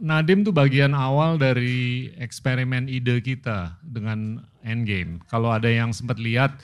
Nadim 0.00 0.40
tuh 0.48 0.56
bagian 0.56 0.96
awal 0.96 1.36
dari 1.36 2.08
eksperimen 2.16 2.88
ide 2.88 3.20
kita 3.20 3.76
dengan 3.84 4.40
Endgame. 4.64 5.20
Kalau 5.28 5.52
ada 5.52 5.68
yang 5.68 5.92
sempat 5.92 6.16
lihat 6.16 6.56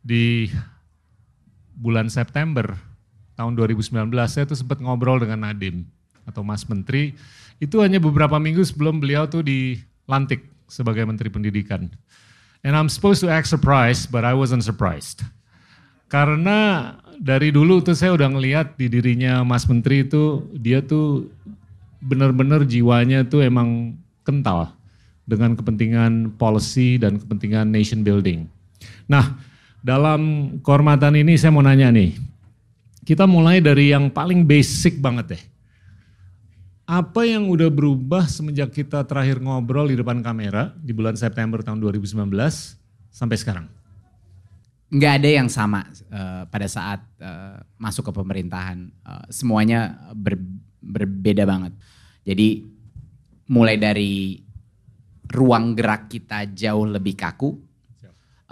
di 0.00 0.48
bulan 1.76 2.08
September 2.08 2.72
tahun 3.36 3.60
2019, 3.60 4.08
saya 4.24 4.48
tuh 4.48 4.56
sempat 4.56 4.80
ngobrol 4.80 5.20
dengan 5.20 5.44
Nadim 5.52 5.84
atau 6.24 6.40
Mas 6.40 6.64
Menteri. 6.64 7.12
Itu 7.60 7.84
hanya 7.84 8.00
beberapa 8.00 8.40
minggu 8.40 8.64
sebelum 8.64 9.04
beliau 9.04 9.28
tuh 9.28 9.44
dilantik 9.44 10.48
sebagai 10.64 11.04
Menteri 11.04 11.28
Pendidikan. 11.28 11.92
And 12.64 12.72
I'm 12.72 12.88
supposed 12.88 13.20
to 13.20 13.28
act 13.28 13.52
surprised, 13.52 14.08
but 14.08 14.24
I 14.24 14.32
wasn't 14.32 14.64
surprised. 14.64 15.28
Karena 16.08 16.92
dari 17.16 17.48
dulu 17.48 17.80
tuh 17.80 17.96
saya 17.96 18.12
udah 18.12 18.28
ngeliat 18.36 18.76
di 18.76 18.90
dirinya 18.90 19.40
Mas 19.46 19.64
Menteri 19.64 20.04
itu 20.04 20.44
dia 20.52 20.84
tuh 20.84 21.32
benar-benar 22.02 22.66
jiwanya 22.66 23.22
tuh 23.22 23.46
emang 23.46 23.94
kental 24.26 24.74
dengan 25.22 25.54
kepentingan 25.54 26.34
policy 26.34 26.98
dan 26.98 27.22
kepentingan 27.22 27.70
nation 27.70 28.02
building. 28.02 28.50
Nah, 29.06 29.38
dalam 29.78 30.54
kehormatan 30.60 31.14
ini 31.14 31.38
saya 31.38 31.54
mau 31.54 31.62
nanya 31.62 31.94
nih, 31.94 32.18
kita 33.06 33.24
mulai 33.30 33.62
dari 33.62 33.94
yang 33.94 34.10
paling 34.10 34.42
basic 34.42 34.98
banget 34.98 35.38
deh. 35.38 35.42
Apa 36.82 37.22
yang 37.22 37.46
udah 37.46 37.70
berubah 37.70 38.26
semenjak 38.26 38.74
kita 38.74 39.06
terakhir 39.06 39.38
ngobrol 39.38 39.86
di 39.86 39.94
depan 39.94 40.18
kamera 40.20 40.74
di 40.76 40.90
bulan 40.90 41.14
September 41.14 41.62
tahun 41.62 41.78
2019 41.78 42.26
sampai 43.14 43.38
sekarang? 43.38 43.66
nggak 44.92 45.12
ada 45.24 45.30
yang 45.40 45.48
sama 45.48 45.88
uh, 46.12 46.44
pada 46.52 46.68
saat 46.68 47.00
uh, 47.16 47.64
masuk 47.80 48.12
ke 48.12 48.12
pemerintahan. 48.12 48.92
Uh, 49.00 49.24
semuanya 49.32 49.96
ber, 50.12 50.36
berbeda 50.84 51.48
banget. 51.48 51.72
Jadi 52.22 52.62
mulai 53.50 53.76
dari 53.76 54.38
ruang 55.32 55.74
gerak 55.74 56.12
kita 56.12 56.46
jauh 56.52 56.86
lebih 56.86 57.18
kaku. 57.18 57.58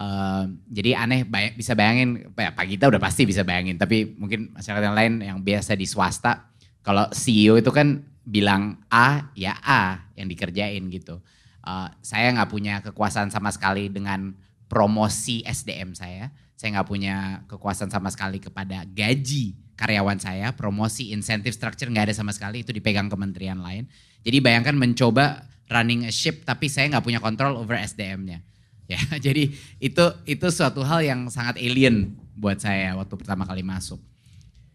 Uh, 0.01 0.49
jadi 0.65 1.05
aneh 1.05 1.29
bay 1.29 1.53
bisa 1.53 1.77
bayangin, 1.77 2.33
ya, 2.33 2.57
Pak 2.57 2.65
Gita 2.73 2.89
udah 2.89 2.97
pasti 2.97 3.29
bisa 3.29 3.45
bayangin, 3.45 3.77
tapi 3.77 4.17
mungkin 4.17 4.49
masyarakat 4.57 4.81
yang 4.81 4.97
lain 4.97 5.13
yang 5.21 5.39
biasa 5.45 5.77
di 5.77 5.85
swasta, 5.85 6.49
kalau 6.81 7.05
CEO 7.13 7.61
itu 7.61 7.69
kan 7.69 8.01
bilang 8.25 8.81
A 8.89 9.29
ya 9.37 9.61
A 9.61 10.09
yang 10.17 10.25
dikerjain 10.25 10.89
gitu. 10.89 11.21
Uh, 11.61 11.93
saya 12.01 12.33
nggak 12.33 12.49
punya 12.49 12.81
kekuasaan 12.81 13.29
sama 13.29 13.53
sekali 13.53 13.93
dengan 13.93 14.33
promosi 14.73 15.45
SDM 15.45 15.93
saya. 15.93 16.33
Saya 16.57 16.81
nggak 16.81 16.89
punya 16.89 17.17
kekuasaan 17.45 17.93
sama 17.93 18.09
sekali 18.09 18.41
kepada 18.41 18.89
gaji 18.89 19.53
karyawan 19.81 20.21
saya, 20.21 20.53
promosi, 20.53 21.17
insentif, 21.17 21.57
structure 21.57 21.89
nggak 21.89 22.13
ada 22.13 22.15
sama 22.15 22.37
sekali, 22.37 22.61
itu 22.61 22.77
dipegang 22.77 23.09
kementerian 23.09 23.57
lain. 23.57 23.89
Jadi 24.21 24.39
bayangkan 24.45 24.77
mencoba 24.77 25.49
running 25.73 26.05
a 26.05 26.13
ship 26.13 26.45
tapi 26.45 26.69
saya 26.69 26.93
nggak 26.93 27.05
punya 27.05 27.21
kontrol 27.25 27.57
over 27.57 27.81
SDM-nya. 27.81 28.45
Ya, 28.85 29.01
jadi 29.27 29.49
itu 29.81 30.05
itu 30.29 30.47
suatu 30.53 30.85
hal 30.85 31.01
yang 31.01 31.33
sangat 31.33 31.57
alien 31.57 32.13
buat 32.37 32.61
saya 32.61 32.93
waktu 33.01 33.17
pertama 33.17 33.49
kali 33.49 33.65
masuk. 33.65 33.97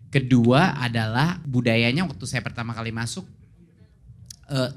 Kedua 0.09 0.73
adalah 0.81 1.37
budayanya 1.45 2.09
waktu 2.09 2.25
saya 2.25 2.41
pertama 2.41 2.73
kali 2.73 2.89
masuk 2.89 3.27
eh, 4.49 4.71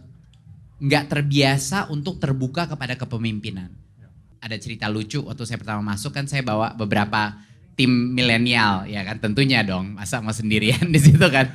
nggak 0.83 1.05
uh, 1.07 1.09
terbiasa 1.09 1.89
untuk 1.95 2.19
terbuka 2.21 2.67
kepada 2.67 2.99
kepemimpinan 2.99 3.71
ada 4.39 4.57
cerita 4.59 4.87
lucu 4.87 5.23
waktu 5.23 5.43
saya 5.45 5.59
pertama 5.59 5.83
masuk 5.83 6.15
kan 6.15 6.25
saya 6.31 6.43
bawa 6.47 6.75
beberapa 6.75 7.37
tim 7.79 8.19
milenial 8.19 8.91
ya 8.91 9.07
kan? 9.07 9.23
Tentunya 9.23 9.63
dong 9.63 9.95
masa 9.95 10.19
mau 10.19 10.35
sendirian 10.35 10.91
di 10.95 10.99
situ 10.99 11.23
kan? 11.31 11.55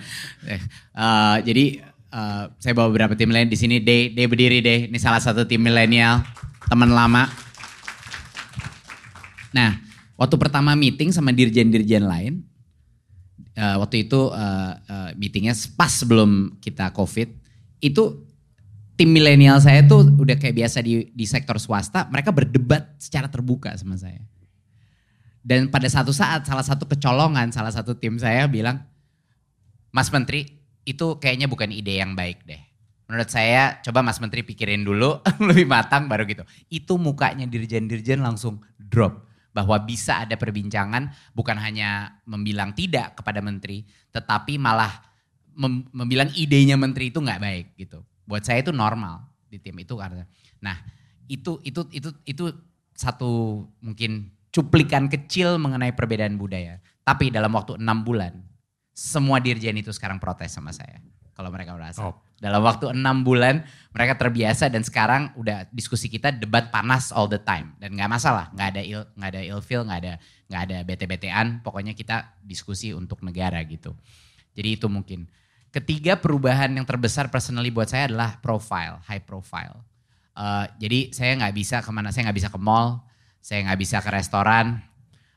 Uh, 0.96 1.44
jadi 1.44 1.84
uh, 2.16 2.48
saya 2.64 2.72
bawa 2.72 2.88
beberapa 2.88 3.20
tim 3.20 3.28
milenial 3.28 3.52
di 3.52 3.60
sini. 3.60 3.84
Deh 3.84 4.16
deh 4.16 4.24
berdiri 4.24 4.64
deh. 4.64 4.88
Ini 4.88 4.98
salah 5.04 5.20
satu 5.20 5.44
tim 5.44 5.60
milenial 5.60 6.24
teman 6.72 6.96
lama. 6.96 7.28
Nah 9.52 9.76
waktu 10.16 10.40
pertama 10.40 10.72
meeting 10.80 11.12
sama 11.12 11.36
dirjen-dirjen 11.36 12.08
lain 12.08 12.48
uh, 13.60 13.84
waktu 13.84 14.08
itu 14.08 14.32
uh, 14.32 14.72
uh, 14.80 15.10
meetingnya 15.20 15.52
pas 15.76 15.92
sebelum 15.92 16.56
kita 16.64 16.96
covid 16.96 17.28
itu 17.84 18.24
tim 18.94 19.10
milenial 19.10 19.58
saya 19.60 19.82
tuh 19.84 20.06
udah 20.06 20.38
kayak 20.38 20.56
biasa 20.64 20.80
di 20.86 21.10
di 21.12 21.26
sektor 21.26 21.58
swasta, 21.58 22.08
mereka 22.14 22.30
berdebat 22.30 22.94
secara 23.02 23.26
terbuka 23.28 23.74
sama 23.76 23.98
saya. 23.98 24.22
Dan 25.44 25.68
pada 25.68 25.92
satu 25.92 26.16
saat 26.16 26.48
salah 26.48 26.64
satu 26.64 26.88
kecolongan, 26.88 27.52
salah 27.52 27.70
satu 27.70 28.00
tim 28.00 28.16
saya 28.16 28.48
bilang, 28.48 28.80
Mas 29.92 30.08
Menteri 30.08 30.48
itu 30.88 31.20
kayaknya 31.20 31.52
bukan 31.52 31.70
ide 31.70 32.00
yang 32.00 32.16
baik 32.16 32.48
deh. 32.48 32.60
Menurut 33.12 33.28
saya 33.28 33.84
coba 33.84 34.00
Mas 34.02 34.24
Menteri 34.24 34.48
pikirin 34.48 34.88
dulu 34.88 35.20
lebih 35.52 35.68
matang 35.68 36.08
baru 36.08 36.24
gitu. 36.24 36.48
Itu 36.72 36.96
mukanya 36.96 37.44
dirjen-dirjen 37.46 38.24
langsung 38.24 38.64
drop. 38.80 39.30
Bahwa 39.54 39.78
bisa 39.86 40.26
ada 40.26 40.34
perbincangan 40.34 41.14
bukan 41.38 41.62
hanya 41.62 42.18
membilang 42.26 42.74
tidak 42.74 43.22
kepada 43.22 43.38
Menteri, 43.38 43.86
tetapi 44.10 44.58
malah 44.58 45.14
mem 45.54 45.86
membilang 45.94 46.34
idenya 46.34 46.74
Menteri 46.74 47.14
itu 47.14 47.22
nggak 47.22 47.42
baik 47.42 47.68
gitu 47.78 48.02
buat 48.26 48.42
saya 48.44 48.64
itu 48.64 48.74
normal 48.74 49.28
di 49.48 49.62
tim 49.62 49.76
itu 49.78 49.94
karena 49.94 50.26
nah 50.58 50.78
itu 51.30 51.62
itu 51.62 51.86
itu 51.94 52.10
itu 52.26 52.46
satu 52.98 53.64
mungkin 53.84 54.33
cuplikan 54.54 55.10
kecil 55.10 55.58
mengenai 55.58 55.92
perbedaan 55.98 56.38
budaya. 56.38 56.78
Tapi 57.04 57.34
dalam 57.34 57.52
waktu 57.52 57.82
enam 57.82 58.06
bulan 58.06 58.38
semua 58.94 59.42
dirjen 59.42 59.74
itu 59.76 59.90
sekarang 59.90 60.22
protes 60.22 60.54
sama 60.54 60.70
saya. 60.70 61.02
Kalau 61.34 61.50
mereka 61.50 61.74
merasa. 61.74 62.00
Oh. 62.06 62.16
dalam 62.44 62.60
waktu 62.60 62.92
enam 62.92 63.24
bulan 63.24 63.64
mereka 63.96 64.20
terbiasa 64.20 64.68
dan 64.68 64.84
sekarang 64.84 65.32
udah 65.40 65.64
diskusi 65.72 66.12
kita 66.12 66.36
debat 66.36 66.70
panas 66.70 67.10
all 67.16 67.26
the 67.26 67.40
time. 67.40 67.74
Dan 67.80 67.98
nggak 67.98 68.12
masalah 68.12 68.52
nggak 68.54 68.68
ada 68.78 68.82
il 68.84 69.02
nggak 69.16 69.30
ada 69.32 69.42
ilfil 69.42 69.82
nggak 69.88 70.00
ada 70.04 70.14
nggak 70.52 70.62
ada 70.70 70.78
bete-betean. 70.86 71.48
Pokoknya 71.66 71.96
kita 71.98 72.38
diskusi 72.44 72.92
untuk 72.94 73.24
negara 73.26 73.64
gitu. 73.66 73.96
Jadi 74.54 74.70
itu 74.78 74.88
mungkin. 74.92 75.26
Ketiga 75.74 76.14
perubahan 76.22 76.70
yang 76.70 76.86
terbesar 76.86 77.34
personally 77.34 77.74
buat 77.74 77.90
saya 77.90 78.06
adalah 78.06 78.38
profile, 78.38 79.02
high 79.10 79.24
profile. 79.24 79.82
Uh, 80.38 80.70
jadi 80.78 81.10
saya 81.10 81.34
nggak 81.34 81.56
bisa 81.58 81.82
ke 81.82 81.90
mana, 81.90 82.14
saya 82.14 82.30
nggak 82.30 82.38
bisa 82.38 82.54
ke 82.54 82.60
mall, 82.62 83.02
saya 83.44 83.68
nggak 83.68 83.80
bisa 83.84 84.00
ke 84.00 84.08
restoran 84.08 84.80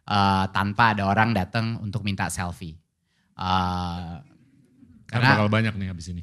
uh, 0.07 0.47
tanpa 0.55 0.95
ada 0.95 1.11
orang 1.11 1.35
datang 1.35 1.83
untuk 1.83 2.07
minta 2.07 2.31
selfie. 2.31 2.79
Uh, 3.35 4.23
karena 5.11 5.35
bakal 5.35 5.51
banyak 5.51 5.75
nih 5.75 5.91
habis 5.91 6.07
ini. 6.15 6.23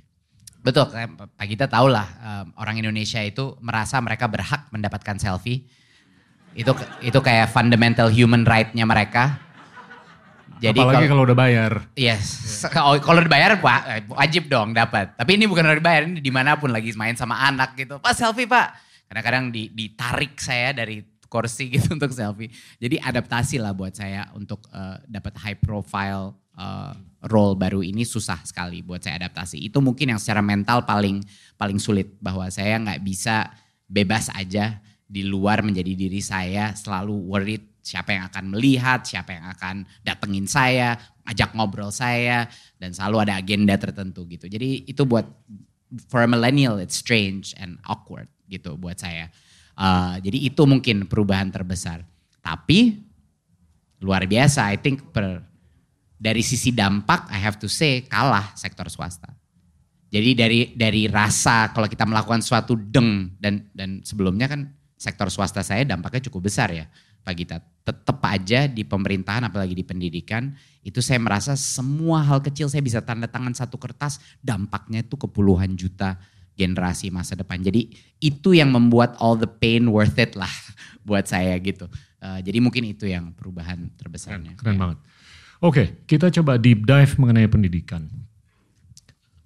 Betul, 0.63 0.87
Pak 0.95 1.43
Gita 1.43 1.67
tahu 1.67 1.91
lah 1.91 2.07
uh, 2.23 2.43
orang 2.55 2.79
Indonesia 2.79 3.19
itu 3.19 3.59
merasa 3.59 3.99
mereka 3.99 4.31
berhak 4.31 4.71
mendapatkan 4.71 5.19
selfie. 5.19 5.67
Itu 6.55 6.71
itu 7.03 7.19
kayak 7.19 7.51
fundamental 7.51 8.07
human 8.07 8.47
right-nya 8.47 8.87
mereka. 8.87 9.43
Jadi 10.63 10.79
Apalagi 10.79 11.11
kalau 11.11 11.27
udah 11.27 11.35
bayar. 11.35 11.71
Yes, 11.99 12.23
yeah. 12.63 12.71
kalau 13.03 13.19
udah 13.19 13.27
bayar 13.27 13.59
wajib 14.07 14.47
dong 14.47 14.71
dapat. 14.71 15.11
Tapi 15.19 15.35
ini 15.35 15.43
bukan 15.51 15.67
udah 15.67 15.75
dibayar, 15.75 16.07
ini 16.07 16.23
di 16.23 16.31
mana 16.31 16.55
pun 16.55 16.71
lagi 16.71 16.95
main 16.95 17.19
sama 17.19 17.43
anak 17.43 17.75
gitu. 17.75 17.99
Pak 17.99 18.15
selfie 18.15 18.47
pak. 18.47 18.71
Kadang-kadang 19.11 19.51
ditarik 19.51 20.39
saya 20.39 20.71
dari 20.71 21.03
kursi 21.33 21.73
gitu 21.73 21.97
untuk 21.97 22.13
selfie. 22.13 22.53
Jadi 22.77 23.01
adaptasi 23.01 23.57
lah 23.57 23.73
buat 23.73 23.97
saya 23.97 24.29
untuk 24.37 24.69
uh, 24.69 25.01
dapat 25.09 25.33
high 25.41 25.57
profile 25.57 26.37
uh, 26.53 26.93
role 27.25 27.57
baru 27.57 27.81
ini 27.81 28.05
susah 28.05 28.37
sekali 28.45 28.85
buat 28.85 29.01
saya 29.01 29.17
adaptasi. 29.25 29.57
Itu 29.57 29.81
mungkin 29.81 30.13
yang 30.13 30.21
secara 30.21 30.45
mental 30.45 30.85
paling 30.85 31.25
paling 31.57 31.81
sulit 31.81 32.13
bahwa 32.21 32.45
saya 32.53 32.77
nggak 32.77 33.01
bisa 33.01 33.49
bebas 33.89 34.29
aja 34.37 34.77
di 35.09 35.25
luar 35.25 35.65
menjadi 35.65 35.93
diri 35.97 36.21
saya 36.21 36.77
selalu 36.77 37.13
worried 37.29 37.73
siapa 37.83 38.15
yang 38.15 38.23
akan 38.31 38.45
melihat, 38.55 39.03
siapa 39.03 39.35
yang 39.35 39.45
akan 39.51 39.83
datengin 40.07 40.47
saya, 40.47 40.95
ajak 41.27 41.51
ngobrol 41.51 41.91
saya, 41.91 42.47
dan 42.79 42.95
selalu 42.95 43.27
ada 43.27 43.35
agenda 43.35 43.75
tertentu 43.75 44.23
gitu. 44.31 44.47
Jadi 44.47 44.87
itu 44.87 45.03
buat 45.03 45.27
for 46.07 46.23
a 46.23 46.29
millennial 46.29 46.79
it's 46.79 46.97
strange 46.97 47.51
and 47.59 47.77
awkward 47.85 48.31
gitu 48.47 48.79
buat 48.79 48.97
saya. 48.97 49.29
Uh, 49.73 50.21
jadi 50.21 50.37
itu 50.53 50.61
mungkin 50.69 51.09
perubahan 51.09 51.49
terbesar. 51.49 52.05
Tapi 52.43 53.01
luar 54.03 54.27
biasa, 54.29 54.69
I 54.69 54.77
think 54.77 55.09
per, 55.09 55.41
dari 56.19 56.39
sisi 56.45 56.71
dampak 56.71 57.27
I 57.33 57.39
have 57.41 57.57
to 57.59 57.67
say 57.67 58.05
kalah 58.05 58.53
sektor 58.53 58.87
swasta. 58.87 59.33
Jadi 60.13 60.29
dari 60.37 60.59
dari 60.77 61.09
rasa 61.09 61.73
kalau 61.73 61.89
kita 61.89 62.05
melakukan 62.05 62.45
suatu 62.45 62.77
deng 62.77 63.33
dan 63.41 63.65
dan 63.73 64.05
sebelumnya 64.05 64.45
kan 64.45 64.69
sektor 64.93 65.27
swasta 65.33 65.65
saya 65.65 65.81
dampaknya 65.89 66.29
cukup 66.29 66.53
besar 66.53 66.69
ya 66.69 66.85
Pak 67.25 67.33
Gita. 67.33 67.57
Tetap 67.83 68.21
aja 68.23 68.69
di 68.69 68.85
pemerintahan 68.85 69.49
apalagi 69.49 69.73
di 69.73 69.81
pendidikan 69.81 70.53
itu 70.85 71.01
saya 71.01 71.17
merasa 71.17 71.57
semua 71.57 72.21
hal 72.21 72.45
kecil 72.45 72.69
saya 72.69 72.85
bisa 72.85 73.01
tanda 73.01 73.25
tangan 73.25 73.57
satu 73.57 73.81
kertas 73.81 74.21
dampaknya 74.39 75.01
itu 75.01 75.17
ke 75.17 75.27
puluhan 75.27 75.73
juta 75.73 76.21
generasi 76.53 77.09
masa 77.09 77.33
depan. 77.33 77.61
Jadi 77.61 77.93
itu 78.21 78.53
yang 78.53 78.69
membuat 78.69 79.17
all 79.17 79.37
the 79.37 79.49
pain 79.49 79.89
worth 79.89 80.17
it 80.21 80.37
lah 80.37 80.51
buat 81.07 81.25
saya 81.25 81.57
gitu. 81.59 81.89
Uh, 82.23 82.39
jadi 82.39 82.63
mungkin 82.63 82.87
itu 82.87 83.09
yang 83.09 83.35
perubahan 83.35 83.91
terbesarnya. 83.99 84.55
Keren, 84.55 84.77
keren 84.77 84.77
banget. 84.79 84.99
Oke, 85.63 85.83
kita 86.07 86.27
coba 86.41 86.59
deep 86.59 86.83
dive 86.83 87.13
mengenai 87.19 87.47
pendidikan. 87.47 88.07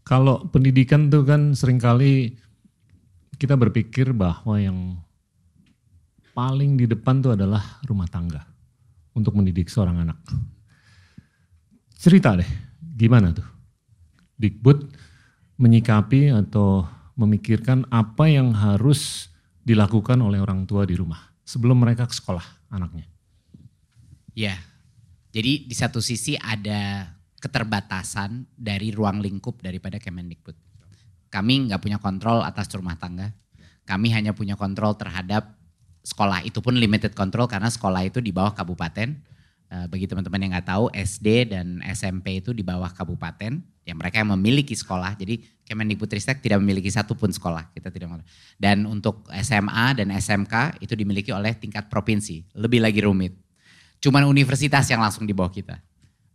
Kalau 0.01 0.48
pendidikan 0.50 1.12
tuh 1.12 1.27
kan 1.27 1.54
sering 1.54 1.77
kali 1.77 2.33
kita 3.38 3.54
berpikir 3.54 4.15
bahwa 4.18 4.57
yang 4.57 4.98
paling 6.33 6.77
di 6.77 6.89
depan 6.89 7.21
tuh 7.21 7.38
adalah 7.38 7.81
rumah 7.86 8.09
tangga 8.09 8.45
untuk 9.13 9.38
mendidik 9.38 9.69
seorang 9.69 10.06
anak. 10.06 10.18
Cerita 11.98 12.38
deh, 12.38 12.50
gimana 12.98 13.33
tuh? 13.33 13.45
Dikbud 14.38 14.94
menyikapi 15.57 16.30
atau 16.30 16.86
memikirkan 17.18 17.90
apa 17.90 18.30
yang 18.30 18.54
harus 18.54 19.34
dilakukan 19.66 20.22
oleh 20.22 20.40
orang 20.40 20.64
tua 20.69 20.86
di 20.86 20.96
rumah 20.96 21.19
sebelum 21.44 21.81
mereka 21.81 22.08
ke 22.08 22.16
sekolah 22.16 22.72
anaknya. 22.72 23.10
Ya, 24.38 24.56
jadi 25.34 25.66
di 25.66 25.75
satu 25.75 25.98
sisi 26.00 26.38
ada 26.38 27.10
keterbatasan 27.42 28.46
dari 28.54 28.94
ruang 28.94 29.19
lingkup 29.19 29.60
daripada 29.66 29.98
Kemendikbud. 29.98 30.54
Kami 31.28 31.68
nggak 31.68 31.81
punya 31.81 31.98
kontrol 31.98 32.46
atas 32.46 32.69
rumah 32.78 32.96
tangga. 32.96 33.34
Kami 33.84 34.14
hanya 34.14 34.31
punya 34.31 34.54
kontrol 34.54 34.96
terhadap 34.96 35.58
sekolah. 36.06 36.44
Itu 36.48 36.64
pun 36.64 36.80
limited 36.80 37.12
control 37.18 37.52
karena 37.52 37.68
sekolah 37.68 38.08
itu 38.08 38.24
di 38.24 38.31
bawah 38.31 38.56
kabupaten. 38.56 39.19
Eh, 39.68 39.86
bagi 39.92 40.08
teman-teman 40.08 40.40
yang 40.40 40.52
nggak 40.56 40.68
tahu, 40.72 40.86
SD 40.96 41.52
dan 41.52 41.84
SMP 41.84 42.40
itu 42.40 42.56
di 42.56 42.64
bawah 42.64 42.88
kabupaten. 42.88 43.60
Ya 43.84 43.94
mereka 43.96 44.19
yang 44.24 44.31
memiliki 44.36 44.75
sekolah. 44.75 45.16
Jadi 45.19 45.58
Kemendikbudristek 45.68 46.40
tidak 46.40 46.64
memiliki 46.64 46.88
satupun 46.88 47.28
sekolah. 47.28 47.75
Kita 47.75 47.92
tidak 47.92 48.24
Dan 48.56 48.88
untuk 48.88 49.28
SMA 49.44 50.00
dan 50.00 50.16
SMK 50.16 50.80
itu 50.80 50.96
dimiliki 50.96 51.36
oleh 51.36 51.52
tingkat 51.60 51.92
provinsi. 51.92 52.48
Lebih 52.56 52.80
lagi 52.80 53.04
rumit. 53.04 53.36
Cuman 54.00 54.24
universitas 54.31 54.88
yang 54.88 55.04
langsung 55.04 55.28
di 55.28 55.36
bawah 55.36 55.52
kita. 55.52 55.75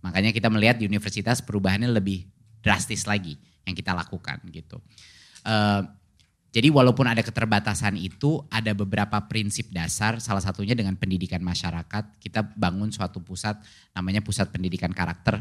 Makanya 0.04 0.36
kita 0.36 0.52
melihat 0.52 0.76
di 0.76 0.84
universitas 0.84 1.40
perubahannya 1.40 1.88
lebih 1.88 2.28
drastis 2.60 3.08
lagi 3.08 3.40
yang 3.64 3.72
kita 3.72 3.96
lakukan 3.96 4.36
gitu. 4.52 4.76
Uh, 5.48 5.88
jadi 6.52 6.68
walaupun 6.68 7.08
ada 7.08 7.24
keterbatasan 7.24 7.96
itu, 7.96 8.44
ada 8.52 8.76
beberapa 8.76 9.16
prinsip 9.24 9.72
dasar, 9.72 10.20
salah 10.20 10.44
satunya 10.44 10.76
dengan 10.76 11.00
pendidikan 11.00 11.40
masyarakat. 11.40 12.20
Kita 12.20 12.44
bangun 12.44 12.92
suatu 12.92 13.24
pusat, 13.24 13.56
namanya 13.96 14.20
Pusat 14.20 14.52
Pendidikan 14.52 14.92
Karakter. 14.92 15.40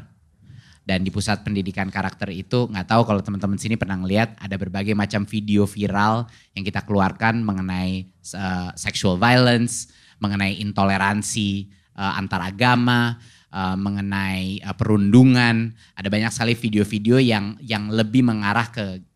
Dan 0.87 1.03
di 1.03 1.11
Pusat 1.11 1.43
Pendidikan 1.43 1.91
Karakter 1.91 2.31
itu, 2.31 2.71
nggak 2.71 2.87
tahu 2.87 3.03
kalau 3.03 3.19
teman-teman 3.19 3.59
sini 3.59 3.75
pernah 3.75 3.99
lihat, 3.99 4.39
ada 4.39 4.55
berbagai 4.55 4.95
macam 4.95 5.27
video 5.27 5.67
viral 5.67 6.31
yang 6.55 6.63
kita 6.63 6.79
keluarkan 6.87 7.43
mengenai 7.43 8.07
uh, 8.31 8.71
sexual 8.79 9.19
violence, 9.19 9.91
mengenai 10.23 10.63
intoleransi 10.63 11.67
uh, 11.99 12.15
antar 12.15 12.55
agama, 12.55 13.19
uh, 13.51 13.75
mengenai 13.75 14.63
uh, 14.63 14.71
perundungan. 14.79 15.75
Ada 15.99 16.07
banyak 16.07 16.31
sekali 16.31 16.55
video-video 16.55 17.19
yang 17.19 17.59
yang 17.59 17.91
lebih 17.91 18.23
mengarah 18.23 18.71
ke 18.71 19.10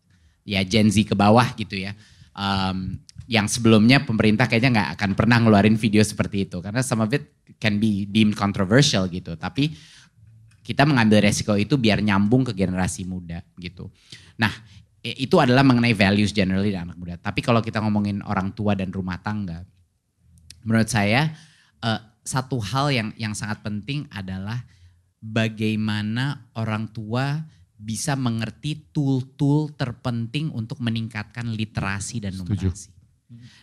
ya 0.46 0.62
Gen 0.62 0.88
Z 0.88 1.02
ke 1.02 1.18
bawah 1.18 1.50
gitu 1.58 1.74
ya. 1.74 1.92
Um, 2.32 3.02
yang 3.26 3.50
sebelumnya 3.50 4.06
pemerintah 4.06 4.46
kayaknya 4.46 4.70
nggak 4.80 4.90
akan 4.96 5.10
pernah 5.18 5.42
ngeluarin 5.42 5.74
video 5.74 5.98
seperti 6.06 6.46
itu 6.46 6.62
karena 6.62 6.78
some 6.78 7.02
of 7.02 7.10
it 7.10 7.34
can 7.58 7.82
be 7.82 8.06
deemed 8.06 8.38
controversial 8.38 9.10
gitu. 9.10 9.34
Tapi 9.34 9.74
kita 10.62 10.86
mengambil 10.86 11.26
resiko 11.26 11.58
itu 11.58 11.74
biar 11.74 11.98
nyambung 11.98 12.46
ke 12.46 12.54
generasi 12.54 13.02
muda 13.02 13.42
gitu. 13.58 13.90
Nah 14.38 14.50
itu 15.02 15.38
adalah 15.38 15.62
mengenai 15.62 15.94
values 15.94 16.34
generally 16.34 16.70
dan 16.74 16.90
anak 16.90 16.98
muda. 16.98 17.14
Tapi 17.18 17.42
kalau 17.42 17.62
kita 17.62 17.78
ngomongin 17.82 18.22
orang 18.26 18.50
tua 18.54 18.74
dan 18.74 18.90
rumah 18.90 19.18
tangga, 19.22 19.62
menurut 20.66 20.90
saya 20.90 21.30
uh, 21.82 22.00
satu 22.26 22.58
hal 22.58 22.90
yang 22.90 23.08
yang 23.14 23.34
sangat 23.38 23.62
penting 23.62 24.10
adalah 24.10 24.66
bagaimana 25.22 26.50
orang 26.58 26.90
tua 26.90 27.46
bisa 27.76 28.16
mengerti 28.16 28.88
tool-tool 28.90 29.76
terpenting 29.76 30.48
untuk 30.52 30.80
meningkatkan 30.80 31.52
literasi 31.52 32.24
dan 32.24 32.32
numerasi. 32.36 32.88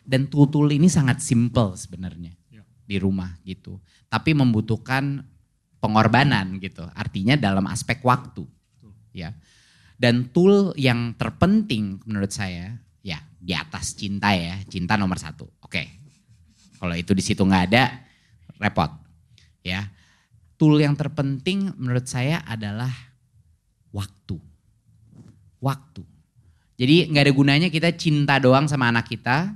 Dan 0.05 0.29
tool-tool 0.29 0.69
ini 0.69 0.85
sangat 0.91 1.23
simple 1.23 1.73
sebenarnya 1.73 2.35
ya. 2.51 2.61
di 2.85 2.97
rumah 3.01 3.33
gitu. 3.41 3.81
Tapi 4.11 4.37
membutuhkan 4.37 5.23
pengorbanan 5.81 6.61
gitu. 6.61 6.85
Artinya 6.93 7.33
dalam 7.35 7.65
aspek 7.67 7.99
waktu. 8.05 8.45
Ya. 9.15 9.33
Dan 9.97 10.29
tool 10.35 10.75
yang 10.75 11.15
terpenting 11.17 12.01
menurut 12.05 12.29
saya 12.33 12.75
ya 13.03 13.19
di 13.39 13.51
atas 13.55 13.95
cinta 13.95 14.35
ya, 14.35 14.59
cinta 14.67 14.99
nomor 14.99 15.17
satu. 15.17 15.47
Oke, 15.63 15.83
kalau 16.77 16.93
itu 16.93 17.15
di 17.15 17.23
situ 17.23 17.41
nggak 17.43 17.65
ada, 17.71 18.03
repot. 18.59 18.91
Ya. 19.63 19.87
Tool 20.59 20.79
yang 20.79 20.93
terpenting 20.95 21.71
menurut 21.79 22.05
saya 22.05 22.43
adalah 22.43 22.91
waktu. 23.93 24.35
Waktu. 25.63 26.03
Jadi 26.75 27.13
nggak 27.13 27.23
ada 27.29 27.33
gunanya 27.33 27.69
kita 27.69 27.93
cinta 27.93 28.41
doang 28.41 28.65
sama 28.67 28.89
anak 28.89 29.07
kita, 29.07 29.53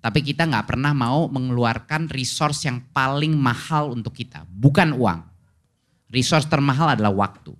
tapi 0.00 0.24
kita 0.24 0.48
nggak 0.48 0.70
pernah 0.70 0.96
mau 0.96 1.28
mengeluarkan 1.28 2.08
resource 2.08 2.64
yang 2.64 2.80
paling 2.94 3.36
mahal 3.36 3.92
untuk 3.92 4.16
kita, 4.16 4.48
bukan 4.48 4.96
uang. 4.96 5.20
Resource 6.08 6.48
termahal 6.48 6.96
adalah 6.96 7.12
waktu. 7.12 7.52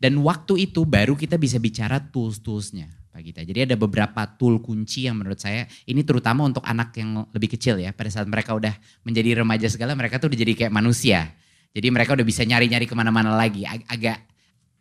Dan 0.00 0.18
waktu 0.24 0.66
itu 0.66 0.82
baru 0.82 1.14
kita 1.14 1.38
bisa 1.38 1.62
bicara 1.62 2.00
tools-toolsnya. 2.00 3.02
Pak 3.12 3.20
Gita. 3.20 3.44
Jadi 3.44 3.68
ada 3.68 3.76
beberapa 3.76 4.24
tool 4.40 4.64
kunci 4.64 5.04
yang 5.04 5.20
menurut 5.20 5.36
saya 5.36 5.68
ini 5.84 6.00
terutama 6.00 6.48
untuk 6.48 6.64
anak 6.64 6.96
yang 6.96 7.28
lebih 7.36 7.52
kecil 7.54 7.76
ya. 7.76 7.92
Pada 7.92 8.08
saat 8.08 8.24
mereka 8.24 8.56
udah 8.56 8.72
menjadi 9.04 9.44
remaja 9.44 9.68
segala 9.68 9.92
mereka 9.92 10.16
tuh 10.16 10.32
udah 10.32 10.40
jadi 10.40 10.52
kayak 10.56 10.72
manusia. 10.72 11.28
Jadi 11.76 11.92
mereka 11.92 12.16
udah 12.16 12.24
bisa 12.24 12.40
nyari-nyari 12.48 12.88
ke 12.88 12.96
mana-mana 12.96 13.36
lagi. 13.36 13.68
Ag 13.68 13.84
agak 13.84 14.31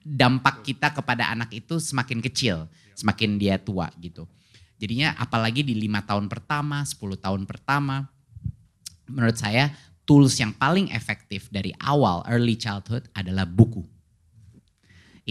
dampak 0.01 0.65
kita 0.65 0.91
kepada 0.91 1.29
anak 1.31 1.53
itu 1.53 1.77
semakin 1.77 2.19
kecil, 2.19 2.65
semakin 2.97 3.37
dia 3.37 3.55
tua 3.61 3.89
gitu. 4.01 4.27
Jadinya 4.81 5.13
apalagi 5.17 5.61
di 5.61 5.77
lima 5.77 6.01
tahun 6.01 6.25
pertama, 6.25 6.81
10 6.81 6.97
tahun 7.21 7.45
pertama, 7.45 8.09
menurut 9.05 9.37
saya 9.37 9.69
tools 10.09 10.33
yang 10.41 10.51
paling 10.57 10.89
efektif 10.89 11.47
dari 11.53 11.69
awal 11.77 12.25
early 12.25 12.57
childhood 12.57 13.05
adalah 13.13 13.45
buku 13.45 13.85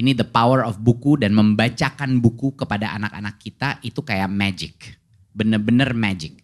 ini 0.00 0.14
the 0.14 0.26
power 0.26 0.62
of 0.62 0.78
buku 0.78 1.18
dan 1.18 1.34
membacakan 1.34 2.22
buku 2.22 2.54
kepada 2.54 2.94
anak-anak 2.94 3.36
kita 3.42 3.82
itu 3.82 4.00
kayak 4.00 4.30
magic. 4.30 4.96
Bener-bener 5.34 5.90
magic. 5.92 6.40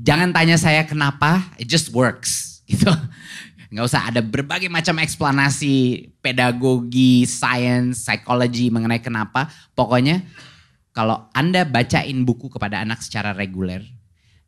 Jangan 0.00 0.32
tanya 0.32 0.56
saya 0.56 0.86
kenapa, 0.86 1.44
it 1.58 1.66
just 1.66 1.90
works 1.90 2.48
gitu. 2.70 2.90
Nggak 3.70 3.86
usah 3.86 4.10
ada 4.10 4.18
berbagai 4.18 4.66
macam 4.66 4.98
eksplanasi 4.98 6.10
pedagogi, 6.18 7.22
science, 7.22 8.02
psychology 8.02 8.66
mengenai 8.66 8.98
kenapa. 8.98 9.46
Pokoknya 9.78 10.26
kalau 10.90 11.30
Anda 11.30 11.62
bacain 11.62 12.26
buku 12.26 12.50
kepada 12.50 12.82
anak 12.82 12.98
secara 12.98 13.30
reguler, 13.30 13.86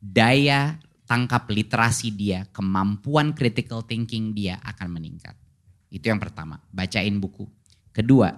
daya 0.02 0.74
tangkap 1.06 1.46
literasi 1.46 2.10
dia, 2.10 2.50
kemampuan 2.50 3.30
critical 3.30 3.86
thinking 3.86 4.34
dia 4.34 4.58
akan 4.66 4.90
meningkat. 4.90 5.38
Itu 5.86 6.10
yang 6.10 6.18
pertama, 6.18 6.58
bacain 6.74 7.14
buku. 7.22 7.46
Kedua, 7.94 8.34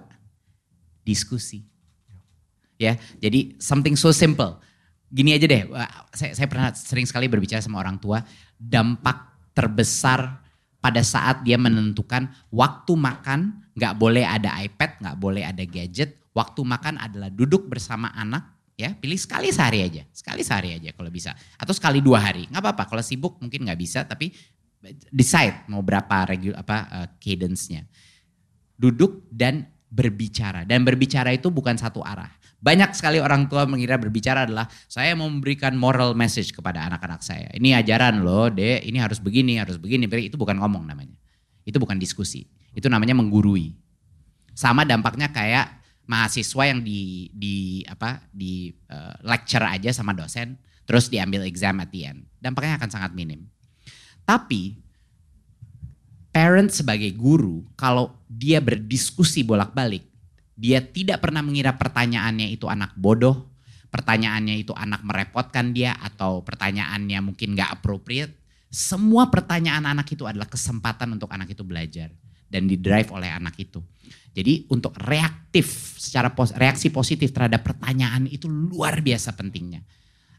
diskusi. 1.01 1.65
Ya, 2.77 2.99
jadi 3.17 3.57
something 3.57 3.97
so 3.97 4.13
simple. 4.13 4.61
Gini 5.09 5.33
aja 5.33 5.49
deh, 5.49 5.65
saya, 6.13 6.37
saya 6.37 6.45
pernah 6.45 6.69
sering 6.77 7.09
sekali 7.09 7.25
berbicara 7.25 7.63
sama 7.63 7.81
orang 7.81 7.97
tua, 7.97 8.21
dampak 8.59 9.33
terbesar 9.55 10.44
pada 10.85 11.01
saat 11.01 11.41
dia 11.41 11.57
menentukan 11.57 12.29
waktu 12.53 12.93
makan 12.93 13.65
nggak 13.73 13.97
boleh 13.97 14.21
ada 14.21 14.53
iPad, 14.61 15.01
nggak 15.01 15.17
boleh 15.17 15.41
ada 15.41 15.65
gadget. 15.65 16.21
Waktu 16.37 16.61
makan 16.61 17.01
adalah 17.01 17.33
duduk 17.33 17.65
bersama 17.65 18.13
anak, 18.13 18.53
ya 18.77 18.93
pilih 18.93 19.17
sekali 19.17 19.49
sehari 19.49 19.81
aja, 19.81 20.05
sekali 20.13 20.45
sehari 20.45 20.77
aja 20.77 20.93
kalau 20.93 21.09
bisa, 21.09 21.33
atau 21.57 21.73
sekali 21.73 22.05
dua 22.05 22.21
hari, 22.21 22.45
nggak 22.53 22.61
apa-apa. 22.61 22.85
Kalau 22.85 23.01
sibuk 23.01 23.41
mungkin 23.41 23.65
nggak 23.65 23.79
bisa, 23.81 24.05
tapi 24.05 24.29
decide 25.09 25.65
mau 25.73 25.81
berapa 25.81 26.29
regular 26.29 26.61
apa 26.61 26.77
uh, 26.93 27.07
cadence-nya 27.17 27.89
duduk 28.77 29.25
dan 29.33 29.65
berbicara. 29.89 30.67
Dan 30.67 30.85
berbicara 30.85 31.33
itu 31.33 31.49
bukan 31.49 31.79
satu 31.79 32.05
arah. 32.05 32.29
Banyak 32.65 32.97
sekali 32.97 33.21
orang 33.21 33.45
tua 33.45 33.69
mengira 33.69 33.93
berbicara 34.01 34.49
adalah 34.49 34.65
saya 34.89 35.13
mau 35.13 35.29
memberikan 35.29 35.77
moral 35.77 36.17
message 36.17 36.49
kepada 36.49 36.81
anak-anak 36.89 37.21
saya. 37.21 37.45
Ini 37.53 37.77
ajaran 37.77 38.25
loh, 38.25 38.49
dek, 38.49 38.81
ini 38.89 38.97
harus 38.97 39.21
begini, 39.21 39.61
harus 39.61 39.77
begini. 39.77 40.09
Itu 40.09 40.33
bukan 40.41 40.57
ngomong 40.57 40.89
namanya. 40.89 41.13
Itu 41.61 41.77
bukan 41.77 42.01
diskusi. 42.01 42.49
Itu 42.73 42.89
namanya 42.89 43.13
menggurui. 43.13 43.77
Sama 44.57 44.81
dampaknya 44.81 45.29
kayak 45.29 45.77
mahasiswa 46.09 46.63
yang 46.65 46.81
di 46.81 47.29
di 47.29 47.85
apa 47.85 48.25
di 48.33 48.73
uh, 48.89 49.13
lecture 49.25 49.65
aja 49.65 49.93
sama 49.93 50.13
dosen 50.13 50.57
terus 50.85 51.09
diambil 51.09 51.45
exam 51.45 51.77
at 51.81 51.93
the 51.93 52.01
end. 52.09 52.25
Dampaknya 52.41 52.81
akan 52.81 52.89
sangat 52.89 53.11
minim. 53.13 53.45
Tapi 54.25 54.81
parent 56.33 56.73
sebagai 56.73 57.13
guru 57.13 57.61
kalau 57.77 58.13
dia 58.25 58.57
berdiskusi 58.57 59.45
bolak-balik, 59.45 60.05
dia 60.55 60.79
tidak 60.79 61.19
pernah 61.19 61.43
mengira 61.43 61.75
pertanyaannya 61.75 62.47
itu 62.51 62.71
anak 62.71 62.95
bodoh, 62.95 63.51
pertanyaannya 63.91 64.55
itu 64.55 64.71
anak 64.71 65.03
merepotkan 65.03 65.75
dia 65.75 65.95
atau 65.99 66.43
pertanyaannya 66.47 67.19
mungkin 67.19 67.55
gak 67.55 67.79
appropriate. 67.79 68.31
Semua 68.71 69.31
pertanyaan 69.31 69.87
anak 69.87 70.07
itu 70.11 70.27
adalah 70.27 70.47
kesempatan 70.47 71.15
untuk 71.15 71.31
anak 71.31 71.51
itu 71.51 71.63
belajar. 71.63 72.11
dan 72.49 72.69
di 72.69 72.77
drive 72.79 73.09
oleh 73.11 73.29
anak 73.29 73.57
itu. 73.57 73.81
Jadi 74.35 74.67
untuk 74.71 74.95
reaktif 74.99 75.95
secara 75.99 76.31
pos, 76.31 76.51
reaksi 76.55 76.91
positif 76.91 77.31
terhadap 77.31 77.63
pertanyaan 77.63 78.27
itu 78.27 78.47
luar 78.47 78.99
biasa 78.99 79.35
pentingnya. 79.35 79.83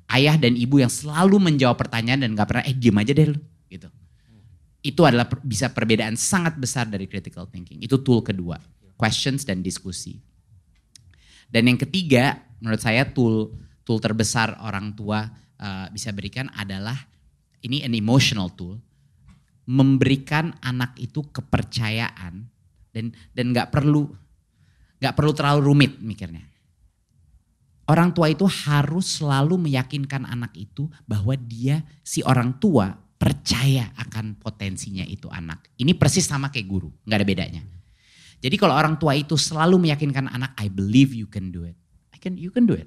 Ayah 0.06 0.38
dan 0.38 0.54
ibu 0.54 0.78
yang 0.78 0.92
selalu 0.92 1.42
menjawab 1.42 1.76
pertanyaan 1.76 2.23
dan 2.23 2.30
gak 2.32 2.49
pernah 2.49 2.64
eh 2.64 2.76
diem 2.76 2.96
aja 2.96 3.12
deh 3.12 3.26
lu 3.26 3.40
gitu. 3.66 3.88
Itu 4.87 5.02
adalah 5.02 5.26
bisa 5.42 5.73
perbedaan 5.75 6.14
sangat 6.14 6.54
besar 6.61 6.87
dari 6.87 7.11
critical 7.11 7.50
thinking. 7.50 7.82
Itu 7.82 8.04
tool 8.06 8.23
kedua, 8.23 8.54
questions 8.96 9.44
dan 9.44 9.60
diskusi. 9.60 10.18
Dan 11.46 11.70
yang 11.70 11.78
ketiga, 11.78 12.42
menurut 12.58 12.82
saya 12.82 13.06
tool 13.06 13.54
tool 13.86 14.02
terbesar 14.02 14.58
orang 14.66 14.98
tua 14.98 15.30
uh, 15.62 15.86
bisa 15.94 16.10
berikan 16.10 16.50
adalah 16.58 16.96
ini 17.62 17.86
an 17.86 17.94
emotional 17.94 18.50
tool, 18.52 18.82
memberikan 19.70 20.58
anak 20.58 20.98
itu 20.98 21.22
kepercayaan 21.30 22.50
dan 22.90 23.14
dan 23.30 23.44
nggak 23.54 23.70
perlu 23.70 24.10
nggak 24.98 25.14
perlu 25.14 25.32
terlalu 25.36 25.60
rumit 25.62 25.92
mikirnya. 26.02 26.42
Orang 27.86 28.10
tua 28.10 28.26
itu 28.26 28.42
harus 28.66 29.22
selalu 29.22 29.70
meyakinkan 29.70 30.26
anak 30.26 30.58
itu 30.58 30.90
bahwa 31.06 31.38
dia 31.38 31.86
si 32.02 32.18
orang 32.26 32.58
tua 32.58 32.90
percaya 33.14 33.94
akan 33.94 34.42
potensinya 34.42 35.06
itu 35.06 35.30
anak. 35.30 35.70
Ini 35.78 35.94
persis 35.94 36.26
sama 36.26 36.50
kayak 36.50 36.66
guru, 36.66 36.90
nggak 37.06 37.18
ada 37.22 37.26
bedanya. 37.26 37.62
Jadi 38.40 38.56
kalau 38.60 38.76
orang 38.76 39.00
tua 39.00 39.16
itu 39.16 39.34
selalu 39.34 39.80
meyakinkan 39.88 40.28
anak, 40.28 40.52
I 40.60 40.68
believe 40.68 41.16
you 41.16 41.26
can 41.26 41.48
do 41.50 41.64
it. 41.64 41.76
I 42.12 42.18
can, 42.20 42.36
you 42.36 42.52
can 42.52 42.68
do 42.68 42.76
it 42.76 42.86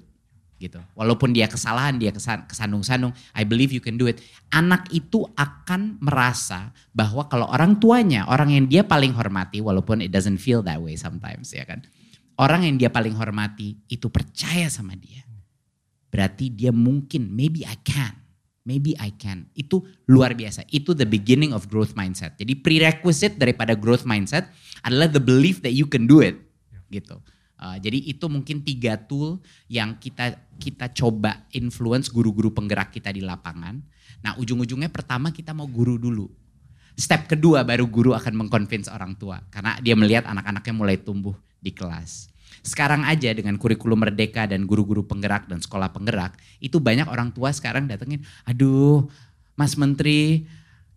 gitu. 0.59 0.77
Walaupun 0.93 1.31
dia 1.31 1.47
kesalahan, 1.47 1.95
dia 1.95 2.11
kesandung-sandung, 2.45 3.15
I 3.31 3.47
believe 3.47 3.71
you 3.71 3.79
can 3.79 3.95
do 3.95 4.11
it. 4.11 4.19
Anak 4.51 4.91
itu 4.91 5.23
akan 5.39 6.03
merasa 6.03 6.75
bahwa 6.91 7.25
kalau 7.31 7.47
orang 7.47 7.79
tuanya, 7.79 8.27
orang 8.27 8.51
yang 8.51 8.67
dia 8.67 8.83
paling 8.83 9.15
hormati, 9.15 9.63
walaupun 9.63 10.03
it 10.03 10.11
doesn't 10.11 10.37
feel 10.37 10.59
that 10.67 10.77
way 10.83 10.99
sometimes 10.99 11.55
ya 11.55 11.63
kan. 11.63 11.79
Orang 12.35 12.67
yang 12.67 12.75
dia 12.75 12.91
paling 12.91 13.15
hormati 13.15 13.79
itu 13.87 14.11
percaya 14.11 14.67
sama 14.67 14.99
dia. 14.99 15.23
Berarti 16.11 16.51
dia 16.51 16.75
mungkin, 16.75 17.31
maybe 17.31 17.63
I 17.63 17.79
can, 17.79 18.18
maybe 18.69 18.93
I 19.01 19.09
can. 19.17 19.49
Itu 19.57 19.81
luar 20.05 20.37
biasa. 20.37 20.61
Itu 20.69 20.93
the 20.93 21.09
beginning 21.09 21.49
of 21.57 21.65
growth 21.65 21.97
mindset. 21.97 22.37
Jadi 22.37 22.53
prerequisite 22.61 23.41
daripada 23.41 23.73
growth 23.73 24.05
mindset 24.05 24.53
adalah 24.85 25.09
the 25.09 25.17
belief 25.17 25.65
that 25.65 25.73
you 25.73 25.89
can 25.89 26.05
do 26.05 26.21
it. 26.21 26.37
Gitu. 26.93 27.17
Uh, 27.59 27.75
jadi 27.81 27.97
itu 27.97 28.29
mungkin 28.29 28.61
tiga 28.61 28.95
tool 28.95 29.41
yang 29.67 29.97
kita 29.97 30.37
kita 30.61 30.93
coba 30.93 31.43
influence 31.51 32.07
guru-guru 32.07 32.53
penggerak 32.53 32.93
kita 32.93 33.09
di 33.09 33.25
lapangan. 33.25 33.81
Nah 34.21 34.37
ujung-ujungnya 34.37 34.93
pertama 34.93 35.33
kita 35.33 35.51
mau 35.51 35.65
guru 35.65 35.97
dulu. 35.97 36.29
Step 36.95 37.27
kedua 37.27 37.65
baru 37.65 37.89
guru 37.89 38.13
akan 38.15 38.45
mengconvince 38.45 38.87
orang 38.93 39.17
tua. 39.17 39.41
Karena 39.51 39.75
dia 39.81 39.97
melihat 39.97 40.29
anak-anaknya 40.29 40.73
mulai 40.77 40.95
tumbuh 41.01 41.35
di 41.59 41.73
kelas. 41.75 42.31
Sekarang 42.69 43.01
aja 43.01 43.33
dengan 43.33 43.57
kurikulum 43.57 44.05
merdeka 44.05 44.45
dan 44.45 44.69
guru-guru 44.69 45.01
penggerak 45.01 45.49
dan 45.49 45.57
sekolah 45.57 45.89
penggerak. 45.89 46.37
Itu 46.61 46.77
banyak 46.77 47.09
orang 47.09 47.33
tua 47.33 47.49
sekarang 47.49 47.89
datengin. 47.89 48.21
Aduh 48.45 49.09
Mas 49.57 49.73
Menteri 49.73 50.45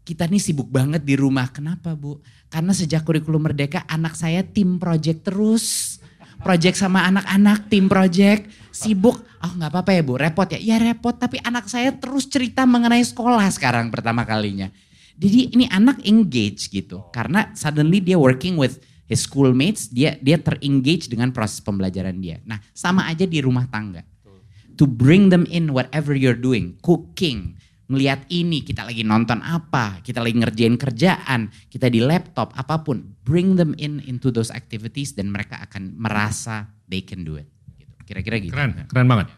kita 0.04 0.28
nih 0.28 0.42
sibuk 0.42 0.68
banget 0.68 1.00
di 1.00 1.16
rumah. 1.16 1.48
Kenapa 1.48 1.96
Bu? 1.96 2.20
Karena 2.52 2.76
sejak 2.76 3.08
kurikulum 3.08 3.48
merdeka 3.48 3.88
anak 3.88 4.12
saya 4.12 4.44
tim 4.44 4.76
project 4.76 5.32
terus 5.32 5.96
project 6.42 6.76
sama 6.76 7.06
anak-anak, 7.06 7.70
tim 7.70 7.86
project, 7.86 8.50
sibuk. 8.74 9.14
Oh 9.40 9.52
nggak 9.56 9.70
apa-apa 9.72 9.90
ya 9.94 10.02
bu, 10.02 10.14
repot 10.18 10.48
ya? 10.50 10.58
Iya 10.58 10.76
repot, 10.82 11.14
tapi 11.14 11.38
anak 11.42 11.70
saya 11.70 11.94
terus 11.94 12.26
cerita 12.26 12.66
mengenai 12.66 13.02
sekolah 13.02 13.46
sekarang 13.54 13.94
pertama 13.94 14.26
kalinya. 14.26 14.68
Jadi 15.14 15.54
ini 15.54 15.70
anak 15.70 16.02
engage 16.02 16.66
gitu, 16.66 17.06
karena 17.14 17.54
suddenly 17.54 18.02
dia 18.02 18.18
working 18.18 18.58
with 18.58 18.82
his 19.12 19.28
schoolmates, 19.28 19.92
dia 19.92 20.16
dia 20.16 20.40
terengage 20.40 21.12
dengan 21.12 21.28
proses 21.36 21.60
pembelajaran 21.60 22.16
dia. 22.16 22.40
Nah 22.48 22.56
sama 22.72 23.04
aja 23.12 23.28
di 23.28 23.44
rumah 23.44 23.68
tangga. 23.68 24.00
To 24.80 24.88
bring 24.88 25.28
them 25.28 25.44
in 25.52 25.76
whatever 25.76 26.16
you're 26.16 26.38
doing, 26.38 26.80
cooking, 26.80 27.60
melihat 27.92 28.24
ini, 28.32 28.64
kita 28.64 28.88
lagi 28.88 29.04
nonton 29.04 29.44
apa, 29.44 30.00
kita 30.00 30.24
lagi 30.24 30.40
ngerjain 30.40 30.80
kerjaan, 30.80 31.52
kita 31.68 31.92
di 31.92 32.00
laptop, 32.00 32.56
apa 32.56 32.80
pun. 32.80 33.04
Bring 33.20 33.60
them 33.60 33.76
in 33.76 34.00
into 34.08 34.32
those 34.32 34.48
activities 34.48 35.12
dan 35.12 35.28
mereka 35.28 35.60
akan 35.60 35.92
merasa 36.00 36.72
they 36.88 37.04
can 37.04 37.20
do 37.20 37.36
it. 37.36 37.44
Gitu. 37.76 37.92
Kira-kira 38.08 38.40
gitu. 38.40 38.56
Keren, 38.56 38.88
keren 38.88 39.04
banget. 39.04 39.28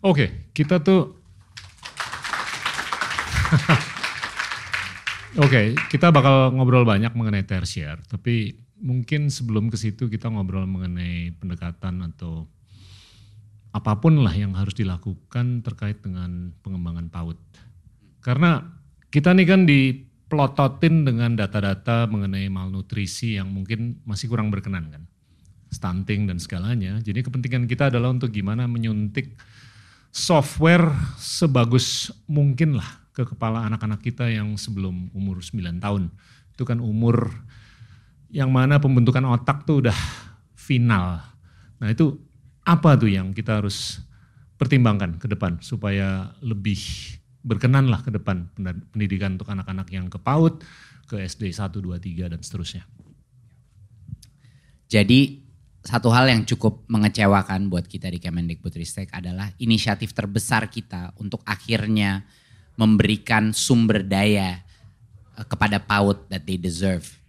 Oke, 0.00 0.48
kita 0.56 0.80
tuh... 0.80 1.20
Oke, 5.32 5.48
okay, 5.48 5.66
kita 5.88 6.12
bakal 6.12 6.52
ngobrol 6.52 6.84
banyak 6.84 7.12
mengenai 7.16 7.44
tersier, 7.48 7.96
tapi 8.04 8.52
mungkin 8.82 9.30
sebelum 9.30 9.70
ke 9.70 9.78
situ 9.78 10.10
kita 10.10 10.26
ngobrol 10.26 10.66
mengenai 10.66 11.30
pendekatan 11.38 12.02
atau 12.12 12.50
apa 13.72 13.96
pun 14.02 14.20
lah 14.20 14.34
yang 14.34 14.52
harus 14.52 14.76
dilakukan 14.76 15.64
terkait 15.64 16.04
dengan 16.04 16.52
pengembangan 16.60 17.08
PAUD. 17.08 17.40
Karena 18.20 18.60
kita 19.08 19.32
nih 19.32 19.46
kan 19.48 19.64
dipelototin 19.64 21.08
dengan 21.08 21.32
data-data 21.38 22.04
mengenai 22.10 22.52
malnutrisi 22.52 23.40
yang 23.40 23.48
mungkin 23.48 24.02
masih 24.04 24.28
kurang 24.28 24.52
berkenan 24.52 24.92
kan. 24.92 25.02
Stunting 25.72 26.28
dan 26.28 26.36
segalanya. 26.36 27.00
Jadi 27.00 27.24
kepentingan 27.24 27.64
kita 27.64 27.88
adalah 27.88 28.12
untuk 28.12 28.28
gimana 28.28 28.68
menyuntik 28.68 29.40
software 30.12 30.92
sebagus 31.16 32.12
mungkin 32.28 32.76
lah 32.76 33.00
ke 33.16 33.24
kepala 33.24 33.64
anak-anak 33.72 34.04
kita 34.04 34.28
yang 34.28 34.52
sebelum 34.60 35.08
umur 35.16 35.40
9 35.40 35.80
tahun. 35.80 36.12
Itu 36.52 36.68
kan 36.68 36.84
umur 36.84 37.32
yang 38.32 38.48
mana 38.48 38.80
pembentukan 38.80 39.22
otak 39.28 39.68
tuh 39.68 39.84
udah 39.84 39.98
final. 40.56 41.20
Nah 41.76 41.88
itu 41.92 42.16
apa 42.64 42.96
tuh 42.96 43.12
yang 43.12 43.36
kita 43.36 43.60
harus 43.60 44.00
pertimbangkan 44.56 45.20
ke 45.20 45.28
depan 45.28 45.60
supaya 45.60 46.32
lebih 46.40 46.80
berkenanlah 47.44 48.00
ke 48.00 48.10
depan 48.14 48.48
pendidikan 48.88 49.36
untuk 49.36 49.52
anak-anak 49.52 49.88
yang 49.92 50.08
ke 50.08 50.16
PAUD, 50.16 50.64
ke 51.04 51.20
SD 51.20 51.52
1, 51.52 51.68
2, 51.76 51.98
3 52.00 52.32
dan 52.32 52.40
seterusnya. 52.40 52.88
Jadi 54.88 55.44
satu 55.82 56.08
hal 56.14 56.30
yang 56.30 56.46
cukup 56.46 56.86
mengecewakan 56.88 57.68
buat 57.68 57.84
kita 57.84 58.08
di 58.08 58.22
Kemendikbudristek 58.22 59.12
adalah 59.12 59.50
inisiatif 59.58 60.14
terbesar 60.14 60.70
kita 60.72 61.12
untuk 61.18 61.42
akhirnya 61.44 62.24
memberikan 62.78 63.52
sumber 63.52 64.06
daya 64.06 64.62
eh, 65.36 65.44
kepada 65.44 65.82
PAUD 65.82 66.32
that 66.32 66.46
they 66.48 66.56
deserve 66.56 67.21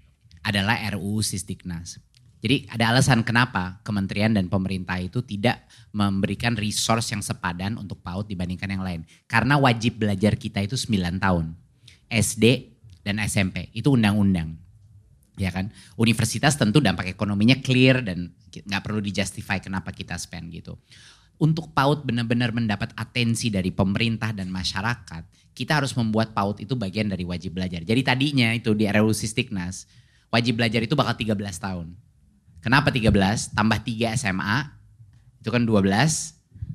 adalah 0.44 0.78
RUU 0.94 1.24
Sistiknas. 1.24 1.98
Jadi 2.44 2.68
ada 2.68 2.92
alasan 2.92 3.24
kenapa 3.24 3.80
kementerian 3.88 4.36
dan 4.36 4.52
pemerintah 4.52 5.00
itu 5.00 5.24
tidak 5.24 5.64
memberikan 5.96 6.60
resource 6.60 7.16
yang 7.16 7.24
sepadan 7.24 7.80
untuk 7.80 8.04
PAUD 8.04 8.28
dibandingkan 8.28 8.68
yang 8.68 8.84
lain. 8.84 9.02
Karena 9.32 9.56
wajib 9.56 10.04
belajar 10.04 10.36
kita 10.36 10.60
itu 10.60 10.76
9 10.76 11.24
tahun. 11.24 11.56
SD 12.12 12.76
dan 13.08 13.24
SMP 13.24 13.72
itu 13.72 13.96
undang-undang. 13.96 14.60
Ya 15.40 15.56
kan? 15.56 15.72
Universitas 15.96 16.60
tentu 16.60 16.84
dampak 16.84 17.08
ekonominya 17.16 17.64
clear 17.64 18.04
dan 18.04 18.36
nggak 18.52 18.84
perlu 18.84 19.00
dijustify 19.00 19.64
kenapa 19.64 19.96
kita 19.96 20.20
spend 20.20 20.52
gitu. 20.52 20.76
Untuk 21.40 21.72
PAUD 21.72 22.04
benar-benar 22.04 22.52
mendapat 22.52 22.92
atensi 22.94 23.50
dari 23.50 23.72
pemerintah 23.72 24.36
dan 24.36 24.52
masyarakat, 24.52 25.24
kita 25.56 25.80
harus 25.80 25.96
membuat 25.98 26.36
PAUD 26.36 26.62
itu 26.62 26.76
bagian 26.76 27.08
dari 27.08 27.24
wajib 27.24 27.56
belajar. 27.56 27.82
Jadi 27.82 28.02
tadinya 28.04 28.52
itu 28.54 28.76
di 28.78 28.86
RUU 28.86 29.16
Sistiknas, 29.16 29.90
wajib 30.34 30.58
belajar 30.58 30.82
itu 30.82 30.98
bakal 30.98 31.14
13 31.14 31.38
tahun 31.38 31.94
Kenapa 32.64 32.96
13? 32.96 33.52
Tambah 33.52 33.84
3 33.84 34.16
SMA, 34.16 34.58
itu 35.44 35.52
kan 35.52 35.68
12. 35.68 35.84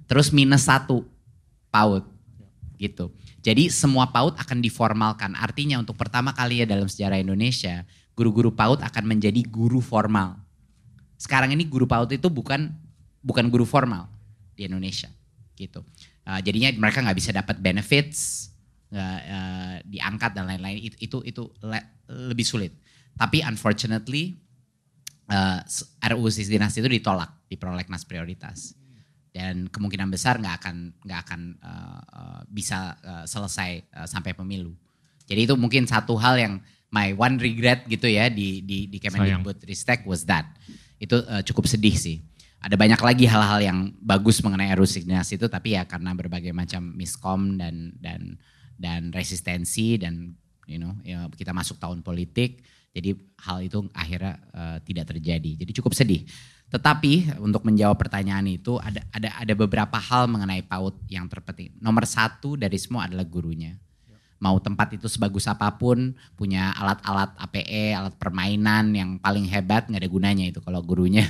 Terus 0.05 0.29
minus 0.37 0.69
1 0.69 1.01
PAUD. 1.73 2.05
Gitu. 2.77 3.09
Jadi 3.41 3.73
semua 3.73 4.13
PAUD 4.13 4.37
akan 4.37 4.61
diformalkan. 4.61 5.33
Artinya 5.33 5.81
untuk 5.81 5.97
pertama 5.97 6.37
kali 6.37 6.61
ya 6.61 6.67
dalam 6.69 6.85
sejarah 6.85 7.17
Indonesia, 7.17 7.89
guru-guru 8.13 8.53
PAUD 8.53 8.85
akan 8.85 9.05
menjadi 9.09 9.41
guru 9.49 9.81
formal. 9.81 10.37
Sekarang 11.17 11.57
ini 11.57 11.65
guru 11.65 11.89
PAUD 11.89 12.21
itu 12.21 12.29
bukan 12.29 12.69
bukan 13.25 13.49
guru 13.49 13.65
formal 13.65 14.13
di 14.53 14.69
Indonesia. 14.69 15.09
Gitu. 15.57 15.81
Uh, 16.29 16.39
jadinya 16.45 16.69
mereka 16.77 17.01
nggak 17.01 17.17
bisa 17.17 17.33
dapat 17.33 17.57
benefits, 17.65 18.53
uh, 18.93 19.01
uh, 19.01 19.75
diangkat 19.89 20.37
dan 20.37 20.45
lain-lain. 20.53 20.85
Itu 20.85 21.01
itu, 21.01 21.19
itu 21.25 21.43
le, 21.65 21.81
lebih 22.13 22.45
sulit. 22.45 22.77
Tapi 23.19 23.43
unfortunately 23.43 24.39
uh, 25.29 25.61
eh, 25.67 26.09
RUU 26.15 26.31
Dinasti 26.31 26.79
itu 26.81 26.91
ditolak 26.91 27.51
di 27.51 27.59
prolegnas 27.59 28.07
prioritas 28.07 28.79
dan 29.35 29.69
kemungkinan 29.69 30.09
besar 30.09 30.41
nggak 30.41 30.55
akan 30.65 30.77
nggak 31.05 31.21
akan 31.29 31.41
uh, 31.61 32.01
uh, 32.15 32.41
bisa 32.49 32.97
uh, 33.05 33.25
selesai 33.29 33.85
uh, 33.95 34.07
sampai 34.09 34.33
pemilu. 34.33 34.73
Jadi 35.29 35.45
itu 35.45 35.55
mungkin 35.59 35.85
satu 35.85 36.17
hal 36.17 36.41
yang 36.41 36.55
my 36.89 37.13
one 37.13 37.37
regret 37.37 37.85
gitu 37.85 38.09
ya 38.09 38.33
di 38.33 38.65
di 38.65 38.89
di 38.89 38.99
Kemendikbud 38.99 39.61
Ristek 39.69 40.09
was 40.09 40.25
that. 40.25 40.49
Itu 40.97 41.21
uh, 41.29 41.45
cukup 41.45 41.69
sedih 41.69 41.95
sih. 41.95 42.25
Ada 42.59 42.75
banyak 42.75 42.99
lagi 42.99 43.23
hal-hal 43.31 43.63
yang 43.63 43.79
bagus 44.03 44.43
mengenai 44.43 44.73
RUU 44.75 44.89
Dinasti 44.89 45.37
itu 45.37 45.47
tapi 45.47 45.77
ya 45.77 45.85
karena 45.85 46.17
berbagai 46.17 46.51
macam 46.57 46.97
miskom 46.97 47.61
dan 47.61 47.95
dan 48.01 48.41
dan 48.79 49.11
resistensi 49.11 49.99
dan 50.01 50.35
you 50.67 50.79
know 50.81 50.97
ya 51.03 51.27
kita 51.35 51.51
masuk 51.51 51.79
tahun 51.79 52.01
politik 52.03 52.63
Jadi 52.99 53.15
hal 53.47 53.63
itu 53.63 53.79
akhirnya 53.95 54.35
uh, 54.51 54.79
tidak 54.83 55.15
terjadi. 55.15 55.63
Jadi 55.63 55.71
cukup 55.79 55.95
sedih. 55.95 56.27
Tetapi 56.69 57.41
untuk 57.41 57.65
menjawab 57.65 57.97
pertanyaan 57.97 58.45
itu 58.51 58.77
ada 58.77 59.01
ada 59.15 59.33
ada 59.39 59.55
beberapa 59.57 59.97
hal 59.97 60.29
mengenai 60.29 60.67
PAUD 60.67 61.09
yang 61.09 61.31
terpenting. 61.31 61.73
Nomor 61.81 62.05
satu 62.05 62.59
dari 62.59 62.77
semua 62.77 63.09
adalah 63.09 63.25
gurunya. 63.25 63.79
Mau 64.39 64.55
tempat 64.63 64.95
itu 64.95 65.11
sebagus 65.11 65.51
apa 65.51 65.67
pun, 65.75 66.15
punya 66.39 66.71
alat-alat 66.79 67.35
APE, 67.43 67.97
alat 67.97 68.15
permainan 68.21 68.95
yang 68.95 69.11
paling 69.19 69.49
hebat 69.51 69.91
nggak 69.91 70.03
ada 70.05 70.11
gunanya 70.11 70.45
itu 70.47 70.63
kalau 70.63 70.79
gurunya 70.79 71.27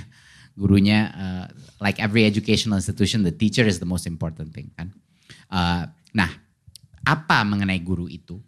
gurunya 0.58 0.98
uh, 1.14 1.46
like 1.78 2.02
every 2.02 2.26
educational 2.26 2.76
institution 2.76 3.22
the 3.22 3.32
teacher 3.32 3.62
is 3.62 3.78
the 3.78 3.88
most 3.88 4.04
important 4.04 4.50
thing 4.50 4.68
kan. 4.75 4.90
Uh, 5.48 5.87
nah, 6.12 6.28
apa 7.06 7.46
mengenai 7.46 7.78
guru 7.80 8.10
itu? 8.10 8.42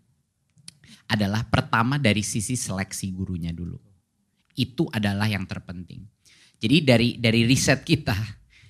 Adalah 1.11 1.43
pertama 1.50 1.99
dari 1.99 2.23
sisi 2.23 2.55
seleksi 2.55 3.11
gurunya 3.11 3.50
dulu. 3.50 3.76
Itu 4.55 4.87
adalah 4.95 5.26
yang 5.26 5.45
terpenting 5.50 6.07
jadi 6.61 6.76
dari 6.85 7.09
dari 7.17 7.49
riset 7.49 7.83
kita 7.83 8.14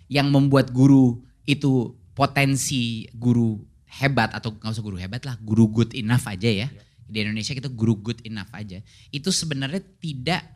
yang 0.07 0.31
membuat 0.31 0.71
guru 0.71 1.19
itu 1.43 1.91
potensi 2.15 3.11
guru 3.11 3.59
hebat 3.91 4.31
atau 4.31 4.55
nggak 4.55 4.71
usah 4.71 4.87
guru 4.87 4.99
hebat 5.03 5.23
lah, 5.27 5.35
guru 5.43 5.67
good 5.67 5.91
enough 5.99 6.23
aja 6.31 6.47
ya. 6.47 6.69
Di 7.11 7.27
Indonesia 7.27 7.51
kita 7.51 7.67
guru 7.67 7.99
good 7.99 8.23
enough 8.23 8.55
aja. 8.55 8.79
Itu 9.11 9.35
sebenarnya 9.35 9.83
tidak 9.99 10.47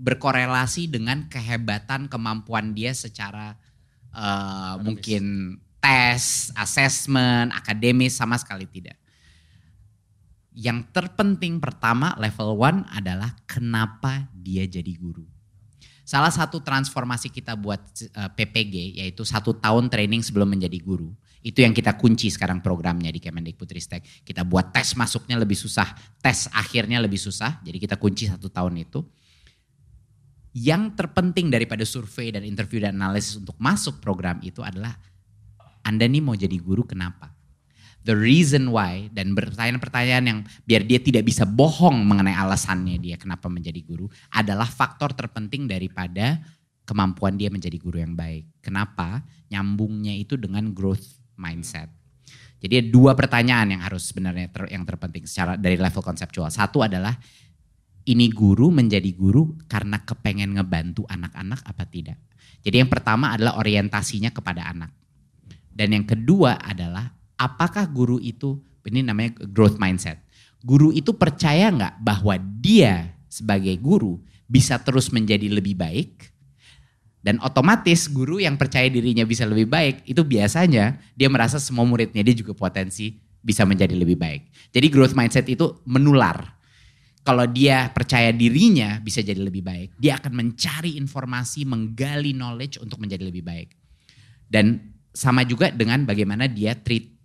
berkorelasi 0.00 0.88
dengan 0.88 1.28
kehebatan 1.28 2.08
kemampuan 2.08 2.72
dia 2.72 2.96
secara 2.96 3.60
uh, 4.16 4.80
mungkin 4.80 5.56
tes, 5.84 6.48
assessment, 6.56 7.52
akademis 7.52 8.16
sama 8.16 8.40
sekali 8.40 8.64
tidak. 8.64 8.96
Yang 10.58 10.90
terpenting 10.90 11.62
pertama 11.62 12.18
level 12.18 12.58
one 12.58 12.82
adalah 12.90 13.30
kenapa 13.46 14.26
dia 14.34 14.66
jadi 14.66 14.90
guru 14.98 15.38
Salah 16.08 16.32
satu 16.32 16.64
transformasi 16.64 17.28
kita 17.28 17.52
buat 17.52 17.84
eh, 18.00 18.30
PPG 18.32 19.04
yaitu 19.04 19.28
satu 19.28 19.52
tahun 19.60 19.92
training 19.92 20.24
sebelum 20.24 20.48
menjadi 20.48 20.80
guru. 20.80 21.12
Itu 21.44 21.60
yang 21.60 21.76
kita 21.76 22.00
kunci 22.00 22.32
sekarang 22.32 22.64
programnya 22.64 23.12
di 23.12 23.20
Kemendikbudristek. 23.20 24.24
Kita 24.24 24.40
buat 24.48 24.72
tes 24.72 24.96
masuknya 24.96 25.36
lebih 25.36 25.60
susah, 25.60 25.84
tes 26.24 26.48
akhirnya 26.56 26.96
lebih 27.04 27.20
susah. 27.20 27.60
Jadi 27.60 27.76
kita 27.76 28.00
kunci 28.00 28.24
satu 28.24 28.48
tahun 28.48 28.88
itu. 28.88 29.04
Yang 30.56 30.96
terpenting 30.96 31.52
daripada 31.52 31.84
survei 31.84 32.32
dan 32.32 32.40
interview 32.40 32.80
dan 32.80 32.96
analisis 32.96 33.36
untuk 33.36 33.60
masuk 33.60 34.00
program 34.00 34.40
itu 34.40 34.64
adalah 34.64 34.96
Anda 35.84 36.08
nih 36.08 36.24
mau 36.24 36.32
jadi 36.32 36.56
guru 36.56 36.88
kenapa? 36.88 37.36
The 38.06 38.14
reason 38.14 38.70
why 38.70 39.10
dan 39.10 39.34
pertanyaan-pertanyaan 39.34 40.24
yang 40.24 40.40
biar 40.64 40.82
dia 40.86 41.00
tidak 41.02 41.26
bisa 41.26 41.42
bohong 41.48 42.06
mengenai 42.06 42.34
alasannya 42.34 42.96
dia 42.98 43.16
kenapa 43.18 43.50
menjadi 43.50 43.80
guru 43.82 44.06
adalah 44.30 44.66
faktor 44.66 45.12
terpenting 45.14 45.66
daripada 45.66 46.38
kemampuan 46.88 47.36
dia 47.36 47.52
menjadi 47.52 47.76
guru 47.76 48.00
yang 48.00 48.16
baik. 48.16 48.64
Kenapa? 48.64 49.20
Nyambungnya 49.52 50.16
itu 50.16 50.40
dengan 50.40 50.72
growth 50.72 51.20
mindset. 51.36 51.92
Jadi 52.58 52.90
dua 52.90 53.12
pertanyaan 53.12 53.76
yang 53.76 53.82
harus 53.84 54.08
sebenarnya 54.08 54.48
ter, 54.50 54.72
yang 54.72 54.82
terpenting 54.88 55.28
secara 55.28 55.54
dari 55.54 55.76
level 55.76 56.00
konseptual. 56.00 56.48
Satu 56.48 56.80
adalah 56.80 57.12
ini 58.08 58.32
guru 58.32 58.72
menjadi 58.72 59.12
guru 59.12 59.52
karena 59.68 60.00
kepengen 60.00 60.56
ngebantu 60.56 61.04
anak-anak 61.06 61.60
apa 61.60 61.84
tidak. 61.84 62.18
Jadi 62.64 62.82
yang 62.82 62.90
pertama 62.90 63.36
adalah 63.36 63.60
orientasinya 63.60 64.32
kepada 64.32 64.64
anak. 64.64 64.90
Dan 65.68 65.94
yang 65.94 66.06
kedua 66.08 66.58
adalah 66.58 67.14
apakah 67.38 67.86
guru 67.86 68.18
itu, 68.18 68.60
ini 68.84 69.06
namanya 69.06 69.38
growth 69.48 69.78
mindset. 69.78 70.20
Guru 70.60 70.90
itu 70.90 71.14
percaya 71.14 71.70
nggak 71.70 72.02
bahwa 72.02 72.34
dia 72.36 73.14
sebagai 73.30 73.78
guru 73.78 74.18
bisa 74.50 74.76
terus 74.82 75.08
menjadi 75.14 75.46
lebih 75.46 75.78
baik, 75.78 76.34
dan 77.18 77.42
otomatis 77.42 78.06
guru 78.08 78.38
yang 78.38 78.54
percaya 78.54 78.86
dirinya 78.86 79.26
bisa 79.26 79.42
lebih 79.44 79.66
baik, 79.66 80.06
itu 80.06 80.22
biasanya 80.22 81.02
dia 81.18 81.28
merasa 81.28 81.58
semua 81.58 81.82
muridnya 81.82 82.22
dia 82.22 82.32
juga 82.32 82.54
potensi 82.54 83.18
bisa 83.42 83.66
menjadi 83.66 83.92
lebih 83.98 84.16
baik. 84.16 84.70
Jadi 84.70 84.86
growth 84.88 85.18
mindset 85.18 85.44
itu 85.50 85.82
menular. 85.84 86.56
Kalau 87.26 87.44
dia 87.44 87.92
percaya 87.92 88.32
dirinya 88.32 88.96
bisa 89.04 89.20
jadi 89.20 89.36
lebih 89.36 89.60
baik, 89.60 90.00
dia 90.00 90.16
akan 90.16 90.32
mencari 90.32 90.96
informasi, 90.96 91.68
menggali 91.68 92.32
knowledge 92.32 92.80
untuk 92.80 93.02
menjadi 93.02 93.28
lebih 93.28 93.44
baik. 93.44 93.76
Dan 94.48 94.96
sama 95.12 95.44
juga 95.44 95.68
dengan 95.68 96.08
bagaimana 96.08 96.48
dia 96.48 96.72
treat 96.72 97.17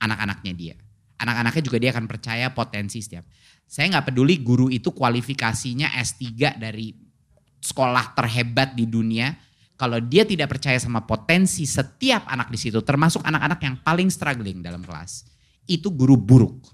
anak-anaknya 0.00 0.52
dia. 0.56 0.74
Anak-anaknya 1.20 1.62
juga 1.62 1.78
dia 1.78 1.90
akan 1.92 2.08
percaya 2.08 2.48
potensi 2.56 3.04
setiap. 3.04 3.28
Saya 3.68 3.92
nggak 3.92 4.10
peduli 4.10 4.40
guru 4.40 4.72
itu 4.72 4.90
kualifikasinya 4.90 5.92
S3 6.00 6.56
dari 6.56 6.96
sekolah 7.60 8.16
terhebat 8.16 8.72
di 8.72 8.88
dunia. 8.88 9.36
Kalau 9.76 10.00
dia 10.00 10.24
tidak 10.28 10.56
percaya 10.56 10.76
sama 10.76 11.04
potensi 11.04 11.64
setiap 11.64 12.28
anak 12.28 12.52
di 12.52 12.58
situ, 12.60 12.80
termasuk 12.84 13.24
anak-anak 13.24 13.60
yang 13.64 13.76
paling 13.80 14.12
struggling 14.12 14.60
dalam 14.60 14.84
kelas, 14.84 15.24
itu 15.64 15.88
guru 15.88 16.20
buruk. 16.20 16.68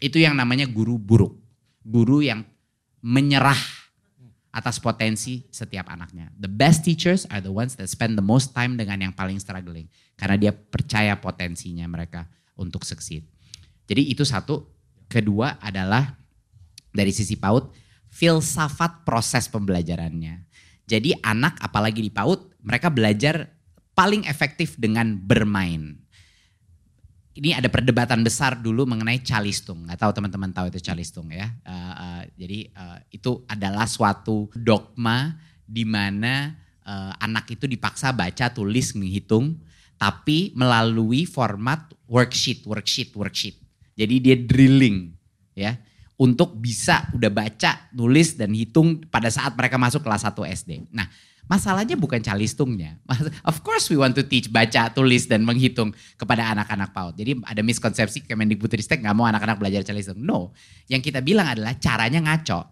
Itu 0.00 0.20
yang 0.20 0.36
namanya 0.36 0.68
guru 0.68 1.00
buruk. 1.00 1.32
Guru 1.80 2.20
yang 2.20 2.44
menyerah 3.00 3.56
atas 4.52 4.78
potensi 4.78 5.48
setiap 5.48 5.88
anaknya. 5.88 6.28
The 6.36 6.48
best 6.48 6.84
teachers 6.84 7.24
are 7.32 7.40
the 7.40 7.52
ones 7.52 7.74
that 7.80 7.88
spend 7.88 8.20
the 8.20 8.24
most 8.24 8.52
time 8.52 8.76
dengan 8.76 9.00
yang 9.00 9.12
paling 9.16 9.40
struggling. 9.40 9.88
Karena 10.14 10.36
dia 10.38 10.52
percaya 10.54 11.18
potensinya 11.18 11.84
mereka 11.90 12.26
untuk 12.58 12.86
succeed. 12.86 13.26
Jadi 13.84 14.10
itu 14.10 14.24
satu. 14.24 14.72
Kedua 15.04 15.60
adalah 15.60 16.16
dari 16.90 17.12
sisi 17.14 17.36
PAUD, 17.38 17.70
filsafat 18.08 19.04
proses 19.06 19.46
pembelajarannya. 19.46 20.42
Jadi 20.86 21.14
anak 21.22 21.60
apalagi 21.60 22.02
di 22.02 22.10
PAUD, 22.10 22.64
mereka 22.64 22.88
belajar 22.90 23.50
paling 23.94 24.26
efektif 24.26 24.74
dengan 24.80 25.14
bermain. 25.14 25.98
Ini 27.34 27.58
ada 27.58 27.66
perdebatan 27.66 28.22
besar 28.22 28.58
dulu 28.58 28.86
mengenai 28.86 29.18
calistung. 29.22 29.86
Nggak 29.86 30.06
tahu 30.06 30.12
teman-teman 30.14 30.50
tahu 30.54 30.70
itu 30.70 30.78
calistung 30.82 31.30
ya. 31.34 31.50
Uh, 31.66 31.94
uh, 31.94 32.22
jadi 32.38 32.70
uh, 32.74 32.98
itu 33.10 33.42
adalah 33.50 33.90
suatu 33.90 34.46
dogma 34.54 35.34
di 35.66 35.82
mana 35.82 36.54
uh, 36.86 37.10
anak 37.18 37.58
itu 37.58 37.66
dipaksa 37.66 38.14
baca, 38.14 38.54
tulis, 38.54 38.94
menghitung 38.94 39.58
tapi 39.96 40.52
melalui 40.54 41.24
format 41.24 41.90
worksheet, 42.10 42.66
worksheet, 42.66 43.14
worksheet. 43.16 43.56
Jadi 43.94 44.14
dia 44.18 44.36
drilling 44.36 45.14
ya 45.54 45.78
untuk 46.14 46.54
bisa 46.58 47.10
udah 47.14 47.30
baca, 47.30 47.90
nulis 47.94 48.38
dan 48.38 48.54
hitung 48.54 49.02
pada 49.10 49.30
saat 49.30 49.54
mereka 49.58 49.78
masuk 49.78 50.02
kelas 50.06 50.22
1 50.22 50.46
SD. 50.46 50.70
Nah, 50.94 51.10
masalahnya 51.50 51.98
bukan 51.98 52.22
calistungnya. 52.22 52.98
Of 53.42 53.66
course 53.66 53.90
we 53.90 53.98
want 53.98 54.14
to 54.14 54.22
teach 54.22 54.46
baca, 54.50 54.94
tulis 54.94 55.26
dan 55.26 55.42
menghitung 55.42 55.90
kepada 56.14 56.54
anak-anak 56.54 56.94
PAUD. 56.94 57.14
Jadi 57.18 57.32
ada 57.42 57.62
miskonsepsi 57.66 58.26
Kemendikbudristek 58.30 59.02
nggak 59.02 59.14
mau 59.14 59.26
anak-anak 59.26 59.58
belajar 59.58 59.82
calistung. 59.82 60.22
No, 60.22 60.54
yang 60.86 61.02
kita 61.02 61.18
bilang 61.18 61.50
adalah 61.50 61.74
caranya 61.82 62.22
ngaco. 62.22 62.62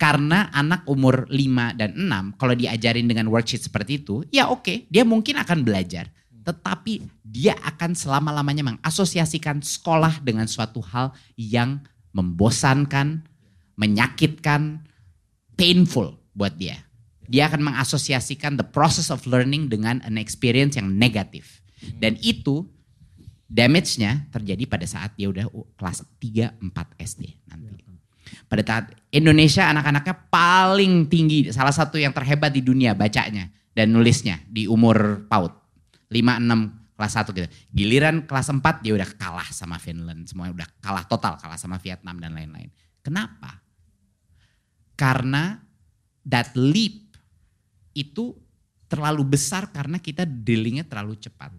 Karena 0.00 0.48
anak 0.56 0.88
umur 0.88 1.28
5 1.28 1.76
dan 1.76 1.92
6 1.92 2.40
kalau 2.40 2.56
diajarin 2.56 3.04
dengan 3.04 3.28
worksheet 3.28 3.68
seperti 3.68 4.00
itu, 4.00 4.24
ya 4.32 4.48
oke, 4.48 4.64
okay, 4.64 4.76
dia 4.88 5.04
mungkin 5.04 5.36
akan 5.36 5.60
belajar. 5.60 6.08
Tetapi 6.40 7.04
dia 7.20 7.52
akan 7.60 7.92
selama-lamanya 7.92 8.64
mengasosiasikan 8.64 9.60
sekolah 9.60 10.24
dengan 10.24 10.48
suatu 10.48 10.80
hal 10.80 11.12
yang 11.36 11.84
membosankan, 12.16 13.28
menyakitkan, 13.76 14.88
painful 15.60 16.16
buat 16.32 16.56
dia. 16.56 16.80
Dia 17.28 17.52
akan 17.52 17.68
mengasosiasikan 17.68 18.56
the 18.56 18.64
process 18.64 19.12
of 19.12 19.28
learning 19.28 19.68
dengan 19.68 20.00
an 20.02 20.16
experience 20.16 20.80
yang 20.80 20.96
negatif. 20.96 21.60
Dan 22.00 22.16
itu 22.24 22.64
damage-nya 23.52 24.32
terjadi 24.32 24.64
pada 24.64 24.86
saat 24.88 25.12
dia 25.14 25.28
udah 25.28 25.44
kelas 25.76 26.08
3 26.18 26.56
4 26.56 27.04
SD. 27.04 27.39
Pada 28.50 28.62
saat 28.62 28.84
Indonesia 29.10 29.66
anak-anaknya 29.70 30.14
paling 30.30 31.06
tinggi, 31.10 31.50
salah 31.50 31.74
satu 31.74 31.98
yang 31.98 32.14
terhebat 32.14 32.54
di 32.54 32.62
dunia 32.62 32.94
bacanya 32.94 33.50
dan 33.74 33.90
nulisnya 33.94 34.42
di 34.46 34.66
umur 34.66 35.26
PAUD. 35.26 35.52
5, 36.10 36.42
6, 36.42 36.98
kelas 36.98 37.12
1 37.16 37.32
gitu. 37.32 37.48
Giliran 37.72 38.16
kelas 38.28 38.52
4 38.52 38.84
dia 38.84 38.92
udah 38.92 39.08
kalah 39.16 39.48
sama 39.54 39.80
Finland, 39.80 40.28
semua 40.28 40.52
udah 40.52 40.68
kalah 40.84 41.08
total, 41.08 41.40
kalah 41.40 41.56
sama 41.56 41.80
Vietnam 41.80 42.20
dan 42.20 42.36
lain-lain. 42.36 42.68
Kenapa? 43.00 43.62
Karena 44.98 45.56
that 46.28 46.52
leap 46.52 47.16
itu 47.96 48.36
terlalu 48.90 49.38
besar 49.38 49.70
karena 49.72 49.96
kita 50.02 50.26
dealingnya 50.26 50.84
terlalu 50.84 51.16
cepat 51.16 51.54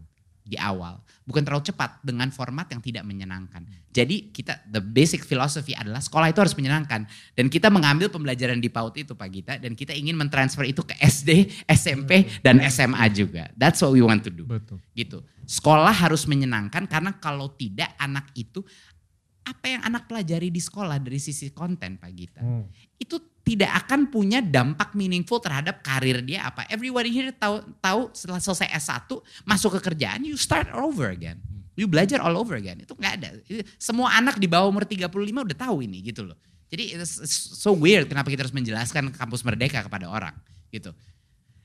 di 0.52 0.60
awal. 0.60 1.00
Bukan 1.24 1.48
terlalu 1.48 1.64
cepat 1.72 2.04
dengan 2.04 2.28
format 2.28 2.68
yang 2.68 2.84
tidak 2.84 3.08
menyenangkan. 3.08 3.64
Jadi 3.88 4.36
kita 4.36 4.68
the 4.68 4.84
basic 4.84 5.24
philosophy 5.24 5.72
adalah 5.72 6.04
sekolah 6.04 6.28
itu 6.28 6.44
harus 6.44 6.52
menyenangkan. 6.60 7.08
Dan 7.32 7.48
kita 7.48 7.72
mengambil 7.72 8.12
pembelajaran 8.12 8.60
di 8.60 8.68
PAUD 8.68 9.08
itu 9.08 9.16
Pak 9.16 9.30
Gita. 9.32 9.54
Dan 9.56 9.80
kita 9.80 9.96
ingin 9.96 10.20
mentransfer 10.20 10.68
itu 10.68 10.84
ke 10.84 11.00
SD, 11.00 11.48
SMP, 11.72 12.28
dan 12.44 12.60
SMA 12.68 13.08
juga. 13.16 13.48
That's 13.56 13.80
what 13.80 13.96
we 13.96 14.04
want 14.04 14.28
to 14.28 14.32
do. 14.36 14.44
Betul. 14.44 14.84
Gitu. 14.92 15.24
Sekolah 15.48 15.96
harus 15.96 16.28
menyenangkan 16.28 16.84
karena 16.92 17.16
kalau 17.16 17.56
tidak 17.56 17.96
anak 17.96 18.28
itu 18.36 18.60
apa 19.42 19.66
yang 19.72 19.82
anak 19.88 20.06
pelajari 20.06 20.54
di 20.54 20.62
sekolah 20.62 21.02
dari 21.02 21.18
sisi 21.18 21.50
konten 21.50 21.98
Pak 21.98 22.12
Gita, 22.14 22.42
Hmm. 22.46 22.70
itu 23.02 23.18
tidak 23.42 23.74
akan 23.86 24.14
punya 24.14 24.40
dampak 24.40 24.94
meaningful 24.94 25.42
terhadap 25.42 25.82
karir 25.82 26.22
dia 26.22 26.46
apa. 26.46 26.70
Everybody 26.70 27.10
here 27.10 27.34
tahu 27.34 27.66
tahu 27.82 28.14
setelah 28.14 28.38
selesai 28.38 28.70
S1 28.70 29.10
masuk 29.46 29.78
ke 29.78 29.92
kerjaan 29.92 30.22
you 30.22 30.38
start 30.38 30.70
over 30.78 31.10
again. 31.10 31.42
You 31.74 31.90
belajar 31.90 32.22
all 32.22 32.38
over 32.38 32.60
again. 32.60 32.86
Itu 32.86 32.94
nggak 32.94 33.14
ada. 33.18 33.30
Semua 33.82 34.14
anak 34.14 34.38
di 34.38 34.46
bawah 34.46 34.70
umur 34.70 34.86
35 34.86 35.10
udah 35.10 35.58
tahu 35.58 35.82
ini 35.82 36.06
gitu 36.06 36.22
loh. 36.22 36.38
Jadi 36.70 36.96
so 37.28 37.74
weird 37.76 38.08
kenapa 38.08 38.30
kita 38.30 38.46
harus 38.48 38.56
menjelaskan 38.56 39.12
kampus 39.12 39.42
merdeka 39.44 39.82
kepada 39.82 40.08
orang 40.08 40.36
gitu. 40.70 40.94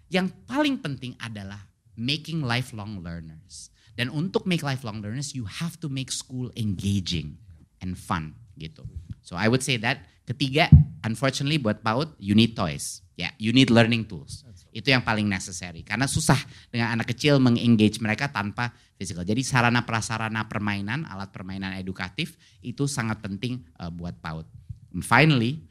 Yang 0.09 0.33
paling 0.49 0.81
penting 0.81 1.13
adalah 1.21 1.61
making 1.95 2.41
lifelong 2.43 3.05
learners. 3.05 3.69
Dan 3.97 4.13
untuk 4.13 4.45
make 4.49 4.65
lifelong 4.65 5.05
learners 5.05 5.37
you 5.37 5.45
have 5.45 5.77
to 5.81 5.93
make 5.93 6.09
school 6.09 6.49
engaging 6.57 7.37
and 7.85 8.01
fun 8.01 8.33
gitu. 8.57 8.89
So 9.27 9.35
I 9.35 9.51
would 9.51 9.67
say 9.67 9.75
that 9.83 10.07
ketiga 10.23 10.71
unfortunately 11.03 11.59
buat 11.59 11.83
PAUD 11.83 12.15
you 12.23 12.39
need 12.39 12.55
toys. 12.55 13.03
Ya, 13.19 13.27
yeah, 13.27 13.33
you 13.43 13.51
need 13.51 13.75
learning 13.75 14.07
tools. 14.07 14.47
Itu 14.71 14.93
yang 14.93 15.03
paling 15.03 15.27
necessary 15.27 15.83
karena 15.83 16.07
susah 16.07 16.39
dengan 16.71 16.95
anak 16.95 17.11
kecil 17.11 17.43
mengengage 17.43 17.99
mereka 17.99 18.31
tanpa 18.31 18.71
physical. 18.95 19.27
Jadi 19.27 19.43
sarana 19.43 19.83
prasarana 19.83 20.47
permainan, 20.47 21.09
alat 21.09 21.35
permainan 21.35 21.75
edukatif 21.75 22.39
itu 22.63 22.87
sangat 22.87 23.19
penting 23.19 23.67
uh, 23.83 23.91
buat 23.91 24.15
PAUD. 24.23 24.47
And 24.95 25.03
finally, 25.03 25.65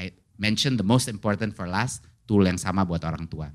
I 0.00 0.16
mentioned 0.40 0.80
the 0.80 0.88
most 0.88 1.06
important 1.06 1.52
for 1.52 1.68
last, 1.68 2.02
tool 2.24 2.42
yang 2.42 2.58
sama 2.58 2.88
buat 2.88 3.04
orang 3.04 3.28
tua. 3.28 3.52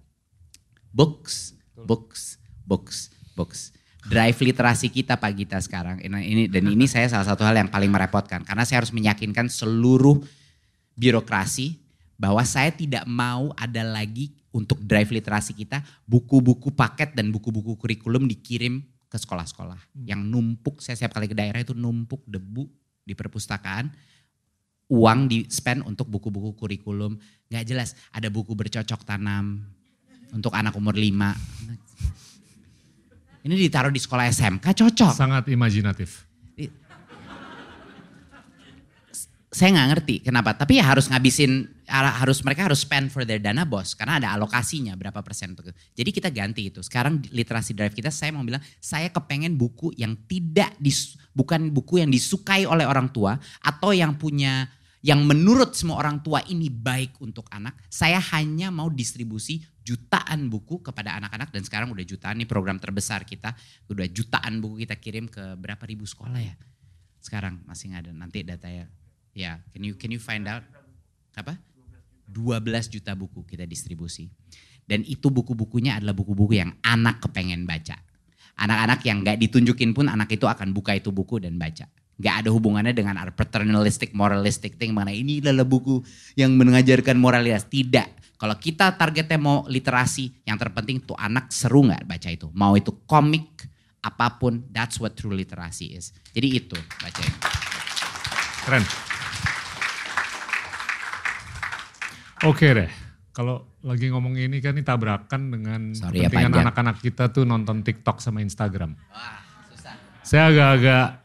Books, 0.93 1.57
books, 1.75 2.37
books, 2.63 3.09
books 3.33 3.73
drive 4.07 4.37
literasi 4.41 4.89
kita 4.89 5.17
Pak 5.17 5.31
Gita 5.37 5.57
sekarang. 5.61 6.01
Ini 6.01 6.49
dan 6.49 6.63
ini 6.65 6.89
saya 6.89 7.05
salah 7.11 7.27
satu 7.27 7.45
hal 7.45 7.53
yang 7.53 7.69
paling 7.69 7.91
merepotkan 7.91 8.41
karena 8.41 8.65
saya 8.65 8.81
harus 8.81 8.93
meyakinkan 8.93 9.45
seluruh 9.51 10.21
birokrasi 10.97 11.77
bahwa 12.17 12.41
saya 12.45 12.69
tidak 12.73 13.05
mau 13.09 13.49
ada 13.57 13.81
lagi 13.81 14.33
untuk 14.53 14.81
drive 14.83 15.09
literasi 15.09 15.57
kita 15.57 15.81
buku-buku 16.05 16.73
paket 16.73 17.17
dan 17.17 17.33
buku-buku 17.33 17.77
kurikulum 17.77 18.29
dikirim 18.29 18.81
ke 19.09 19.17
sekolah-sekolah. 19.17 19.79
Yang 20.05 20.21
numpuk 20.29 20.75
saya 20.79 20.95
setiap 20.97 21.17
kali 21.17 21.27
ke 21.29 21.35
daerah 21.35 21.61
itu 21.61 21.73
numpuk 21.73 22.23
debu 22.25 22.69
di 23.05 23.13
perpustakaan. 23.17 23.89
Uang 24.91 25.31
di 25.31 25.47
spend 25.47 25.87
untuk 25.87 26.11
buku-buku 26.11 26.51
kurikulum. 26.59 27.15
Gak 27.47 27.63
jelas 27.63 27.95
ada 28.11 28.27
buku 28.27 28.51
bercocok 28.51 29.07
tanam 29.07 29.63
untuk 30.35 30.51
anak 30.51 30.75
umur 30.75 30.95
5 30.95 31.90
ini 33.41 33.55
ditaruh 33.57 33.89
di 33.89 34.01
sekolah 34.01 34.29
SMK 34.29 34.65
cocok. 34.65 35.13
Sangat 35.13 35.49
imajinatif. 35.49 36.29
Saya 39.51 39.75
nggak 39.75 39.89
ngerti 39.91 40.15
kenapa, 40.23 40.55
tapi 40.55 40.79
ya 40.79 40.87
harus 40.87 41.11
ngabisin, 41.11 41.67
harus 41.91 42.39
mereka 42.39 42.71
harus 42.71 42.87
spend 42.87 43.11
for 43.11 43.27
their 43.27 43.35
dana 43.35 43.67
bos 43.67 43.91
karena 43.99 44.15
ada 44.15 44.31
alokasinya 44.39 44.95
berapa 44.95 45.19
persen. 45.19 45.51
Jadi 45.91 46.09
kita 46.15 46.31
ganti 46.31 46.71
itu. 46.71 46.79
Sekarang 46.79 47.19
literasi 47.19 47.75
drive 47.75 47.91
kita, 47.91 48.07
saya 48.15 48.31
mau 48.31 48.47
bilang, 48.47 48.63
saya 48.79 49.11
kepengen 49.11 49.59
buku 49.59 49.91
yang 49.99 50.15
tidak 50.23 50.71
dis, 50.79 51.19
bukan 51.35 51.67
buku 51.67 51.99
yang 51.99 52.07
disukai 52.07 52.63
oleh 52.63 52.87
orang 52.87 53.11
tua 53.11 53.35
atau 53.59 53.91
yang 53.91 54.15
punya 54.15 54.71
yang 55.01 55.25
menurut 55.25 55.73
semua 55.73 55.97
orang 55.97 56.21
tua 56.21 56.45
ini 56.47 56.69
baik 56.69 57.17
untuk 57.19 57.49
anak, 57.49 57.73
saya 57.89 58.21
hanya 58.37 58.69
mau 58.69 58.87
distribusi 58.87 59.59
jutaan 59.81 60.47
buku 60.47 60.81
kepada 60.81 61.17
anak-anak 61.17 61.49
dan 61.49 61.61
sekarang 61.65 61.89
udah 61.89 62.05
jutaan 62.05 62.37
nih 62.37 62.49
program 62.49 62.77
terbesar 62.77 63.25
kita, 63.25 63.57
udah 63.89 64.07
jutaan 64.09 64.61
buku 64.61 64.85
kita 64.85 64.95
kirim 64.97 65.25
ke 65.27 65.57
berapa 65.57 65.81
ribu 65.85 66.05
sekolah 66.05 66.41
ya? 66.41 66.55
Sekarang 67.21 67.61
masih 67.65 67.93
nggak 67.93 68.01
ada 68.07 68.11
nanti 68.13 68.45
data 68.45 68.69
ya. 68.69 68.85
Ya, 69.31 69.51
can 69.71 69.81
you 69.81 69.95
can 69.95 70.11
you 70.11 70.21
find 70.21 70.45
out 70.45 70.63
apa? 71.33 71.57
12 72.27 72.63
juta 72.87 73.11
buku 73.15 73.43
kita 73.43 73.67
distribusi. 73.67 74.31
Dan 74.87 75.07
itu 75.07 75.31
buku-bukunya 75.31 75.99
adalah 75.99 76.15
buku-buku 76.15 76.59
yang 76.59 76.75
anak 76.83 77.23
kepengen 77.23 77.63
baca. 77.63 77.95
Anak-anak 78.59 78.99
yang 79.07 79.23
nggak 79.23 79.39
ditunjukin 79.39 79.95
pun 79.95 80.11
anak 80.11 80.35
itu 80.35 80.45
akan 80.45 80.75
buka 80.75 80.93
itu 80.95 81.09
buku 81.09 81.39
dan 81.39 81.55
baca 81.55 81.87
nggak 82.19 82.35
ada 82.45 82.49
hubungannya 82.49 82.91
dengan 82.91 83.15
paternalistic, 83.31 84.11
moralistic 84.11 84.75
thing 84.75 84.91
mana 84.91 85.13
ini 85.13 85.39
adalah 85.39 85.65
buku 85.65 86.01
yang 86.35 86.53
mengajarkan 86.57 87.15
moralitas. 87.17 87.65
Tidak. 87.69 88.35
Kalau 88.41 88.57
kita 88.57 88.97
targetnya 88.97 89.37
mau 89.37 89.69
literasi, 89.69 90.45
yang 90.49 90.57
terpenting 90.57 90.97
tuh 91.05 91.13
anak 91.13 91.53
seru 91.53 91.85
nggak 91.85 92.09
baca 92.09 92.29
itu. 92.33 92.49
Mau 92.57 92.73
itu 92.73 93.05
komik, 93.05 93.69
apa 94.01 94.41
pun, 94.41 94.65
that's 94.73 94.97
what 94.97 95.13
true 95.13 95.29
literasi 95.33 95.93
is. 95.93 96.09
Jadi 96.33 96.47
itu 96.57 96.77
bacanya. 96.97 97.37
Keren. 98.65 98.83
Oke 102.41 102.73
deh, 102.73 102.89
kalau 103.29 103.77
lagi 103.85 104.09
ngomong 104.09 104.33
ini 104.41 104.57
kan 104.57 104.73
ini 104.73 104.81
tabrakan 104.81 105.53
dengan 105.53 105.93
Sorry 105.93 106.25
ya, 106.25 106.29
kepentingan 106.29 106.65
anak-anak 106.65 106.97
kita 106.97 107.29
tuh 107.29 107.45
nonton 107.45 107.85
TikTok 107.85 108.17
sama 108.17 108.41
Instagram. 108.41 108.97
Wah, 109.13 109.37
susah. 109.69 109.93
Saya 110.25 110.49
agak-agak 110.49 111.20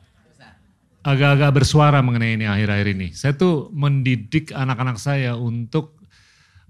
agak-agak 1.06 1.62
bersuara 1.62 2.02
mengenai 2.02 2.34
ini 2.34 2.50
akhir-akhir 2.50 2.88
ini. 2.98 3.08
Saya 3.14 3.38
tuh 3.38 3.70
mendidik 3.70 4.50
anak-anak 4.50 4.98
saya 4.98 5.38
untuk 5.38 6.02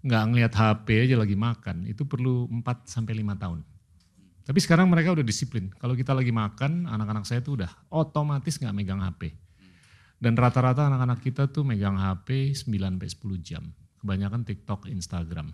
nggak 0.05 0.23
ngelihat 0.29 0.53
HP 0.53 1.09
aja 1.09 1.17
lagi 1.17 1.33
makan. 1.33 1.89
Itu 1.89 2.05
perlu 2.05 2.45
4 2.53 2.85
sampai 2.85 3.17
5 3.17 3.33
tahun. 3.41 3.61
Tapi 4.47 4.59
sekarang 4.61 4.93
mereka 4.93 5.17
udah 5.17 5.25
disiplin. 5.25 5.73
Kalau 5.81 5.97
kita 5.97 6.13
lagi 6.13 6.31
makan, 6.31 6.85
anak-anak 6.85 7.25
saya 7.25 7.41
tuh 7.41 7.65
udah 7.65 7.73
otomatis 7.89 8.61
nggak 8.61 8.77
megang 8.77 9.01
HP. 9.01 9.33
Dan 10.21 10.37
rata-rata 10.37 10.85
anak-anak 10.87 11.25
kita 11.25 11.49
tuh 11.49 11.65
megang 11.65 11.97
HP 11.97 12.53
9 12.53 12.69
sampai 12.77 13.09
10 13.09 13.41
jam. 13.41 13.65
Kebanyakan 14.05 14.45
TikTok, 14.45 14.93
Instagram. 14.93 15.49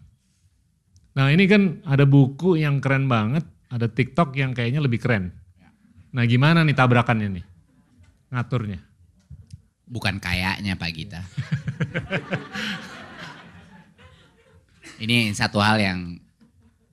Nah 1.14 1.30
ini 1.30 1.46
kan 1.46 1.86
ada 1.86 2.02
buku 2.02 2.58
yang 2.58 2.82
keren 2.82 3.06
banget, 3.06 3.46
ada 3.70 3.86
TikTok 3.86 4.34
yang 4.34 4.52
kayaknya 4.52 4.82
lebih 4.82 4.98
keren. 4.98 5.30
Nah 6.12 6.26
gimana 6.26 6.66
nih 6.66 6.76
tabrakannya 6.76 7.28
nih? 7.40 7.51
Ngaturnya. 8.32 8.80
Bukan 9.84 10.16
kayaknya 10.16 10.72
Pak 10.80 10.90
Gita. 10.96 11.20
Ini 15.04 15.36
satu 15.36 15.60
hal 15.60 15.76
yang 15.82 16.16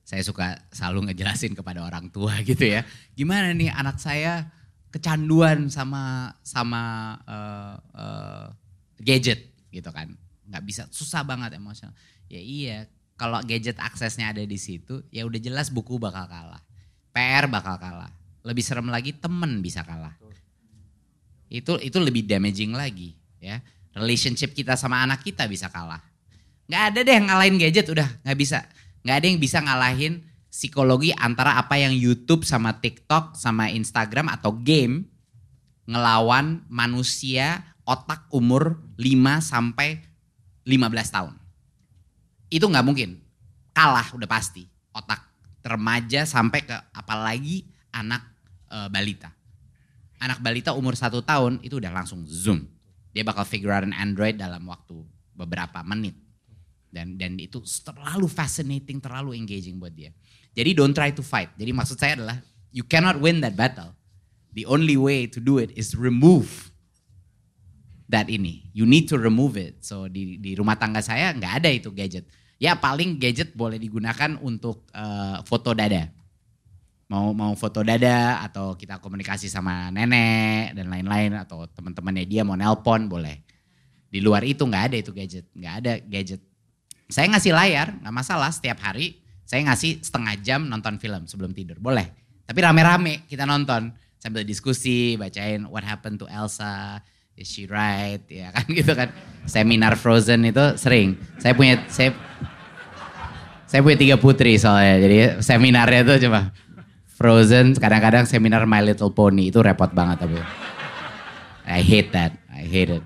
saya 0.04 0.20
suka 0.26 0.58
selalu 0.74 1.10
ngejelasin 1.10 1.56
kepada 1.56 1.80
orang 1.80 2.12
tua 2.12 2.36
gitu 2.48 2.68
ya. 2.68 2.84
Gimana 3.16 3.56
nih 3.56 3.72
anak 3.72 3.96
saya 3.96 4.52
kecanduan 4.90 5.70
sama 5.70 6.34
sama 6.42 7.14
uh, 7.24 7.76
uh, 7.94 8.46
gadget 9.00 9.54
gitu 9.72 9.88
kan. 9.94 10.12
Nggak 10.50 10.64
bisa, 10.66 10.82
susah 10.90 11.22
banget 11.22 11.56
emosional. 11.56 11.94
Ya 12.26 12.42
iya, 12.42 12.90
kalau 13.14 13.38
gadget 13.46 13.78
aksesnya 13.78 14.34
ada 14.34 14.42
di 14.42 14.58
situ, 14.58 15.06
ya 15.14 15.22
udah 15.24 15.38
jelas 15.38 15.70
buku 15.70 15.96
bakal 15.96 16.26
kalah. 16.26 16.60
PR 17.14 17.46
bakal 17.46 17.78
kalah. 17.78 18.10
Lebih 18.42 18.64
serem 18.66 18.90
lagi 18.90 19.14
temen 19.14 19.62
bisa 19.62 19.86
kalah. 19.86 20.18
Itu 21.50 21.76
itu 21.82 21.98
lebih 21.98 22.24
damaging 22.24 22.72
lagi 22.72 23.18
ya. 23.42 23.58
Relationship 23.90 24.54
kita 24.54 24.78
sama 24.78 25.02
anak 25.02 25.26
kita 25.26 25.50
bisa 25.50 25.66
kalah. 25.66 26.00
Nggak 26.70 26.82
ada 26.94 26.98
deh 27.02 27.14
yang 27.18 27.26
ngalahin 27.26 27.56
gadget 27.58 27.90
udah 27.90 28.06
nggak 28.22 28.38
bisa. 28.38 28.62
Nggak 29.02 29.16
ada 29.18 29.26
yang 29.26 29.40
bisa 29.42 29.58
ngalahin 29.58 30.14
psikologi 30.46 31.10
antara 31.18 31.58
apa 31.58 31.74
yang 31.74 31.90
YouTube 31.90 32.46
sama 32.46 32.78
TikTok 32.78 33.34
sama 33.34 33.66
Instagram 33.66 34.30
atau 34.30 34.54
game 34.54 35.10
ngelawan 35.90 36.62
manusia 36.70 37.66
otak 37.82 38.30
umur 38.30 38.78
5 38.94 39.42
sampai 39.42 39.98
15 40.62 41.10
tahun. 41.10 41.34
Itu 42.46 42.70
nggak 42.70 42.86
mungkin. 42.86 43.18
Kalah 43.74 44.14
udah 44.14 44.30
pasti. 44.30 44.70
Otak 44.94 45.26
remaja 45.66 46.22
sampai 46.22 46.62
ke 46.62 46.76
apalagi 46.94 47.66
anak 47.90 48.22
e, 48.70 48.76
balita. 48.86 49.34
Anak 50.20 50.44
balita 50.44 50.76
umur 50.76 50.92
satu 50.92 51.24
tahun 51.24 51.64
itu 51.64 51.80
udah 51.80 51.88
langsung 51.88 52.22
zoom. 52.28 52.68
Dia 53.10 53.24
bakal 53.24 53.48
figure 53.48 53.72
out 53.72 53.82
an 53.82 53.96
Android 53.96 54.36
dalam 54.36 54.62
waktu 54.68 55.00
beberapa 55.32 55.80
menit. 55.82 56.14
Dan 56.90 57.16
dan 57.16 57.40
itu 57.40 57.62
terlalu 57.82 58.28
fascinating, 58.28 59.00
terlalu 59.00 59.34
engaging 59.38 59.80
buat 59.80 59.94
dia. 59.94 60.12
Jadi 60.52 60.76
don't 60.76 60.92
try 60.92 61.14
to 61.14 61.24
fight. 61.24 61.48
Jadi 61.56 61.70
maksud 61.72 61.96
saya 61.96 62.20
adalah 62.20 62.36
you 62.74 62.84
cannot 62.84 63.16
win 63.16 63.40
that 63.40 63.56
battle. 63.56 63.96
The 64.52 64.66
only 64.66 64.98
way 64.98 65.30
to 65.30 65.38
do 65.38 65.62
it 65.62 65.70
is 65.78 65.94
remove 65.94 66.70
that 68.10 68.26
ini. 68.26 68.66
You 68.74 68.84
need 68.84 69.06
to 69.14 69.16
remove 69.16 69.54
it. 69.54 69.86
So 69.86 70.10
di, 70.10 70.36
di 70.42 70.58
rumah 70.58 70.74
tangga 70.74 70.98
saya 71.00 71.30
nggak 71.30 71.62
ada 71.62 71.70
itu 71.70 71.94
gadget. 71.94 72.26
Ya 72.60 72.76
paling 72.76 73.16
gadget 73.16 73.54
boleh 73.54 73.78
digunakan 73.78 74.36
untuk 74.42 74.84
uh, 74.92 75.40
foto 75.46 75.72
dada. 75.72 76.10
Mau 77.10 77.34
mau 77.34 77.52
foto 77.58 77.82
dada 77.82 78.38
atau 78.46 78.78
kita 78.78 79.02
komunikasi 79.02 79.50
sama 79.50 79.90
nenek 79.90 80.78
dan 80.78 80.86
lain-lain 80.86 81.34
atau 81.34 81.66
teman-temannya 81.66 82.24
dia 82.24 82.46
mau 82.46 82.54
nelpon 82.54 83.10
boleh. 83.10 83.42
Di 84.06 84.22
luar 84.22 84.46
itu 84.46 84.62
nggak 84.62 84.84
ada 84.94 84.96
itu 85.02 85.10
gadget, 85.10 85.50
nggak 85.50 85.74
ada 85.82 85.92
gadget. 86.06 86.38
Saya 87.10 87.26
ngasih 87.34 87.50
layar 87.50 87.98
nggak 87.98 88.14
masalah 88.14 88.54
setiap 88.54 88.78
hari. 88.78 89.18
Saya 89.42 89.66
ngasih 89.66 89.98
setengah 90.06 90.38
jam 90.38 90.70
nonton 90.70 91.02
film 91.02 91.26
sebelum 91.26 91.50
tidur 91.50 91.82
boleh. 91.82 92.06
Tapi 92.46 92.58
rame-rame 92.62 93.26
kita 93.26 93.42
nonton 93.42 93.90
sambil 94.22 94.46
diskusi, 94.46 95.18
bacain 95.18 95.66
What 95.66 95.82
Happened 95.82 96.22
to 96.22 96.30
Elsa, 96.30 97.02
is 97.40 97.48
she 97.48 97.64
right 97.64 98.20
ya 98.28 98.52
kan 98.52 98.68
gitu 98.78 98.92
kan 98.92 99.08
seminar 99.48 99.96
Frozen 99.96 100.44
itu 100.44 100.76
sering 100.76 101.16
saya 101.40 101.56
punya 101.56 101.80
saya 101.88 102.12
saya 103.64 103.80
punya 103.80 103.96
tiga 103.96 104.16
putri 104.20 104.60
soalnya 104.60 105.00
jadi 105.00 105.16
seminarnya 105.40 106.00
itu 106.04 106.28
cuma 106.28 106.52
Frozen 107.20 107.76
kadang-kadang 107.76 108.24
seminar 108.24 108.64
My 108.64 108.80
Little 108.80 109.12
Pony 109.12 109.52
itu 109.52 109.60
repot 109.60 109.92
banget 109.92 110.24
tapi 110.24 110.40
I 111.68 111.84
hate 111.84 112.16
that 112.16 112.32
I 112.48 112.64
hate 112.64 112.96
it 112.96 113.04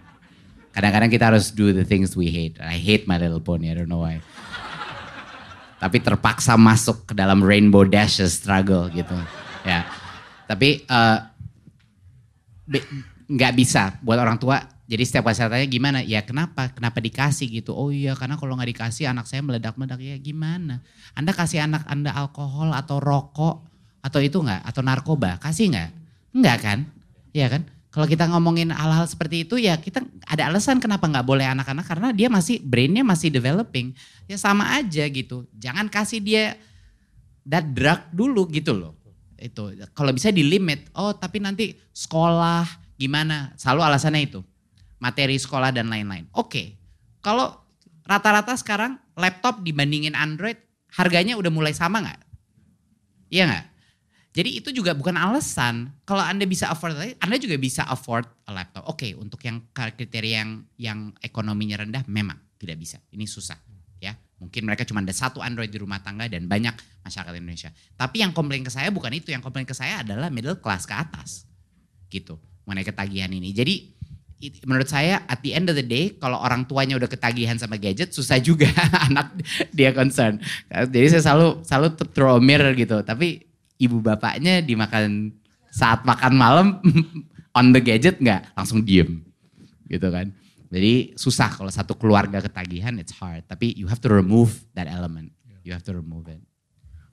kadang-kadang 0.70 1.10
kita 1.10 1.34
harus 1.34 1.50
do 1.50 1.74
the 1.74 1.82
things 1.82 2.14
we 2.14 2.30
hate 2.30 2.62
I 2.62 2.78
hate 2.78 3.10
My 3.10 3.18
Little 3.18 3.42
Pony 3.42 3.74
I 3.74 3.74
don't 3.74 3.90
know 3.90 4.06
why 4.06 4.22
tapi 5.82 5.98
terpaksa 5.98 6.54
masuk 6.54 7.10
ke 7.10 7.18
dalam 7.18 7.42
Rainbow 7.42 7.82
Dashes 7.82 8.38
struggle 8.38 8.86
gitu 8.94 9.18
ya 9.66 9.82
tapi 10.46 10.86
uh, 10.86 11.34
nggak 13.28 13.52
bisa 13.56 13.96
buat 14.04 14.20
orang 14.20 14.36
tua. 14.40 14.60
Jadi 14.84 15.00
setiap 15.08 15.32
kali 15.32 15.36
saya 15.36 15.48
tanya 15.48 15.64
gimana? 15.64 15.98
Ya 16.04 16.20
kenapa? 16.20 16.68
Kenapa 16.76 17.00
dikasih 17.00 17.48
gitu? 17.48 17.72
Oh 17.72 17.88
iya 17.88 18.12
karena 18.12 18.36
kalau 18.36 18.52
nggak 18.52 18.76
dikasih 18.76 19.08
anak 19.08 19.24
saya 19.24 19.40
meledak-meledak. 19.40 19.96
Ya 20.04 20.20
gimana? 20.20 20.84
Anda 21.16 21.32
kasih 21.32 21.64
anak 21.64 21.88
Anda 21.88 22.12
alkohol 22.12 22.76
atau 22.76 23.00
rokok 23.00 23.73
atau 24.04 24.20
itu 24.20 24.36
nggak? 24.36 24.60
Atau 24.68 24.84
narkoba? 24.84 25.40
Kasih 25.40 25.72
nggak? 25.72 25.90
Nggak 26.36 26.58
kan? 26.60 26.78
Iya 27.32 27.48
kan? 27.48 27.62
Kalau 27.88 28.04
kita 28.10 28.28
ngomongin 28.28 28.74
hal-hal 28.74 29.06
seperti 29.08 29.46
itu 29.46 29.54
ya 29.56 29.78
kita 29.78 30.02
ada 30.26 30.50
alasan 30.50 30.82
kenapa 30.82 31.06
nggak 31.08 31.24
boleh 31.24 31.46
anak-anak 31.46 31.86
karena 31.86 32.08
dia 32.12 32.28
masih 32.28 32.60
brainnya 32.60 33.00
masih 33.00 33.32
developing. 33.32 33.96
Ya 34.28 34.36
sama 34.36 34.76
aja 34.76 35.08
gitu. 35.08 35.48
Jangan 35.56 35.88
kasih 35.88 36.20
dia 36.20 36.58
that 37.48 37.64
drug 37.72 38.04
dulu 38.12 38.50
gitu 38.52 38.76
loh. 38.76 38.92
Itu 39.40 39.72
kalau 39.96 40.12
bisa 40.12 40.28
di 40.28 40.44
limit. 40.44 40.90
Oh 40.92 41.16
tapi 41.16 41.40
nanti 41.40 41.78
sekolah 41.94 42.84
Gimana? 42.94 43.52
Selalu 43.58 43.80
alasannya 43.82 44.22
itu. 44.24 44.40
Materi 45.02 45.36
sekolah 45.36 45.74
dan 45.74 45.90
lain-lain. 45.90 46.30
Oke, 46.32 46.78
kalau 47.20 47.52
rata-rata 48.06 48.54
sekarang 48.56 48.96
laptop 49.18 49.60
dibandingin 49.60 50.14
Android 50.14 50.56
harganya 50.94 51.34
udah 51.34 51.50
mulai 51.50 51.74
sama 51.74 52.00
nggak? 52.00 52.20
Iya 53.28 53.44
nggak? 53.50 53.64
Jadi 54.34 54.58
itu 54.58 54.74
juga 54.74 54.98
bukan 54.98 55.14
alasan. 55.14 55.94
Kalau 56.02 56.26
Anda 56.26 56.42
bisa 56.42 56.66
afford, 56.66 56.98
Anda 57.22 57.38
juga 57.38 57.54
bisa 57.54 57.86
afford 57.86 58.26
a 58.44 58.52
laptop. 58.52 58.90
Oke, 58.90 59.14
untuk 59.14 59.38
yang 59.46 59.62
kriteria 59.70 60.42
yang 60.42 60.50
yang 60.74 60.98
ekonominya 61.22 61.86
rendah 61.86 62.02
memang 62.10 62.36
tidak 62.58 62.82
bisa. 62.82 62.98
Ini 63.14 63.22
susah 63.30 63.54
ya. 64.02 64.18
Mungkin 64.42 64.66
mereka 64.66 64.82
cuma 64.82 65.06
ada 65.06 65.14
satu 65.14 65.38
Android 65.38 65.70
di 65.70 65.78
rumah 65.78 66.02
tangga 66.02 66.26
dan 66.26 66.50
banyak 66.50 66.74
masyarakat 67.06 67.30
Indonesia. 67.38 67.70
Tapi 67.94 68.26
yang 68.26 68.34
komplain 68.34 68.66
ke 68.66 68.74
saya 68.74 68.90
bukan 68.90 69.14
itu. 69.14 69.30
Yang 69.30 69.46
komplain 69.46 69.70
ke 69.70 69.72
saya 69.72 70.02
adalah 70.02 70.26
middle 70.34 70.58
class 70.58 70.82
ke 70.82 70.98
atas. 70.98 71.46
Gitu 72.10 72.34
mengenai 72.64 72.84
ketagihan 72.84 73.30
ini. 73.30 73.52
Jadi 73.52 73.74
menurut 74.68 74.88
saya 74.90 75.24
at 75.24 75.40
the 75.40 75.56
end 75.56 75.72
of 75.72 75.76
the 75.78 75.86
day 75.86 76.20
kalau 76.20 76.36
orang 76.36 76.68
tuanya 76.68 77.00
udah 77.00 77.08
ketagihan 77.08 77.56
sama 77.56 77.80
gadget 77.80 78.12
susah 78.12 78.36
juga 78.40 78.68
anak 79.08 79.32
dia 79.72 79.92
concern. 79.94 80.40
Jadi 80.68 81.06
saya 81.16 81.22
selalu 81.32 81.64
selalu 81.64 81.88
throw 82.12 82.36
mirror 82.40 82.72
gitu. 82.76 83.00
Tapi 83.04 83.53
ibu 83.78 83.98
bapaknya 83.98 84.62
dimakan 84.62 85.34
saat 85.74 86.06
makan 86.06 86.32
malam 86.38 86.66
on 87.58 87.74
the 87.74 87.82
gadget 87.82 88.18
nggak 88.22 88.54
langsung 88.54 88.82
diem 88.82 89.22
gitu 89.90 90.08
kan. 90.10 90.30
Jadi 90.74 91.14
susah 91.14 91.54
kalau 91.54 91.70
satu 91.70 91.94
keluarga 91.94 92.42
ketagihan 92.42 92.98
it's 92.98 93.14
hard. 93.14 93.46
Tapi 93.46 93.78
you 93.78 93.86
have 93.86 94.02
to 94.02 94.10
remove 94.10 94.66
that 94.74 94.90
element. 94.90 95.30
You 95.62 95.70
have 95.70 95.86
to 95.86 95.94
remove 95.94 96.26
it. 96.26 96.42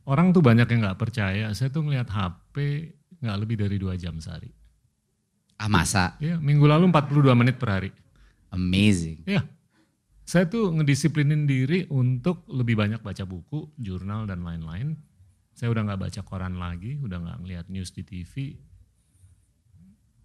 Orang 0.02 0.34
tuh 0.34 0.41
banyak 0.41 0.65
yang 0.65 0.82
nggak 0.82 0.97
percaya. 0.97 1.54
Saya 1.54 1.69
tuh 1.69 1.86
ngeliat 1.86 2.10
HP 2.10 2.89
nggak 3.21 3.38
lebih 3.38 3.56
dari 3.62 3.78
dua 3.78 3.93
jam 3.93 4.17
sehari. 4.17 4.50
Ah 5.62 5.69
masa? 5.69 6.17
Iya, 6.17 6.41
minggu 6.41 6.65
lalu 6.65 6.89
42 6.89 7.38
menit 7.38 7.62
per 7.62 7.69
hari. 7.69 7.89
Amazing. 8.50 9.30
Iya. 9.30 9.45
Saya 10.26 10.50
tuh 10.50 10.74
ngedisiplinin 10.74 11.45
diri 11.45 11.86
untuk 11.93 12.50
lebih 12.50 12.82
banyak 12.82 13.06
baca 13.06 13.24
buku, 13.30 13.69
jurnal 13.78 14.26
dan 14.26 14.41
lain-lain. 14.41 14.97
Saya 15.56 15.70
udah 15.70 15.84
nggak 15.88 16.02
baca 16.02 16.22
koran 16.26 16.56
lagi, 16.58 16.98
udah 17.00 17.18
nggak 17.22 17.38
ngeliat 17.46 17.66
news 17.70 17.92
di 17.94 18.04
TV. 18.04 18.58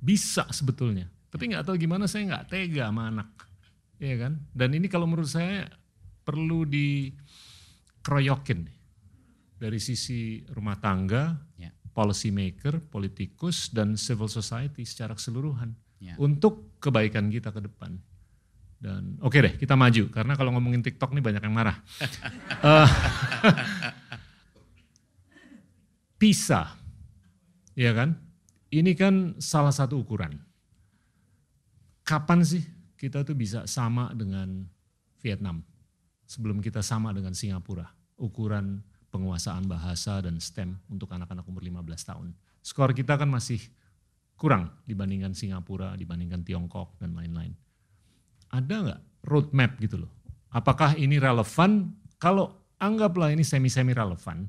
Bisa 0.01 0.47
sebetulnya, 0.55 1.11
tapi 1.29 1.51
nggak 1.53 1.67
tahu 1.67 1.77
gimana 1.77 2.07
saya 2.07 2.25
nggak 2.31 2.47
tega 2.53 2.89
sama 2.89 3.11
anak, 3.11 3.29
iya 3.99 4.17
kan? 4.29 4.39
Dan 4.55 4.75
ini 4.77 4.87
kalau 4.87 5.09
menurut 5.09 5.29
saya 5.29 5.67
perlu 6.23 6.65
dikeroyokin 6.69 8.61
dari 9.57 9.81
sisi 9.81 10.45
rumah 10.53 10.77
tangga, 10.79 11.35
ya 11.59 11.73
policy 11.97 12.29
maker, 12.29 12.85
politikus, 12.93 13.73
dan 13.73 13.97
civil 13.97 14.29
society 14.29 14.85
secara 14.85 15.17
keseluruhan 15.17 15.73
ya. 15.97 16.13
untuk 16.21 16.77
kebaikan 16.77 17.33
kita 17.33 17.49
ke 17.49 17.65
depan. 17.65 17.97
Dan 18.77 19.17
oke 19.25 19.33
okay 19.33 19.41
deh, 19.41 19.55
kita 19.57 19.73
maju 19.73 20.13
karena 20.13 20.37
kalau 20.37 20.53
ngomongin 20.53 20.85
TikTok 20.85 21.17
nih 21.17 21.25
banyak 21.25 21.41
yang 21.41 21.57
marah. 21.57 21.81
uh, 22.61 22.85
PISA, 26.17 26.73
ya 27.77 27.93
kan? 27.93 28.17
Ini 28.73 28.93
kan 28.97 29.37
salah 29.39 29.73
satu 29.73 30.01
ukuran. 30.01 30.41
Kapan 32.07 32.41
sih 32.43 32.65
kita 32.97 33.23
tuh 33.27 33.37
bisa 33.37 33.69
sama 33.69 34.11
dengan 34.17 34.65
Vietnam 35.21 35.61
sebelum 36.25 36.65
kita 36.65 36.81
sama 36.81 37.13
dengan 37.13 37.37
Singapura? 37.37 37.87
Ukuran 38.17 38.81
penguasaan 39.13 39.69
bahasa 39.69 40.21
dan 40.21 40.41
STEM 40.41 40.77
untuk 40.93 41.13
anak-anak 41.13 41.47
umur 41.49 41.63
15 41.63 42.09
tahun. 42.11 42.29
Skor 42.61 42.97
kita 42.97 43.17
kan 43.17 43.31
masih 43.31 43.61
kurang 44.37 44.73
dibandingkan 44.85 45.33
Singapura, 45.33 45.97
dibandingkan 45.97 46.45
Tiongkok 46.45 47.01
dan 47.01 47.17
lain-lain. 47.17 47.57
Ada 48.53 48.75
nggak 48.85 49.01
roadmap 49.25 49.77
gitu 49.81 50.05
loh? 50.05 50.13
Apakah 50.53 50.95
ini 50.97 51.17
relevan? 51.21 51.93
Kalau 52.17 52.73
anggaplah 52.81 53.33
ini 53.33 53.45
semi-semi 53.45 53.93
relevan, 53.93 54.49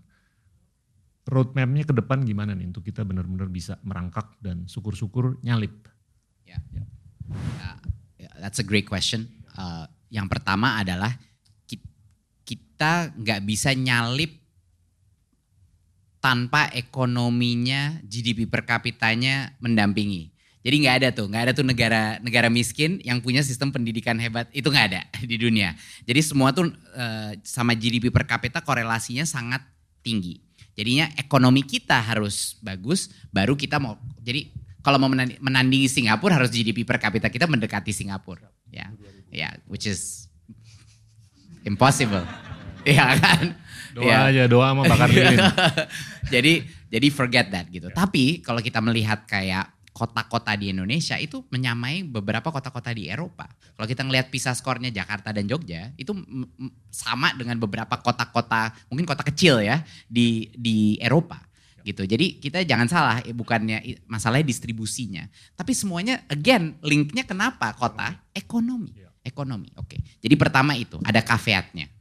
roadmapnya 1.28 1.84
ke 1.84 1.94
depan 1.94 2.24
gimana 2.24 2.56
nih 2.56 2.72
untuk 2.72 2.88
kita 2.88 3.04
benar-benar 3.04 3.52
bisa 3.52 3.76
merangkak 3.84 4.32
dan 4.40 4.66
syukur-syukur 4.66 5.38
nyalip? 5.44 5.76
Ya, 6.48 6.58
yeah. 6.72 6.88
uh, 7.68 7.78
that's 8.40 8.64
a 8.64 8.66
great 8.66 8.88
question. 8.88 9.28
Uh, 9.54 9.86
yang 10.08 10.32
pertama 10.32 10.80
adalah 10.80 11.20
kita 12.48 13.12
nggak 13.18 13.42
bisa 13.44 13.76
nyalip 13.76 14.40
tanpa 16.24 16.72
ekonominya 16.72 18.00
GDP 18.08 18.48
per 18.48 18.64
kapitanya 18.64 19.52
mendampingi. 19.60 20.32
Jadi 20.64 20.76
nggak 20.84 20.96
ada 21.04 21.10
tuh, 21.16 21.28
nggak 21.32 21.44
ada 21.48 21.54
tuh 21.56 21.66
negara 21.68 22.20
negara 22.24 22.48
miskin 22.52 23.00
yang 23.04 23.24
punya 23.24 23.44
sistem 23.44 23.72
pendidikan 23.72 24.20
hebat 24.20 24.48
itu 24.56 24.68
nggak 24.68 24.88
ada 24.96 25.02
di 25.32 25.36
dunia. 25.36 25.76
Jadi 26.08 26.22
semua 26.24 26.56
tuh 26.56 26.72
uh, 26.96 27.32
sama 27.44 27.76
GDP 27.76 28.14
per 28.14 28.24
kapita 28.30 28.64
korelasinya 28.64 29.28
sangat 29.28 29.64
tinggi. 30.00 30.47
Jadinya 30.78 31.10
ekonomi 31.18 31.66
kita 31.66 31.98
harus 31.98 32.62
bagus, 32.62 33.10
baru 33.34 33.58
kita 33.58 33.82
mau. 33.82 33.98
Jadi 34.22 34.54
kalau 34.86 35.02
mau 35.02 35.10
menandingi 35.42 35.90
Singapura 35.90 36.38
harus 36.38 36.54
GDP 36.54 36.86
per 36.86 37.02
kapita 37.02 37.34
kita 37.34 37.50
mendekati 37.50 37.90
Singapura. 37.90 38.46
Ya, 38.70 38.94
ya, 39.34 39.50
which 39.66 39.90
is 39.90 40.30
impossible. 41.66 42.22
ya 42.86 43.18
kan? 43.18 43.58
Doa 43.98 44.06
ya. 44.06 44.18
aja, 44.30 44.44
doa 44.46 44.70
sama 44.70 44.86
bakar 44.86 45.10
lilin. 45.18 45.42
jadi 46.30 46.62
jadi 46.94 47.08
forget 47.10 47.50
that 47.50 47.66
gitu. 47.74 47.90
Yeah. 47.90 47.98
Tapi 47.98 48.46
kalau 48.46 48.62
kita 48.62 48.78
melihat 48.80 49.26
kayak 49.26 49.74
kota-kota 49.98 50.54
di 50.54 50.70
Indonesia 50.70 51.18
itu 51.18 51.42
menyamai 51.50 52.06
beberapa 52.06 52.54
kota-kota 52.54 52.94
di 52.94 53.10
Eropa. 53.10 53.50
Kalau 53.74 53.90
kita 53.90 54.06
ngelihat 54.06 54.30
PISA 54.30 54.54
skornya 54.54 54.94
Jakarta 54.94 55.34
dan 55.34 55.50
Jogja 55.50 55.90
itu 55.98 56.14
sama 56.94 57.34
dengan 57.34 57.58
beberapa 57.58 57.98
kota-kota 57.98 58.78
mungkin 58.94 59.10
kota 59.10 59.26
kecil 59.26 59.66
ya 59.66 59.82
di 60.06 60.54
di 60.54 61.02
Eropa 61.02 61.42
gitu. 61.82 62.06
Jadi 62.06 62.38
kita 62.38 62.62
jangan 62.62 62.86
salah 62.86 63.18
eh, 63.26 63.34
bukannya 63.34 64.06
masalahnya 64.06 64.46
distribusinya, 64.46 65.26
tapi 65.58 65.74
semuanya 65.74 66.22
again 66.30 66.78
linknya 66.86 67.26
kenapa 67.26 67.74
kota 67.74 68.22
ekonomi. 68.38 68.94
Ekonomi. 69.26 69.68
Oke. 69.76 70.00
Jadi 70.24 70.36
pertama 70.40 70.72
itu 70.80 71.02
ada 71.04 71.20
kafeatnya. 71.20 71.92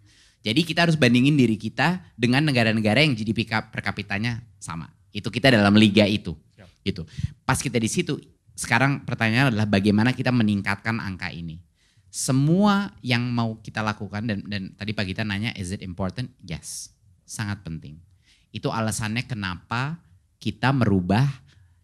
Jadi 0.46 0.62
kita 0.62 0.86
harus 0.86 0.94
bandingin 0.94 1.34
diri 1.34 1.58
kita 1.58 1.98
dengan 2.14 2.46
negara-negara 2.46 3.02
yang 3.02 3.18
GDP 3.18 3.50
per 3.50 3.82
kapitanya 3.82 4.46
sama. 4.62 4.86
Itu 5.10 5.26
kita 5.26 5.50
dalam 5.50 5.74
liga 5.74 6.06
itu. 6.06 6.38
Gitu. 6.86 7.02
Pas 7.42 7.58
kita 7.58 7.82
di 7.82 7.90
situ, 7.90 8.14
sekarang 8.54 9.02
pertanyaannya 9.02 9.58
adalah 9.58 9.66
bagaimana 9.66 10.14
kita 10.14 10.30
meningkatkan 10.30 11.02
angka 11.02 11.34
ini. 11.34 11.58
Semua 12.08 12.94
yang 13.02 13.26
mau 13.28 13.58
kita 13.58 13.82
lakukan 13.82 14.24
dan 14.24 14.46
dan 14.46 14.72
tadi 14.78 14.94
Pak 14.94 15.04
Gita 15.04 15.26
nanya 15.26 15.50
is 15.58 15.74
it 15.74 15.82
important? 15.82 16.30
Yes. 16.46 16.94
Sangat 17.26 17.66
penting. 17.66 17.98
Itu 18.54 18.70
alasannya 18.70 19.26
kenapa 19.26 19.98
kita 20.38 20.70
merubah 20.70 21.26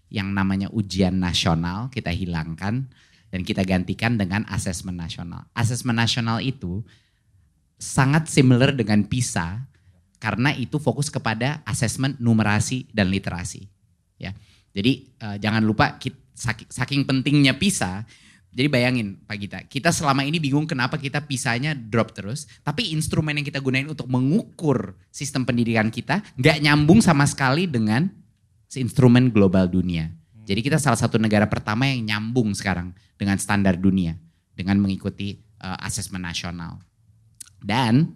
yang 0.08 0.30
namanya 0.30 0.70
ujian 0.70 1.18
nasional 1.18 1.90
kita 1.90 2.14
hilangkan 2.14 2.88
dan 3.32 3.40
kita 3.42 3.64
gantikan 3.64 4.20
dengan 4.20 4.44
asesmen 4.48 4.96
nasional. 4.96 5.48
Asesmen 5.56 5.96
nasional 5.96 6.40
itu 6.44 6.84
sangat 7.80 8.28
similar 8.30 8.76
dengan 8.76 9.08
PISA 9.08 9.66
karena 10.22 10.54
itu 10.54 10.78
fokus 10.78 11.10
kepada 11.10 11.64
asesmen 11.66 12.14
numerasi 12.22 12.86
dan 12.94 13.10
literasi. 13.10 13.66
Ya, 14.20 14.36
jadi 14.72 14.92
uh, 15.20 15.36
jangan 15.36 15.62
lupa 15.62 16.00
saking, 16.32 16.68
saking 16.68 17.00
pentingnya 17.04 17.56
PISA, 17.56 18.04
Jadi 18.52 18.68
bayangin 18.68 19.16
Pak 19.24 19.36
Gita, 19.40 19.58
kita 19.64 19.88
selama 19.88 20.28
ini 20.28 20.36
bingung 20.36 20.68
kenapa 20.68 21.00
kita 21.00 21.24
pisahnya 21.24 21.72
drop 21.72 22.12
terus. 22.12 22.44
Tapi 22.60 22.92
instrumen 22.92 23.40
yang 23.40 23.48
kita 23.48 23.64
gunain 23.64 23.88
untuk 23.88 24.04
mengukur 24.12 24.92
sistem 25.08 25.48
pendidikan 25.48 25.88
kita 25.88 26.20
nggak 26.36 26.60
nyambung 26.60 27.00
sama 27.00 27.24
sekali 27.24 27.64
dengan 27.64 28.12
instrumen 28.76 29.32
global 29.32 29.72
dunia. 29.72 30.12
Jadi 30.44 30.60
kita 30.60 30.76
salah 30.76 31.00
satu 31.00 31.16
negara 31.16 31.48
pertama 31.48 31.88
yang 31.88 32.04
nyambung 32.04 32.52
sekarang 32.52 32.92
dengan 33.16 33.40
standar 33.40 33.80
dunia. 33.80 34.20
Dengan 34.52 34.84
mengikuti 34.84 35.40
uh, 35.64 35.80
asesmen 35.80 36.20
nasional. 36.20 36.76
Dan 37.56 38.12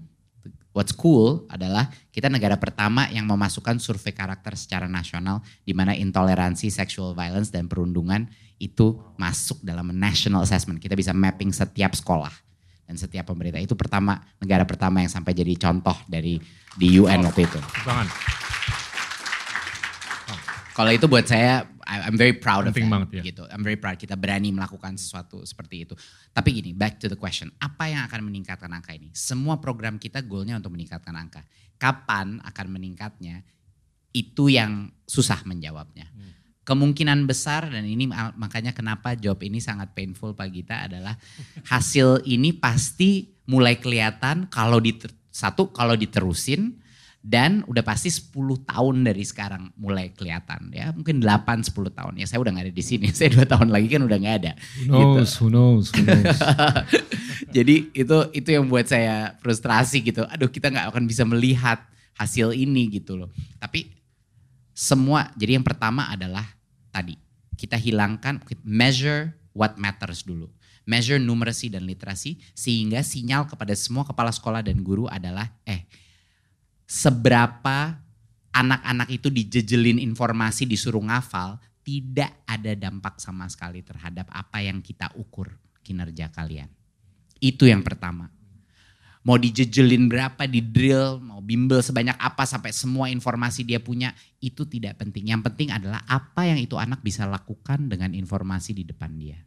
what's 0.76 0.92
cool 0.92 1.48
adalah 1.48 1.88
kita 2.12 2.28
negara 2.28 2.60
pertama 2.60 3.08
yang 3.08 3.24
memasukkan 3.24 3.80
survei 3.80 4.12
karakter 4.12 4.52
secara 4.60 4.84
nasional 4.84 5.40
di 5.64 5.72
mana 5.72 5.96
intoleransi, 5.96 6.68
sexual 6.68 7.16
violence 7.16 7.48
dan 7.48 7.64
perundungan 7.64 8.28
itu 8.60 9.00
masuk 9.16 9.64
dalam 9.64 9.88
national 9.96 10.44
assessment. 10.44 10.76
Kita 10.76 10.92
bisa 10.92 11.16
mapping 11.16 11.56
setiap 11.56 11.96
sekolah 11.96 12.32
dan 12.84 13.00
setiap 13.00 13.32
pemerintah. 13.32 13.64
Itu 13.64 13.72
pertama 13.72 14.20
negara 14.36 14.68
pertama 14.68 15.00
yang 15.00 15.08
sampai 15.08 15.32
jadi 15.32 15.56
contoh 15.56 15.96
dari 16.04 16.36
di 16.76 17.00
UN 17.00 17.24
waktu 17.24 17.48
itu. 17.48 17.60
Kalau 20.76 20.92
itu 20.92 21.08
buat 21.08 21.24
saya 21.24 21.64
I'm 21.86 22.18
very 22.18 22.34
proud 22.34 22.66
Penting 22.66 22.90
of 22.90 22.90
that. 22.90 22.94
banget 22.94 23.10
ya. 23.14 23.22
Gitu. 23.30 23.42
I'm 23.46 23.62
very 23.62 23.78
proud 23.78 23.94
kita 23.94 24.18
berani 24.18 24.50
melakukan 24.50 24.98
sesuatu 24.98 25.46
seperti 25.46 25.86
itu. 25.86 25.94
Tapi 26.34 26.58
gini, 26.58 26.74
back 26.74 26.98
to 26.98 27.06
the 27.06 27.14
question. 27.14 27.54
Apa 27.62 27.86
yang 27.86 28.02
akan 28.10 28.26
meningkatkan 28.26 28.66
angka 28.68 28.92
ini? 28.92 29.14
Semua 29.14 29.62
program 29.62 29.96
kita 29.96 30.20
goalnya 30.26 30.58
untuk 30.58 30.74
meningkatkan 30.74 31.14
angka. 31.14 31.46
Kapan 31.78 32.42
akan 32.42 32.66
meningkatnya? 32.74 33.46
Itu 34.10 34.50
yang 34.50 34.90
susah 35.06 35.46
menjawabnya. 35.46 36.10
Hmm. 36.10 36.34
Kemungkinan 36.66 37.30
besar 37.30 37.70
dan 37.70 37.86
ini 37.86 38.10
makanya 38.34 38.74
kenapa 38.74 39.14
job 39.14 39.38
ini 39.46 39.62
sangat 39.62 39.94
painful 39.94 40.34
Pak 40.34 40.50
Gita 40.50 40.90
adalah 40.90 41.14
hasil 41.72 42.26
ini 42.26 42.50
pasti 42.50 43.38
mulai 43.46 43.78
kelihatan 43.78 44.50
kalau 44.50 44.82
di 44.82 44.98
satu 45.30 45.70
kalau 45.70 45.94
diterusin 45.94 46.82
dan 47.26 47.66
udah 47.66 47.82
pasti 47.82 48.06
10 48.06 48.30
tahun 48.70 49.02
dari 49.02 49.26
sekarang 49.26 49.74
mulai 49.74 50.14
kelihatan 50.14 50.70
ya. 50.70 50.94
Mungkin 50.94 51.18
8 51.18 51.74
10 51.74 51.74
tahun. 51.90 52.12
Ya 52.22 52.26
saya 52.30 52.38
udah 52.38 52.54
nggak 52.54 52.70
ada 52.70 52.74
di 52.78 52.84
sini. 52.86 53.10
Saya 53.18 53.34
dua 53.34 53.50
tahun 53.50 53.74
lagi 53.74 53.90
kan 53.90 54.06
udah 54.06 54.14
nggak 54.14 54.36
ada. 54.46 54.52
Who 54.86 54.94
knows, 54.94 55.34
gitu. 55.34 55.42
who 55.42 55.46
knows, 55.50 55.86
who 55.90 56.06
knows. 56.06 56.38
jadi 57.56 57.90
itu 57.90 58.16
itu 58.30 58.48
yang 58.54 58.70
buat 58.70 58.86
saya 58.86 59.34
frustrasi 59.42 60.06
gitu. 60.06 60.22
Aduh 60.30 60.46
kita 60.46 60.70
nggak 60.70 60.94
akan 60.94 61.02
bisa 61.10 61.26
melihat 61.26 61.82
hasil 62.14 62.54
ini 62.54 62.94
gitu 62.94 63.18
loh. 63.18 63.34
Tapi 63.58 63.90
semua 64.70 65.34
jadi 65.34 65.58
yang 65.58 65.66
pertama 65.66 66.06
adalah 66.06 66.46
tadi 66.94 67.18
kita 67.58 67.74
hilangkan 67.74 68.38
measure 68.62 69.34
what 69.50 69.74
matters 69.82 70.22
dulu. 70.22 70.46
Measure 70.86 71.18
numeracy 71.18 71.74
dan 71.74 71.82
literasi 71.82 72.38
sehingga 72.54 73.02
sinyal 73.02 73.50
kepada 73.50 73.74
semua 73.74 74.06
kepala 74.06 74.30
sekolah 74.30 74.62
dan 74.62 74.78
guru 74.86 75.10
adalah 75.10 75.50
eh 75.66 76.05
seberapa 76.86 77.98
anak-anak 78.54 79.10
itu 79.12 79.28
dijejelin 79.28 80.00
informasi 80.00 80.64
disuruh 80.64 81.02
ngafal, 81.02 81.60
tidak 81.82 82.32
ada 82.48 82.72
dampak 82.72 83.20
sama 83.20 83.46
sekali 83.50 83.82
terhadap 83.84 84.26
apa 84.32 84.64
yang 84.64 84.80
kita 84.80 85.12
ukur 85.18 85.54
kinerja 85.84 86.32
kalian. 86.32 86.70
Itu 87.38 87.68
yang 87.68 87.84
pertama. 87.84 88.32
Mau 89.26 89.34
dijejelin 89.34 90.06
berapa 90.06 90.46
di 90.46 90.62
drill, 90.62 91.18
mau 91.18 91.42
bimbel 91.42 91.82
sebanyak 91.82 92.14
apa 92.14 92.46
sampai 92.46 92.70
semua 92.70 93.10
informasi 93.10 93.66
dia 93.66 93.82
punya, 93.82 94.14
itu 94.38 94.62
tidak 94.70 95.02
penting. 95.02 95.34
Yang 95.34 95.50
penting 95.50 95.74
adalah 95.74 95.98
apa 96.06 96.46
yang 96.46 96.62
itu 96.62 96.78
anak 96.78 97.02
bisa 97.02 97.26
lakukan 97.26 97.90
dengan 97.90 98.14
informasi 98.14 98.70
di 98.70 98.86
depan 98.86 99.18
dia. 99.18 99.42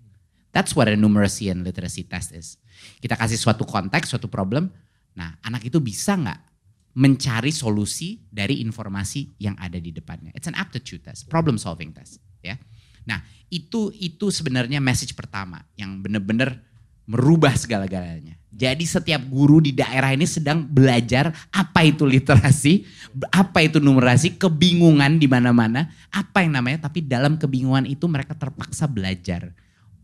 That's 0.52 0.76
what 0.76 0.92
a 0.92 1.00
numeracy 1.00 1.48
and 1.48 1.64
literacy 1.64 2.04
test 2.04 2.36
is. 2.36 2.60
Kita 3.00 3.16
kasih 3.16 3.40
suatu 3.40 3.64
konteks, 3.64 4.12
suatu 4.12 4.28
problem, 4.28 4.68
nah 5.16 5.40
anak 5.48 5.64
itu 5.64 5.80
bisa 5.80 6.20
nggak 6.20 6.49
mencari 6.98 7.54
solusi 7.54 8.22
dari 8.30 8.66
informasi 8.66 9.38
yang 9.38 9.54
ada 9.62 9.78
di 9.78 9.94
depannya. 9.94 10.34
It's 10.34 10.50
an 10.50 10.58
aptitude 10.58 11.06
test, 11.06 11.30
problem 11.30 11.62
solving 11.62 11.94
test, 11.94 12.18
ya. 12.42 12.58
Nah, 13.06 13.22
itu 13.50 13.94
itu 13.98 14.30
sebenarnya 14.30 14.82
message 14.82 15.14
pertama 15.14 15.66
yang 15.78 16.02
benar-benar 16.02 16.62
merubah 17.10 17.58
segala-galanya. 17.58 18.38
Jadi 18.50 18.86
setiap 18.86 19.22
guru 19.30 19.62
di 19.62 19.74
daerah 19.74 20.14
ini 20.14 20.26
sedang 20.30 20.62
belajar 20.62 21.34
apa 21.54 21.86
itu 21.86 22.06
literasi, 22.06 22.86
apa 23.34 23.66
itu 23.66 23.82
numerasi, 23.82 24.38
kebingungan 24.38 25.18
di 25.18 25.26
mana-mana, 25.26 25.90
apa 26.10 26.46
yang 26.46 26.58
namanya, 26.58 26.90
tapi 26.90 27.06
dalam 27.06 27.38
kebingungan 27.38 27.90
itu 27.90 28.06
mereka 28.06 28.38
terpaksa 28.38 28.86
belajar. 28.90 29.54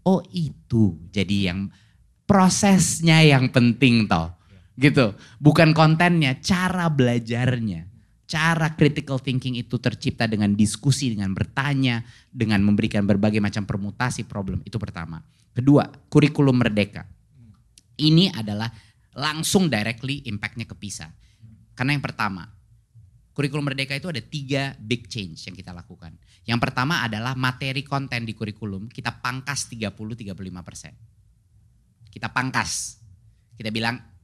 Oh 0.06 0.22
itu 0.34 0.98
jadi 1.10 1.54
yang 1.54 1.70
prosesnya 2.30 3.22
yang 3.26 3.50
penting 3.50 4.06
toh 4.06 4.34
gitu. 4.76 5.16
Bukan 5.40 5.72
kontennya, 5.72 6.40
cara 6.40 6.92
belajarnya. 6.92 7.88
Cara 8.26 8.74
critical 8.74 9.22
thinking 9.22 9.54
itu 9.54 9.78
tercipta 9.78 10.26
dengan 10.26 10.58
diskusi, 10.58 11.14
dengan 11.14 11.32
bertanya, 11.38 12.02
dengan 12.34 12.58
memberikan 12.66 13.06
berbagai 13.06 13.38
macam 13.38 13.70
permutasi 13.70 14.26
problem. 14.26 14.66
Itu 14.66 14.82
pertama. 14.82 15.22
Kedua, 15.54 15.86
kurikulum 16.10 16.58
merdeka. 16.58 17.06
Ini 17.96 18.34
adalah 18.34 18.68
langsung 19.16 19.72
directly 19.72 20.26
impactnya 20.28 20.66
ke 20.68 20.76
PISA. 20.76 21.08
Karena 21.78 21.96
yang 21.96 22.04
pertama, 22.04 22.44
kurikulum 23.32 23.72
merdeka 23.72 23.94
itu 23.94 24.10
ada 24.10 24.20
tiga 24.20 24.74
big 24.82 25.06
change 25.06 25.46
yang 25.46 25.56
kita 25.56 25.70
lakukan. 25.72 26.18
Yang 26.50 26.60
pertama 26.66 27.06
adalah 27.06 27.38
materi 27.38 27.86
konten 27.86 28.26
di 28.26 28.34
kurikulum 28.34 28.90
kita 28.90 29.22
pangkas 29.22 29.70
30-35 29.70 30.34
persen. 30.66 30.94
Kita 32.10 32.34
pangkas. 32.34 33.00
Kita 33.56 33.70
bilang 33.72 34.15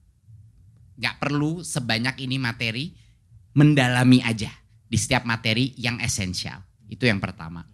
nggak 1.01 1.17
perlu 1.17 1.65
sebanyak 1.65 2.21
ini 2.29 2.37
materi, 2.37 2.93
mendalami 3.57 4.21
aja 4.21 4.53
di 4.85 4.97
setiap 5.01 5.25
materi 5.25 5.73
yang 5.81 5.97
esensial. 5.97 6.61
Itu 6.85 7.09
yang 7.09 7.17
pertama. 7.17 7.65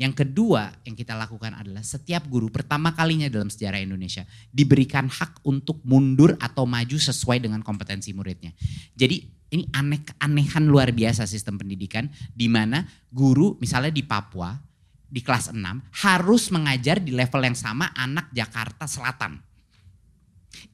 Yang 0.00 0.24
kedua 0.24 0.72
yang 0.88 0.96
kita 0.96 1.12
lakukan 1.12 1.52
adalah 1.52 1.84
setiap 1.84 2.24
guru 2.24 2.48
pertama 2.48 2.96
kalinya 2.96 3.28
dalam 3.28 3.52
sejarah 3.52 3.84
Indonesia 3.84 4.24
diberikan 4.48 5.12
hak 5.12 5.44
untuk 5.44 5.84
mundur 5.84 6.40
atau 6.40 6.64
maju 6.64 6.96
sesuai 6.96 7.44
dengan 7.44 7.60
kompetensi 7.60 8.16
muridnya. 8.16 8.56
Jadi 8.96 9.28
ini 9.52 9.68
aneh 9.76 10.00
keanehan 10.00 10.64
luar 10.64 10.96
biasa 10.96 11.28
sistem 11.28 11.60
pendidikan 11.60 12.08
di 12.32 12.48
mana 12.48 12.80
guru 13.12 13.60
misalnya 13.60 13.92
di 13.92 14.00
Papua 14.00 14.56
di 15.04 15.20
kelas 15.20 15.52
6 15.52 15.60
harus 16.06 16.48
mengajar 16.48 16.96
di 16.96 17.12
level 17.12 17.42
yang 17.44 17.58
sama 17.58 17.92
anak 17.92 18.32
Jakarta 18.32 18.88
Selatan 18.88 19.49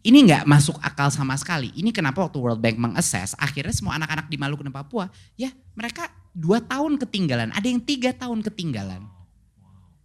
ini 0.07 0.27
nggak 0.27 0.47
masuk 0.47 0.79
akal 0.83 1.11
sama 1.11 1.35
sekali. 1.39 1.75
Ini 1.75 1.91
kenapa 1.91 2.23
waktu 2.23 2.39
World 2.39 2.63
Bank 2.63 2.79
mengakses, 2.79 3.35
akhirnya 3.39 3.75
semua 3.75 3.99
anak-anak 3.99 4.31
di 4.31 4.37
Maluku 4.39 4.63
dan 4.63 4.75
Papua, 4.75 5.11
ya 5.35 5.51
mereka 5.75 6.11
dua 6.31 6.63
tahun 6.63 7.01
ketinggalan, 7.01 7.51
ada 7.55 7.67
yang 7.67 7.83
tiga 7.83 8.15
tahun 8.15 8.45
ketinggalan. 8.45 9.03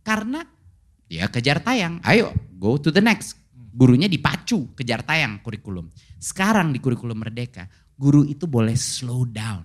Karena 0.02 0.42
ya 1.12 1.30
kejar 1.30 1.62
tayang, 1.62 2.02
ayo 2.02 2.34
go 2.58 2.78
to 2.78 2.90
the 2.90 3.04
next. 3.04 3.38
Gurunya 3.72 4.12
dipacu 4.12 4.76
kejar 4.76 5.00
tayang 5.00 5.40
kurikulum. 5.40 5.88
Sekarang 6.20 6.76
di 6.76 6.84
kurikulum 6.84 7.24
Merdeka, 7.24 7.72
guru 7.96 8.28
itu 8.28 8.44
boleh 8.44 8.76
slow 8.76 9.24
down. 9.24 9.64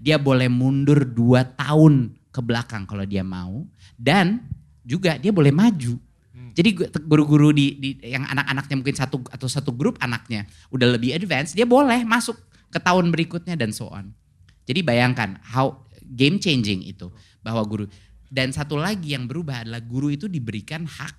Dia 0.00 0.16
boleh 0.16 0.48
mundur 0.48 1.04
dua 1.04 1.44
tahun 1.44 2.16
ke 2.32 2.40
belakang 2.40 2.88
kalau 2.88 3.04
dia 3.04 3.20
mau. 3.20 3.68
Dan 3.98 4.48
juga 4.80 5.20
dia 5.20 5.28
boleh 5.28 5.52
maju 5.52 6.00
jadi 6.58 6.74
guru-guru 7.06 7.54
di, 7.54 7.78
di 7.78 7.90
yang 8.02 8.26
anak-anaknya 8.26 8.74
mungkin 8.78 8.96
satu 8.98 9.22
atau 9.30 9.46
satu 9.46 9.70
grup 9.70 9.98
anaknya 10.02 10.46
udah 10.74 10.98
lebih 10.98 11.14
advance, 11.14 11.54
dia 11.54 11.64
boleh 11.64 12.02
masuk 12.02 12.34
ke 12.68 12.78
tahun 12.82 13.14
berikutnya 13.14 13.54
dan 13.54 13.70
so 13.70 13.86
on. 13.88 14.10
Jadi 14.66 14.82
bayangkan 14.82 15.38
how 15.54 15.86
game 16.02 16.42
changing 16.42 16.84
itu 16.84 17.08
bahwa 17.40 17.62
guru 17.64 17.86
dan 18.28 18.52
satu 18.52 18.76
lagi 18.76 19.16
yang 19.16 19.24
berubah 19.24 19.64
adalah 19.64 19.80
guru 19.80 20.12
itu 20.12 20.28
diberikan 20.28 20.84
hak 20.84 21.16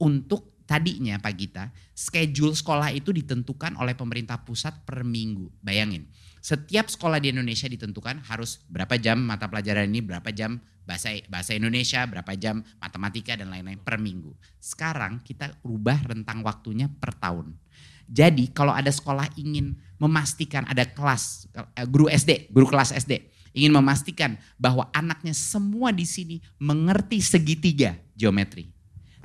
untuk 0.00 0.56
tadinya 0.66 1.16
Pak 1.22 1.34
Gita, 1.38 1.64
schedule 1.94 2.52
sekolah 2.52 2.90
itu 2.90 3.14
ditentukan 3.14 3.78
oleh 3.78 3.94
pemerintah 3.94 4.42
pusat 4.42 4.82
per 4.82 5.06
minggu. 5.06 5.52
Bayangin, 5.62 6.10
setiap 6.42 6.90
sekolah 6.90 7.22
di 7.22 7.30
Indonesia 7.30 7.70
ditentukan 7.70 8.26
harus 8.26 8.60
berapa 8.66 8.98
jam 8.98 9.22
mata 9.22 9.46
pelajaran 9.46 9.86
ini, 9.86 10.02
berapa 10.02 10.26
jam 10.34 10.58
bahasa 10.86 11.12
bahasa 11.26 11.52
Indonesia, 11.52 12.06
berapa 12.06 12.32
jam 12.38 12.62
matematika 12.78 13.34
dan 13.34 13.50
lain-lain 13.50 13.82
per 13.82 13.98
minggu. 13.98 14.32
Sekarang 14.62 15.20
kita 15.20 15.52
rubah 15.66 15.98
rentang 16.06 16.40
waktunya 16.46 16.86
per 16.88 17.12
tahun. 17.18 17.52
Jadi 18.06 18.54
kalau 18.54 18.70
ada 18.70 18.88
sekolah 18.88 19.26
ingin 19.34 19.74
memastikan 19.98 20.62
ada 20.70 20.86
kelas 20.86 21.50
eh, 21.74 21.86
guru 21.90 22.06
SD, 22.06 22.54
guru 22.54 22.70
kelas 22.70 22.94
SD 22.94 23.36
ingin 23.56 23.72
memastikan 23.72 24.36
bahwa 24.60 24.84
anaknya 24.92 25.32
semua 25.32 25.88
di 25.88 26.04
sini 26.04 26.44
mengerti 26.60 27.24
segitiga 27.24 27.96
geometri. 28.12 28.68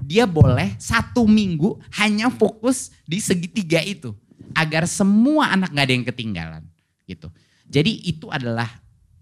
Dia 0.01 0.25
boleh 0.25 0.79
satu 0.79 1.27
minggu 1.27 1.77
hanya 1.99 2.31
fokus 2.31 2.89
di 3.05 3.19
segitiga 3.19 3.83
itu 3.83 4.15
agar 4.55 4.87
semua 4.87 5.51
anak 5.53 5.75
nggak 5.75 5.85
ada 5.85 5.93
yang 5.93 6.07
ketinggalan 6.07 6.63
gitu. 7.05 7.27
Jadi 7.67 8.07
itu 8.07 8.31
adalah 8.31 8.71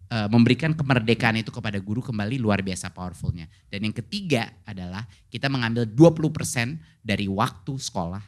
uh, 0.09 0.27
memberikan 0.27 0.73
kemerdekaan 0.73 1.39
itu 1.39 1.53
kepada 1.53 1.77
guru 1.79 2.01
kembali 2.01 2.41
luar 2.41 2.65
biasa 2.65 2.91
powerfulnya. 2.91 3.47
Dan 3.69 3.89
yang 3.89 3.95
ketiga 3.95 4.49
adalah 4.65 5.05
kita 5.29 5.47
mengambil 5.47 5.85
20% 5.85 6.77
dari 7.05 7.29
waktu 7.29 7.73
sekolah 7.77 8.21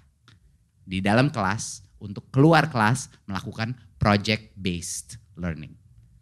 di 0.86 1.02
dalam 1.02 1.30
kelas 1.30 1.86
untuk 2.02 2.30
keluar 2.34 2.70
kelas 2.70 3.10
melakukan 3.30 3.78
project 4.02 4.50
based 4.58 5.22
learning 5.38 5.82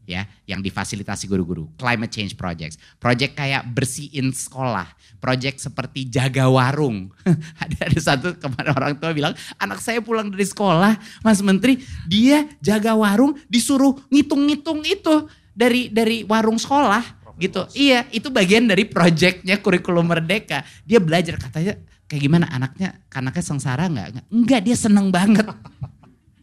ya 0.10 0.26
yang 0.50 0.66
difasilitasi 0.66 1.30
guru-guru 1.30 1.70
climate 1.78 2.10
change 2.10 2.34
projects. 2.34 2.82
Project 2.98 3.38
kayak 3.38 3.62
bersihin 3.70 4.34
sekolah 4.34 4.90
project 5.22 5.62
seperti 5.62 6.10
jaga 6.10 6.50
warung. 6.50 7.14
Ada 7.62 7.78
ada 7.86 8.00
satu 8.02 8.28
kemarin 8.42 8.74
orang 8.74 8.94
tua 8.98 9.14
bilang 9.14 9.38
anak 9.62 9.78
saya 9.78 10.02
pulang 10.02 10.34
dari 10.34 10.50
sekolah 10.50 10.98
mas 11.22 11.38
menteri 11.46 11.78
dia 12.10 12.50
jaga 12.58 12.98
warung 12.98 13.38
disuruh 13.46 13.94
ngitung-ngitung 14.10 14.82
itu 14.82 15.30
dari 15.60 15.92
dari 15.92 16.24
warung 16.24 16.56
sekolah 16.56 17.36
gitu 17.36 17.68
iya 17.76 18.08
itu 18.16 18.32
bagian 18.32 18.72
dari 18.72 18.88
projectnya 18.88 19.60
kurikulum 19.60 20.08
merdeka 20.08 20.64
dia 20.88 21.04
belajar 21.04 21.36
katanya 21.36 21.76
kayak 22.08 22.22
gimana 22.24 22.48
anaknya 22.48 23.04
anaknya 23.12 23.44
sengsara 23.44 23.92
nggak 23.92 24.08
nggak 24.32 24.62
dia 24.64 24.76
seneng 24.80 25.12
banget 25.12 25.44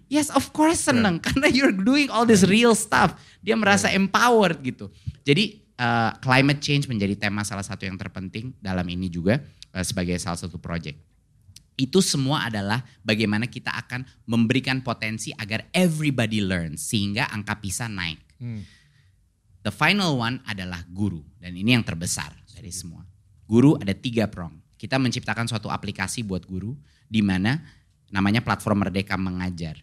Yes, 0.06 0.30
of 0.30 0.54
course 0.54 0.86
seneng 0.86 1.18
karena 1.26 1.50
you're 1.50 1.74
doing 1.74 2.06
all 2.14 2.22
this 2.22 2.46
real 2.46 2.78
stuff. 2.78 3.18
Dia 3.42 3.58
merasa 3.58 3.90
empowered 3.90 4.62
gitu. 4.62 4.86
Jadi 5.26 5.58
uh, 5.82 6.14
climate 6.22 6.62
change 6.62 6.86
menjadi 6.86 7.18
tema 7.18 7.42
salah 7.42 7.66
satu 7.66 7.90
yang 7.90 7.98
terpenting 7.98 8.54
dalam 8.62 8.86
ini 8.86 9.10
juga 9.10 9.42
uh, 9.74 9.82
sebagai 9.82 10.14
salah 10.22 10.38
satu 10.38 10.62
project. 10.62 10.94
Itu 11.74 12.00
semua 12.00 12.46
adalah 12.46 12.86
bagaimana 13.02 13.50
kita 13.50 13.74
akan 13.74 14.06
memberikan 14.30 14.80
potensi 14.80 15.34
agar 15.34 15.66
everybody 15.74 16.38
learn 16.38 16.78
sehingga 16.78 17.26
angka 17.26 17.58
PISA 17.58 17.90
naik. 17.90 18.22
Hmm. 18.38 18.62
The 19.66 19.74
final 19.74 20.14
one 20.14 20.38
adalah 20.46 20.86
guru 20.86 21.26
dan 21.42 21.58
ini 21.58 21.74
yang 21.74 21.82
terbesar 21.82 22.30
dari 22.54 22.70
semua. 22.70 23.02
Guru 23.50 23.74
ada 23.74 23.90
tiga 23.90 24.30
prong. 24.30 24.54
Kita 24.78 24.94
menciptakan 25.02 25.50
suatu 25.50 25.66
aplikasi 25.66 26.22
buat 26.22 26.46
guru 26.46 26.78
di 27.10 27.18
mana 27.18 27.58
namanya 28.14 28.46
platform 28.46 28.86
Merdeka 28.86 29.18
Mengajar 29.18 29.82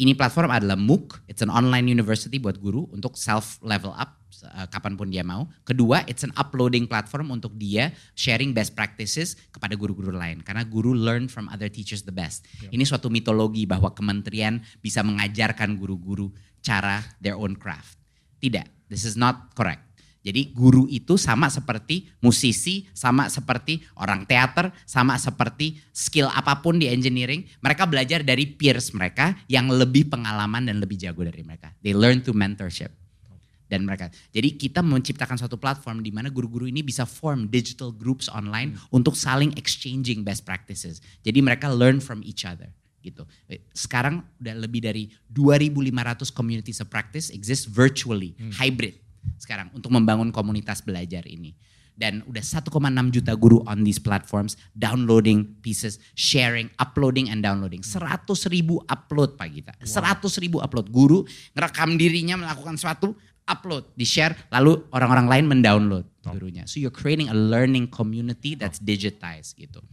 ini 0.00 0.16
platform 0.16 0.48
adalah 0.48 0.80
MOOC, 0.80 1.28
it's 1.28 1.44
an 1.44 1.52
online 1.52 1.84
university 1.84 2.40
buat 2.40 2.56
guru 2.56 2.88
untuk 2.88 3.20
self 3.20 3.60
level 3.60 3.92
up 3.92 4.16
uh, 4.48 4.64
kapan 4.72 4.96
pun 4.96 5.12
dia 5.12 5.20
mau. 5.20 5.44
Kedua, 5.68 6.08
it's 6.08 6.24
an 6.24 6.32
uploading 6.40 6.88
platform 6.88 7.28
untuk 7.28 7.52
dia 7.60 7.92
sharing 8.16 8.56
best 8.56 8.72
practices 8.72 9.36
kepada 9.52 9.76
guru-guru 9.76 10.08
lain. 10.08 10.40
Karena 10.40 10.64
guru 10.64 10.96
learn 10.96 11.28
from 11.28 11.52
other 11.52 11.68
teachers 11.68 12.08
the 12.08 12.16
best. 12.16 12.48
Yeah. 12.64 12.80
Ini 12.80 12.88
suatu 12.88 13.12
mitologi 13.12 13.68
bahwa 13.68 13.92
kementerian 13.92 14.64
bisa 14.80 15.04
mengajarkan 15.04 15.76
guru-guru 15.76 16.32
cara 16.64 17.04
their 17.20 17.36
own 17.36 17.52
craft. 17.52 18.00
Tidak, 18.40 18.79
this 18.90 19.06
is 19.06 19.14
not 19.14 19.54
correct. 19.54 19.90
Jadi 20.20 20.52
guru 20.52 20.84
itu 20.92 21.16
sama 21.16 21.48
seperti 21.48 22.12
musisi, 22.20 22.84
sama 22.92 23.32
seperti 23.32 23.80
orang 23.96 24.28
teater, 24.28 24.68
sama 24.84 25.16
seperti 25.16 25.80
skill 25.96 26.28
apa 26.28 26.60
pun 26.60 26.76
di 26.76 26.92
engineering. 26.92 27.48
Mereka 27.64 27.88
belajar 27.88 28.20
dari 28.20 28.44
peers 28.44 28.92
mereka 28.92 29.32
yang 29.48 29.72
lebih 29.72 30.12
pengalaman 30.12 30.68
dan 30.68 30.76
lebih 30.76 31.00
jago 31.00 31.24
dari 31.24 31.40
mereka. 31.40 31.72
They 31.80 31.96
learn 31.96 32.20
to 32.28 32.36
mentorship. 32.36 32.92
Dan 33.70 33.86
mereka, 33.86 34.10
jadi 34.34 34.58
kita 34.58 34.82
menciptakan 34.82 35.38
suatu 35.38 35.54
platform 35.54 36.02
di 36.02 36.10
mana 36.10 36.26
guru-guru 36.26 36.66
ini 36.66 36.82
bisa 36.82 37.06
form 37.06 37.46
digital 37.46 37.94
groups 37.94 38.26
online 38.26 38.74
hmm. 38.74 38.98
untuk 38.98 39.14
saling 39.14 39.54
exchanging 39.54 40.26
best 40.26 40.42
practices. 40.42 40.98
Jadi 41.22 41.38
mereka 41.38 41.70
learn 41.70 42.02
from 42.02 42.18
each 42.26 42.42
other 42.42 42.74
gitu. 43.00 43.24
Sekarang 43.72 44.22
udah 44.40 44.54
lebih 44.56 44.80
dari 44.84 45.10
2.500 45.32 46.30
communities 46.32 46.78
of 46.80 46.88
practice 46.88 47.32
exist 47.32 47.68
virtually, 47.68 48.36
hmm. 48.36 48.54
hybrid 48.56 48.96
sekarang 49.36 49.68
untuk 49.76 49.92
membangun 49.92 50.32
komunitas 50.32 50.80
belajar 50.80 51.24
ini. 51.28 51.52
Dan 52.00 52.24
udah 52.24 52.40
1,6 52.40 52.72
juta 53.12 53.36
guru 53.36 53.60
on 53.68 53.84
these 53.84 54.00
platforms, 54.00 54.56
downloading 54.72 55.60
pieces, 55.60 56.00
sharing, 56.16 56.72
uploading 56.80 57.28
and 57.28 57.44
downloading. 57.44 57.84
100 57.84 58.24
ribu 58.48 58.80
upload 58.88 59.36
Pak 59.36 59.48
Gita. 59.52 59.72
Wow. 59.76 60.16
100 60.24 60.40
ribu 60.40 60.64
upload. 60.64 60.88
Guru 60.88 61.28
ngerekam 61.52 62.00
dirinya 62.00 62.40
melakukan 62.40 62.80
suatu, 62.80 63.12
upload, 63.44 63.92
di-share, 64.00 64.32
lalu 64.48 64.80
orang-orang 64.96 65.26
lain 65.28 65.44
mendownload 65.44 66.08
gurunya. 66.24 66.64
So 66.64 66.80
you're 66.80 66.94
creating 66.94 67.28
a 67.28 67.36
learning 67.36 67.92
community 67.92 68.56
that's 68.56 68.80
digitized 68.80 69.60
gitu. 69.60 69.84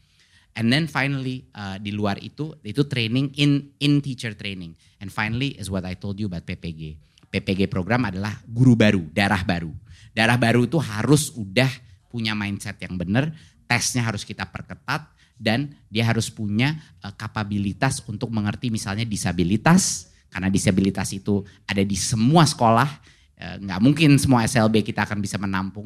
And 0.57 0.73
then 0.73 0.89
finally 0.89 1.45
uh, 1.53 1.77
di 1.77 1.93
luar 1.93 2.17
itu 2.17 2.57
itu 2.65 2.81
training 2.89 3.37
in 3.37 3.77
in 3.77 4.01
teacher 4.01 4.33
training. 4.33 4.73
And 4.97 5.13
finally 5.13 5.53
is 5.53 5.69
what 5.69 5.85
I 5.85 5.93
told 5.93 6.17
you 6.17 6.25
about 6.25 6.49
PPG. 6.49 6.97
PPG 7.29 7.69
program 7.69 8.09
adalah 8.09 8.33
guru 8.49 8.73
baru, 8.73 9.05
darah 9.13 9.45
baru. 9.45 9.69
Darah 10.17 10.33
baru 10.33 10.65
itu 10.65 10.81
harus 10.81 11.29
udah 11.37 11.69
punya 12.09 12.33
mindset 12.33 12.81
yang 12.81 12.97
benar, 12.97 13.29
tesnya 13.69 14.01
harus 14.01 14.25
kita 14.25 14.49
perketat 14.49 15.05
dan 15.37 15.77
dia 15.93 16.09
harus 16.09 16.33
punya 16.33 16.73
uh, 17.05 17.13
kapabilitas 17.13 18.01
untuk 18.09 18.33
mengerti 18.33 18.73
misalnya 18.73 19.05
disabilitas 19.05 20.09
karena 20.33 20.49
disabilitas 20.49 21.13
itu 21.13 21.45
ada 21.69 21.85
di 21.85 21.93
semua 21.93 22.49
sekolah, 22.49 22.89
uh, 23.37 23.55
nggak 23.61 23.79
mungkin 23.85 24.17
semua 24.17 24.41
SLB 24.49 24.81
kita 24.81 25.05
akan 25.05 25.21
bisa 25.21 25.37
menampung. 25.37 25.85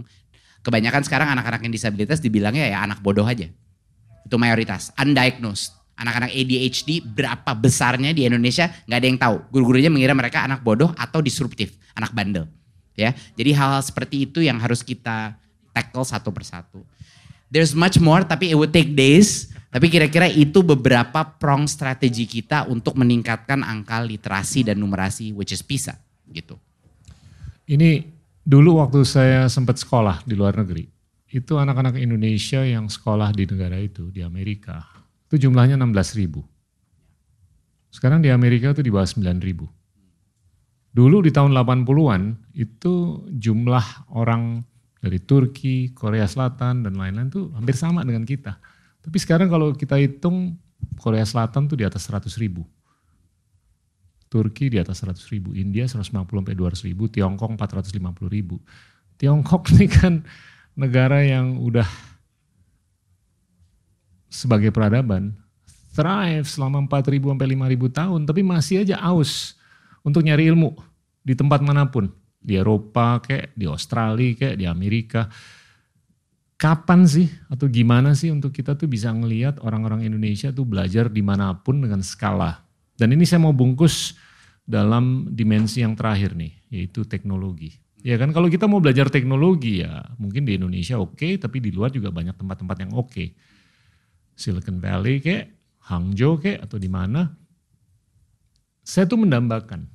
Kebanyakan 0.64 1.04
sekarang 1.04 1.28
anak-anak 1.36 1.68
yang 1.68 1.74
disabilitas 1.74 2.24
dibilangnya 2.24 2.72
ya 2.72 2.88
anak 2.88 3.04
bodoh 3.04 3.28
aja. 3.28 3.52
Itu 4.32 4.40
mayoritas, 4.40 4.96
undiagnosed 4.96 5.82
anak-anak 6.02 6.34
ADHD 6.34 7.06
berapa 7.06 7.52
besarnya 7.54 8.10
di 8.10 8.26
Indonesia 8.26 8.74
nggak 8.90 8.98
ada 8.98 9.08
yang 9.08 9.20
tahu. 9.22 9.38
Guru-gurunya 9.54 9.94
mengira 9.94 10.18
mereka 10.18 10.42
anak 10.42 10.66
bodoh 10.66 10.90
atau 10.98 11.22
disruptif, 11.22 11.78
anak 11.94 12.10
bandel. 12.10 12.50
Ya, 12.98 13.16
jadi 13.38 13.56
hal-hal 13.56 13.82
seperti 13.86 14.28
itu 14.28 14.44
yang 14.44 14.60
harus 14.60 14.82
kita 14.82 15.38
tackle 15.72 16.04
satu 16.04 16.34
persatu. 16.34 16.84
There's 17.48 17.72
much 17.78 18.02
more, 18.02 18.26
tapi 18.26 18.52
it 18.52 18.58
would 18.58 18.74
take 18.74 18.92
days. 18.98 19.54
Tapi 19.72 19.88
kira-kira 19.88 20.28
itu 20.28 20.60
beberapa 20.60 21.24
prong 21.24 21.64
strategi 21.64 22.28
kita 22.28 22.68
untuk 22.68 23.00
meningkatkan 23.00 23.64
angka 23.64 24.04
literasi 24.04 24.68
dan 24.68 24.76
numerasi, 24.76 25.32
which 25.32 25.56
is 25.56 25.64
PISA, 25.64 25.96
gitu. 26.28 26.60
Ini 27.72 28.04
dulu 28.44 28.84
waktu 28.84 29.08
saya 29.08 29.48
sempat 29.48 29.80
sekolah 29.80 30.28
di 30.28 30.36
luar 30.36 30.60
negeri, 30.60 30.92
itu 31.32 31.56
anak-anak 31.56 31.96
Indonesia 31.96 32.60
yang 32.68 32.92
sekolah 32.92 33.32
di 33.32 33.48
negara 33.48 33.80
itu, 33.80 34.12
di 34.12 34.20
Amerika, 34.20 34.84
itu 35.32 35.48
jumlahnya 35.48 35.80
16 35.80 36.20
ribu. 36.20 36.44
Sekarang 37.88 38.20
di 38.20 38.28
Amerika 38.28 38.76
itu 38.76 38.84
di 38.84 38.92
bawah 38.92 39.08
9 39.08 39.40
ribu. 39.40 39.68
Dulu 40.92 41.24
di 41.24 41.32
tahun 41.32 41.56
80-an 41.56 42.52
itu 42.52 43.24
jumlah 43.32 44.12
orang 44.12 44.60
dari 45.00 45.24
Turki, 45.24 45.96
Korea 45.96 46.28
Selatan 46.28 46.84
dan 46.84 47.00
lain-lain 47.00 47.32
itu 47.32 47.48
hampir 47.56 47.80
sama 47.80 48.04
dengan 48.04 48.28
kita. 48.28 48.60
Tapi 49.00 49.18
sekarang 49.18 49.48
kalau 49.48 49.72
kita 49.72 49.96
hitung 49.96 50.60
Korea 51.00 51.24
Selatan 51.24 51.72
tuh 51.72 51.80
di 51.80 51.88
atas 51.88 52.04
100 52.12 52.28
ribu. 52.44 52.68
Turki 54.32 54.72
di 54.72 54.80
atas 54.80 55.04
100 55.04 55.32
ribu, 55.32 55.52
India 55.52 55.84
150 55.88 56.12
sampai 56.12 56.56
200 56.56 56.88
ribu, 56.88 57.08
Tiongkok 57.12 57.52
450 57.56 58.32
ribu. 58.32 58.60
Tiongkok 59.16 59.68
ini 59.76 59.88
kan 59.92 60.24
negara 60.82 61.22
yang 61.22 61.62
udah 61.62 61.86
sebagai 64.32 64.74
peradaban 64.74 65.38
thrive 65.92 66.48
selama 66.48 66.82
4.000 66.88 67.20
sampai 67.20 67.48
5.000 67.54 68.00
tahun 68.00 68.22
tapi 68.24 68.42
masih 68.42 68.82
aja 68.82 68.98
aus 69.04 69.60
untuk 70.02 70.26
nyari 70.26 70.50
ilmu 70.50 70.74
di 71.22 71.38
tempat 71.38 71.62
mana 71.62 71.86
pun. 71.88 72.10
Di 72.42 72.58
Eropa 72.58 73.22
kayak 73.22 73.54
di 73.54 73.70
Australia 73.70 74.34
kayak 74.34 74.56
di 74.58 74.66
Amerika. 74.66 75.30
Kapan 76.58 77.06
sih 77.06 77.30
atau 77.50 77.66
gimana 77.70 78.14
sih 78.14 78.30
untuk 78.34 78.54
kita 78.54 78.78
tuh 78.78 78.90
bisa 78.90 79.10
ngelihat 79.14 79.62
orang-orang 79.62 80.06
Indonesia 80.06 80.54
tuh 80.54 80.66
belajar 80.66 81.10
di 81.10 81.22
mana 81.22 81.58
pun 81.58 81.82
dengan 81.82 82.02
skala? 82.06 82.62
Dan 82.98 83.14
ini 83.18 83.26
saya 83.26 83.42
mau 83.42 83.54
bungkus 83.54 84.14
dalam 84.62 85.26
dimensi 85.34 85.82
yang 85.82 85.98
terakhir 85.98 86.38
nih 86.38 86.54
yaitu 86.70 87.02
teknologi 87.06 87.82
ya 88.02 88.18
kan 88.18 88.34
kalau 88.34 88.50
kita 88.50 88.66
mau 88.66 88.82
belajar 88.82 89.10
teknologi 89.10 89.86
ya 89.86 90.02
mungkin 90.18 90.46
di 90.46 90.58
Indonesia 90.58 90.98
oke 90.98 91.18
okay, 91.18 91.32
tapi 91.38 91.62
di 91.62 91.70
luar 91.70 91.94
juga 91.94 92.10
banyak 92.10 92.34
tempat-tempat 92.38 92.78
yang 92.82 92.92
oke 92.98 93.10
okay 93.10 93.30
Silicon 94.42 94.82
Valley 94.82 95.22
kek, 95.22 95.54
Hangzhou 95.86 96.42
kek 96.42 96.58
atau 96.66 96.82
di 96.82 96.90
mana. 96.90 97.30
Saya 98.82 99.06
tuh 99.06 99.22
mendambakan 99.22 99.86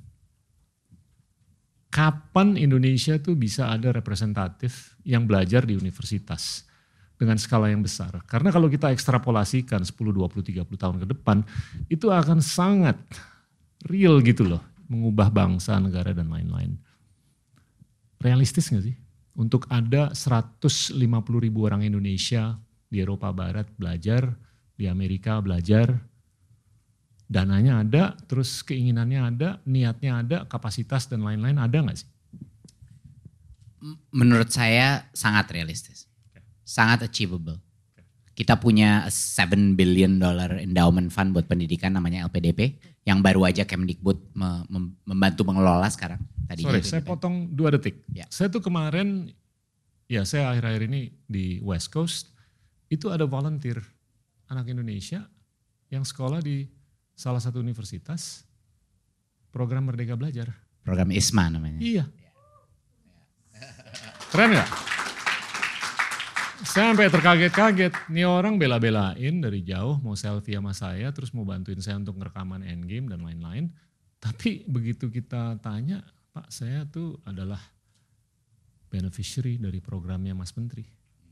kapan 1.90 2.54
Indonesia 2.54 3.18
tuh 3.18 3.34
bisa 3.34 3.72
ada 3.72 3.90
representatif 3.90 4.94
yang 5.02 5.26
belajar 5.26 5.66
di 5.66 5.74
universitas 5.74 6.62
dengan 7.16 7.40
skala 7.40 7.72
yang 7.72 7.82
besar. 7.82 8.22
Karena 8.28 8.52
kalau 8.52 8.68
kita 8.70 8.92
ekstrapolasikan 8.92 9.82
10, 9.82 9.96
20, 10.12 10.62
30 10.62 10.68
tahun 10.76 10.96
ke 11.02 11.06
depan, 11.16 11.40
itu 11.88 12.12
akan 12.12 12.44
sangat 12.44 13.00
real 13.88 14.20
gitu 14.20 14.44
loh, 14.44 14.62
mengubah 14.86 15.32
bangsa, 15.32 15.80
negara, 15.80 16.12
dan 16.12 16.28
lain-lain. 16.28 16.76
Realistis 18.26 18.66
gak 18.74 18.82
sih? 18.82 18.96
Untuk 19.38 19.70
ada 19.70 20.10
150 20.10 20.98
ribu 21.38 21.62
orang 21.62 21.86
Indonesia 21.86 22.58
di 22.90 22.98
Eropa 22.98 23.30
Barat 23.30 23.70
belajar, 23.78 24.34
di 24.74 24.90
Amerika 24.90 25.38
belajar, 25.38 25.94
dananya 27.30 27.86
ada, 27.86 28.18
terus 28.26 28.66
keinginannya 28.66 29.20
ada, 29.22 29.48
niatnya 29.62 30.26
ada, 30.26 30.36
kapasitas 30.50 31.06
dan 31.06 31.22
lain-lain 31.22 31.58
ada 31.62 31.78
nggak 31.78 31.98
sih? 32.02 32.10
Menurut 34.10 34.50
saya 34.50 35.06
sangat 35.14 35.52
realistis. 35.54 36.10
Sangat 36.66 37.06
achievable. 37.06 37.62
Kita 38.34 38.58
punya 38.58 39.06
7 39.06 39.78
billion 39.78 40.18
dollar 40.18 40.58
endowment 40.58 41.14
fund 41.14 41.30
buat 41.30 41.46
pendidikan 41.46 41.94
namanya 41.94 42.26
LPDP 42.26 42.74
yang 43.06 43.22
baru 43.22 43.46
aja 43.46 43.62
Kemdikbud 43.62 44.34
membantu 45.06 45.46
mengelola 45.46 45.86
sekarang. 45.86 46.18
Tadi 46.50 46.66
Sorry, 46.66 46.82
saya 46.82 47.02
potong 47.06 47.54
dua 47.54 47.70
detik. 47.70 48.02
Ya. 48.10 48.26
Saya 48.26 48.50
tuh 48.50 48.58
kemarin, 48.58 49.30
ya 50.10 50.26
saya 50.26 50.50
akhir-akhir 50.50 50.82
ini 50.90 51.14
di 51.30 51.62
West 51.62 51.94
Coast, 51.94 52.34
itu 52.90 53.06
ada 53.14 53.22
volunteer 53.26 53.78
anak 54.50 54.66
Indonesia 54.70 55.22
yang 55.90 56.02
sekolah 56.02 56.42
di 56.42 56.66
salah 57.14 57.38
satu 57.38 57.62
universitas, 57.62 58.42
program 59.54 59.86
Merdeka 59.86 60.18
Belajar. 60.18 60.50
Program 60.82 61.10
ISMA 61.14 61.50
namanya. 61.50 61.78
Iya. 61.78 62.04
Keren 64.34 64.50
gak? 64.58 64.68
Sampai 66.66 67.06
terkaget-kaget, 67.06 67.94
nih 68.10 68.26
orang 68.26 68.58
bela-belain 68.58 69.38
dari 69.38 69.62
jauh 69.62 70.02
mau 70.02 70.18
selfie 70.18 70.58
sama 70.58 70.74
saya, 70.74 71.14
terus 71.14 71.30
mau 71.30 71.46
bantuin 71.46 71.78
saya 71.78 72.02
untuk 72.02 72.18
ngerekaman 72.18 72.66
endgame 72.66 73.06
dan 73.06 73.22
lain-lain. 73.22 73.70
Tapi 74.18 74.66
begitu 74.66 75.06
kita 75.06 75.62
tanya, 75.62 76.02
Pak 76.34 76.50
saya 76.50 76.82
tuh 76.90 77.22
adalah 77.22 77.62
beneficiary 78.90 79.62
dari 79.62 79.78
programnya 79.78 80.34
Mas 80.34 80.58
Menteri. 80.58 80.82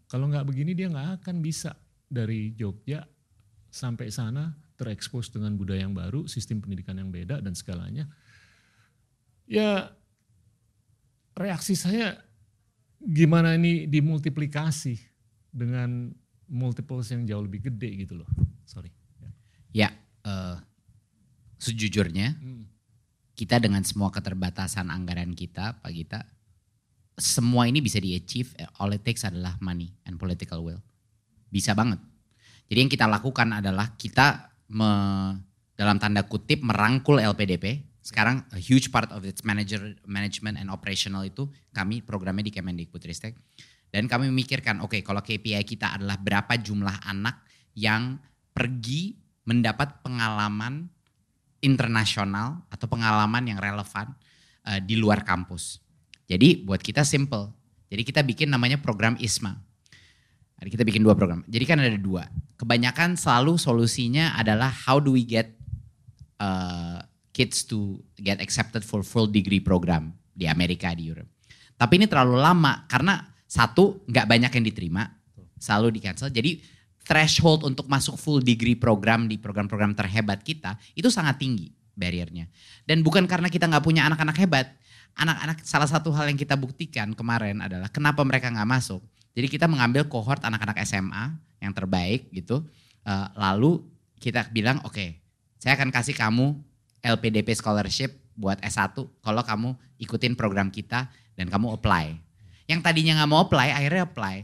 Kalau 0.07 0.30
nggak 0.30 0.47
begini 0.47 0.70
dia 0.70 0.87
nggak 0.87 1.26
akan 1.26 1.43
bisa 1.43 1.74
dari 2.07 2.55
Jogja 2.55 3.03
sampai 3.74 4.14
sana 4.14 4.55
terekspos 4.78 5.35
dengan 5.35 5.59
budaya 5.59 5.82
yang 5.82 5.99
baru, 5.99 6.30
sistem 6.30 6.62
pendidikan 6.62 6.95
yang 6.95 7.11
beda 7.11 7.43
dan 7.43 7.59
segalanya. 7.59 8.07
Ya 9.51 9.91
reaksi 11.35 11.74
saya 11.74 12.22
gimana 13.03 13.59
ini 13.59 13.91
dimultiplikasi 13.91 15.14
dengan 15.55 16.11
multiples 16.50 17.07
yang 17.14 17.22
jauh 17.22 17.46
lebih 17.46 17.70
gede 17.70 18.05
gitu 18.05 18.18
loh. 18.18 18.28
Sorry. 18.66 18.90
Ya, 19.70 19.94
uh, 20.26 20.59
sejujurnya 21.62 22.34
hmm. 22.34 22.66
kita 23.38 23.62
dengan 23.62 23.86
semua 23.86 24.11
keterbatasan 24.11 24.90
anggaran 24.90 25.32
kita, 25.32 25.78
Pak 25.78 25.92
Gita, 25.94 26.20
semua 27.14 27.70
ini 27.70 27.78
bisa 27.78 28.02
di-achieve, 28.02 28.59
all 28.82 28.98
it 28.98 29.07
takes 29.07 29.22
adalah 29.22 29.55
money 29.62 29.94
and 30.05 30.18
political 30.18 30.66
will. 30.66 30.82
Bisa 31.48 31.70
banget. 31.72 32.02
Jadi 32.66 32.78
yang 32.82 32.90
kita 32.90 33.07
lakukan 33.07 33.55
adalah 33.55 33.94
kita 33.94 34.50
me, 34.74 34.90
dalam 35.78 36.02
tanda 36.02 36.26
kutip 36.26 36.62
merangkul 36.66 37.22
LPDP. 37.22 37.86
Sekarang 38.05 38.44
a 38.52 38.61
huge 38.61 38.92
part 38.92 39.09
of 39.16 39.24
its 39.24 39.46
manager, 39.48 39.80
management 40.05 40.61
and 40.61 40.68
operational 40.68 41.24
itu 41.24 41.48
kami 41.72 42.05
programnya 42.05 42.44
di 42.44 42.52
Kemendikbudristek. 42.52 43.32
Dan 43.95 44.11
kami 44.11 44.26
memikirkan, 44.26 44.82
oke 44.82 44.99
okay, 44.99 45.01
kalau 45.07 45.22
KPI 45.22 45.62
kita 45.62 45.95
adalah 45.95 46.18
berapa 46.18 46.51
jumlah 46.59 47.07
anak 47.07 47.47
yang 47.78 48.18
pergi 48.51 49.14
mendapat 49.47 50.03
pengalaman 50.03 50.90
internasional 51.62 52.66
atau 52.74 52.90
pengalaman 52.90 53.47
yang 53.47 53.62
relevan 53.62 54.11
uh, 54.66 54.82
di 54.82 54.99
luar 54.99 55.22
kampus. 55.22 55.78
Jadi 56.26 56.66
buat 56.66 56.82
kita 56.82 57.07
simple. 57.07 57.55
Jadi 57.86 58.03
kita 58.03 58.26
bikin 58.26 58.51
namanya 58.51 58.82
program 58.82 59.14
ISMA. 59.14 59.55
Jadi 60.59 60.70
kita 60.74 60.82
bikin 60.82 61.07
dua 61.07 61.14
program. 61.14 61.47
Jadi 61.47 61.62
kan 61.62 61.78
ada 61.78 61.95
dua. 61.95 62.26
Kebanyakan 62.59 63.14
selalu 63.14 63.62
solusinya 63.62 64.34
adalah 64.34 64.74
how 64.74 64.99
do 64.99 65.14
we 65.14 65.22
get 65.22 65.55
uh, 66.42 66.99
kids 67.30 67.62
to 67.62 68.03
get 68.18 68.42
accepted 68.42 68.82
for 68.82 69.07
full 69.07 69.30
degree 69.30 69.62
program 69.62 70.18
di 70.34 70.51
Amerika 70.51 70.90
di 70.99 71.07
Europe. 71.07 71.30
Tapi 71.78 72.03
ini 72.03 72.07
terlalu 72.11 72.42
lama 72.42 72.86
karena 72.90 73.34
satu, 73.55 74.02
nggak 74.11 74.26
banyak 74.26 74.50
yang 74.50 74.64
diterima, 74.66 75.07
selalu 75.62 75.94
di 75.94 76.00
cancel. 76.02 76.26
Jadi 76.26 76.59
threshold 77.07 77.62
untuk 77.62 77.86
masuk 77.86 78.18
full 78.18 78.42
degree 78.42 78.74
program 78.74 79.30
di 79.30 79.38
program-program 79.38 79.94
terhebat 79.94 80.42
kita 80.42 80.74
itu 80.98 81.07
sangat 81.07 81.38
tinggi 81.38 81.70
barriernya. 81.94 82.50
Dan 82.82 83.07
bukan 83.07 83.30
karena 83.30 83.46
kita 83.46 83.70
nggak 83.70 83.84
punya 83.86 84.11
anak-anak 84.11 84.34
hebat. 84.42 84.74
Anak-anak 85.14 85.62
salah 85.62 85.86
satu 85.86 86.11
hal 86.11 86.26
yang 86.26 86.34
kita 86.34 86.59
buktikan 86.59 87.14
kemarin 87.14 87.62
adalah 87.62 87.86
kenapa 87.86 88.26
mereka 88.26 88.50
nggak 88.50 88.66
masuk. 88.66 88.98
Jadi 89.38 89.46
kita 89.46 89.70
mengambil 89.70 90.11
kohort 90.11 90.42
anak-anak 90.42 90.82
SMA 90.82 91.38
yang 91.62 91.70
terbaik 91.70 92.26
gitu. 92.34 92.66
Uh, 93.07 93.30
lalu 93.38 93.86
kita 94.18 94.50
bilang 94.50 94.82
oke, 94.82 94.98
okay, 94.98 95.22
saya 95.62 95.78
akan 95.78 95.94
kasih 95.94 96.18
kamu 96.18 96.59
LPDP 97.05 97.55
scholarship 97.55 98.11
buat 98.34 98.59
S1 98.59 98.98
kalau 99.22 99.42
kamu 99.46 99.78
ikutin 100.02 100.34
program 100.34 100.74
kita 100.74 101.07
dan 101.38 101.46
kamu 101.46 101.78
apply. 101.78 102.18
Yang 102.65 102.81
tadinya 102.81 103.12
nggak 103.21 103.31
mau 103.31 103.45
apply, 103.45 103.69
akhirnya 103.73 104.09
apply. 104.09 104.37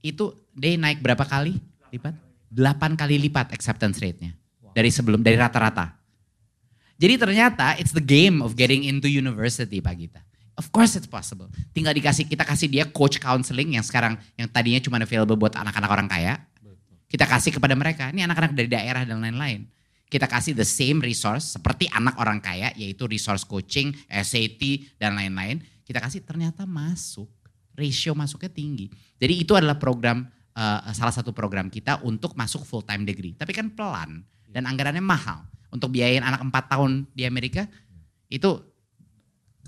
Itu 0.00 0.32
day 0.56 0.80
naik 0.80 1.04
berapa 1.04 1.24
kali 1.24 1.60
lipat? 1.92 2.14
8 2.48 2.96
kali 2.96 3.20
lipat 3.28 3.52
acceptance 3.52 4.00
rate-nya. 4.00 4.32
Dari 4.72 4.88
sebelum, 4.88 5.20
dari 5.20 5.36
rata-rata. 5.36 5.98
Jadi 6.98 7.14
ternyata 7.14 7.78
it's 7.78 7.94
the 7.94 8.02
game 8.02 8.42
of 8.42 8.58
getting 8.58 8.82
into 8.88 9.06
university 9.06 9.78
Pak 9.78 9.94
Gita. 9.94 10.20
Of 10.58 10.74
course 10.74 10.98
it's 10.98 11.06
possible. 11.06 11.46
Tinggal 11.70 11.94
dikasih 11.94 12.26
kita 12.26 12.42
kasih 12.42 12.66
dia 12.66 12.84
coach 12.90 13.22
counseling 13.22 13.78
yang 13.78 13.86
sekarang 13.86 14.18
yang 14.34 14.50
tadinya 14.50 14.82
cuma 14.82 14.98
available 14.98 15.38
buat 15.38 15.54
anak-anak 15.54 15.90
orang 15.94 16.08
kaya. 16.10 16.34
Kita 17.06 17.24
kasih 17.24 17.54
kepada 17.54 17.78
mereka. 17.78 18.10
Ini 18.10 18.26
anak-anak 18.26 18.58
dari 18.58 18.66
daerah 18.66 19.06
dan 19.06 19.22
lain-lain. 19.22 19.70
Kita 20.10 20.26
kasih 20.26 20.58
the 20.58 20.66
same 20.66 20.98
resource 20.98 21.54
seperti 21.54 21.86
anak 21.94 22.18
orang 22.18 22.42
kaya 22.42 22.74
yaitu 22.74 23.06
resource 23.06 23.46
coaching, 23.46 23.94
SAT 24.10 24.90
dan 24.98 25.14
lain-lain. 25.14 25.62
Kita 25.86 26.02
kasih 26.02 26.26
ternyata 26.26 26.66
masuk 26.66 27.30
ratio 27.78 28.18
masuknya 28.18 28.50
tinggi. 28.50 28.90
Jadi 29.16 29.34
itu 29.38 29.54
adalah 29.54 29.78
program 29.78 30.26
uh, 30.58 30.90
salah 30.90 31.14
satu 31.14 31.30
program 31.30 31.70
kita 31.70 32.02
untuk 32.02 32.34
masuk 32.34 32.66
full 32.66 32.82
time 32.82 33.06
degree. 33.06 33.38
Tapi 33.38 33.54
kan 33.54 33.70
pelan 33.70 34.26
dan 34.50 34.66
anggarannya 34.66 35.02
mahal. 35.02 35.46
Untuk 35.68 35.92
biayain 35.92 36.24
anak 36.24 36.40
4 36.48 36.72
tahun 36.72 37.04
di 37.12 37.28
Amerika 37.28 37.68
itu 38.32 38.56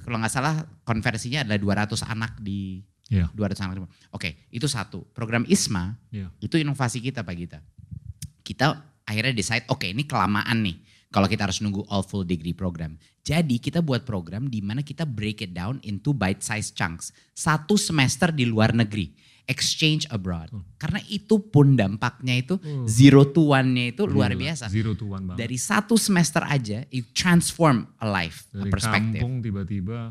kalau 0.00 0.16
nggak 0.16 0.32
salah 0.32 0.64
konversinya 0.82 1.44
adalah 1.44 1.86
200 1.86 2.08
anak 2.08 2.40
di 2.40 2.80
yeah. 3.12 3.28
200 3.36 3.64
anak. 3.68 3.84
Oke, 4.16 4.48
itu 4.48 4.64
satu. 4.64 5.04
Program 5.12 5.44
ISMA 5.44 5.92
yeah. 6.08 6.32
itu 6.40 6.56
inovasi 6.56 7.04
kita 7.04 7.20
Pak 7.20 7.34
Gita. 7.36 7.60
Kita 8.40 8.80
akhirnya 9.04 9.36
decide 9.36 9.68
oke 9.68 9.84
okay, 9.84 9.92
ini 9.92 10.08
kelamaan 10.08 10.62
nih 10.64 10.78
kalau 11.10 11.26
kita 11.26 11.50
harus 11.50 11.58
nunggu 11.60 11.84
all 11.90 12.06
full 12.06 12.24
degree 12.24 12.54
program. 12.54 12.96
Jadi 13.30 13.62
kita 13.62 13.78
buat 13.78 14.02
program 14.02 14.50
di 14.50 14.58
mana 14.58 14.82
kita 14.82 15.06
break 15.06 15.46
it 15.46 15.54
down 15.54 15.78
into 15.86 16.10
bite 16.10 16.42
size 16.42 16.74
chunks. 16.74 17.14
Satu 17.30 17.78
semester 17.78 18.34
di 18.34 18.42
luar 18.42 18.74
negeri, 18.74 19.14
exchange 19.46 20.10
abroad. 20.10 20.50
Hmm. 20.50 20.66
Karena 20.74 20.98
itu 21.06 21.38
pun 21.38 21.78
dampaknya 21.78 22.42
itu 22.42 22.58
hmm. 22.58 22.90
zero 22.90 23.22
to 23.30 23.54
one-nya 23.54 23.94
itu 23.94 24.02
luar 24.10 24.34
biasa. 24.34 24.66
Zero 24.66 24.98
to 24.98 25.14
one 25.14 25.30
banget. 25.30 25.46
Dari 25.46 25.58
satu 25.62 25.94
semester 25.94 26.42
aja, 26.42 26.82
it 26.90 27.14
transform 27.14 27.86
a 28.02 28.06
life, 28.10 28.50
Dari 28.50 28.66
a 28.66 28.74
perspective. 28.74 29.22
kampung 29.22 29.38
tiba-tiba, 29.38 30.10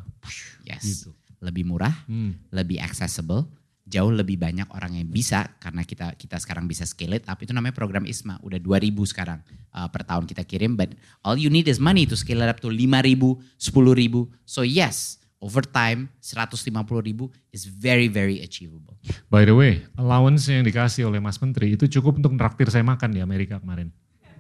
yes. 0.64 0.84
gitu. 0.88 1.12
Lebih 1.44 1.68
murah, 1.68 1.96
hmm. 2.08 2.56
lebih 2.56 2.80
accessible, 2.80 3.52
jauh 3.90 4.14
lebih 4.14 4.38
banyak 4.38 4.70
orang 4.70 5.02
yang 5.02 5.10
bisa 5.10 5.50
karena 5.58 5.82
kita 5.82 6.14
kita 6.14 6.38
sekarang 6.38 6.70
bisa 6.70 6.86
scale 6.86 7.18
it 7.18 7.26
up. 7.26 7.42
Itu 7.42 7.52
namanya 7.52 7.74
program 7.74 8.06
ISMA 8.06 8.38
udah 8.46 8.62
2000 8.62 8.94
sekarang 9.10 9.40
uh, 9.74 9.90
per 9.90 10.06
tahun 10.06 10.30
kita 10.30 10.46
kirim 10.46 10.78
but 10.78 10.94
all 11.26 11.36
you 11.36 11.50
need 11.50 11.66
is 11.66 11.82
money 11.82 12.06
to 12.06 12.14
scale 12.14 12.46
it 12.46 12.50
up 12.54 12.62
to 12.62 12.70
5000 12.70 13.42
10000 13.58 14.30
so 14.46 14.62
yes 14.62 15.18
over 15.42 15.64
time 15.64 16.12
150 16.22 16.70
ribu 17.02 17.34
is 17.50 17.66
very 17.66 18.06
very 18.06 18.46
achievable. 18.46 18.96
By 19.32 19.50
the 19.50 19.58
way 19.58 19.82
allowance 19.98 20.46
yang 20.46 20.68
dikasih 20.68 21.10
oleh 21.10 21.18
Mas 21.18 21.42
Menteri 21.42 21.74
itu 21.74 21.90
cukup 22.00 22.22
untuk 22.22 22.38
traktir 22.38 22.70
saya 22.70 22.86
makan 22.86 23.16
di 23.16 23.20
Amerika 23.24 23.58
kemarin. 23.58 23.90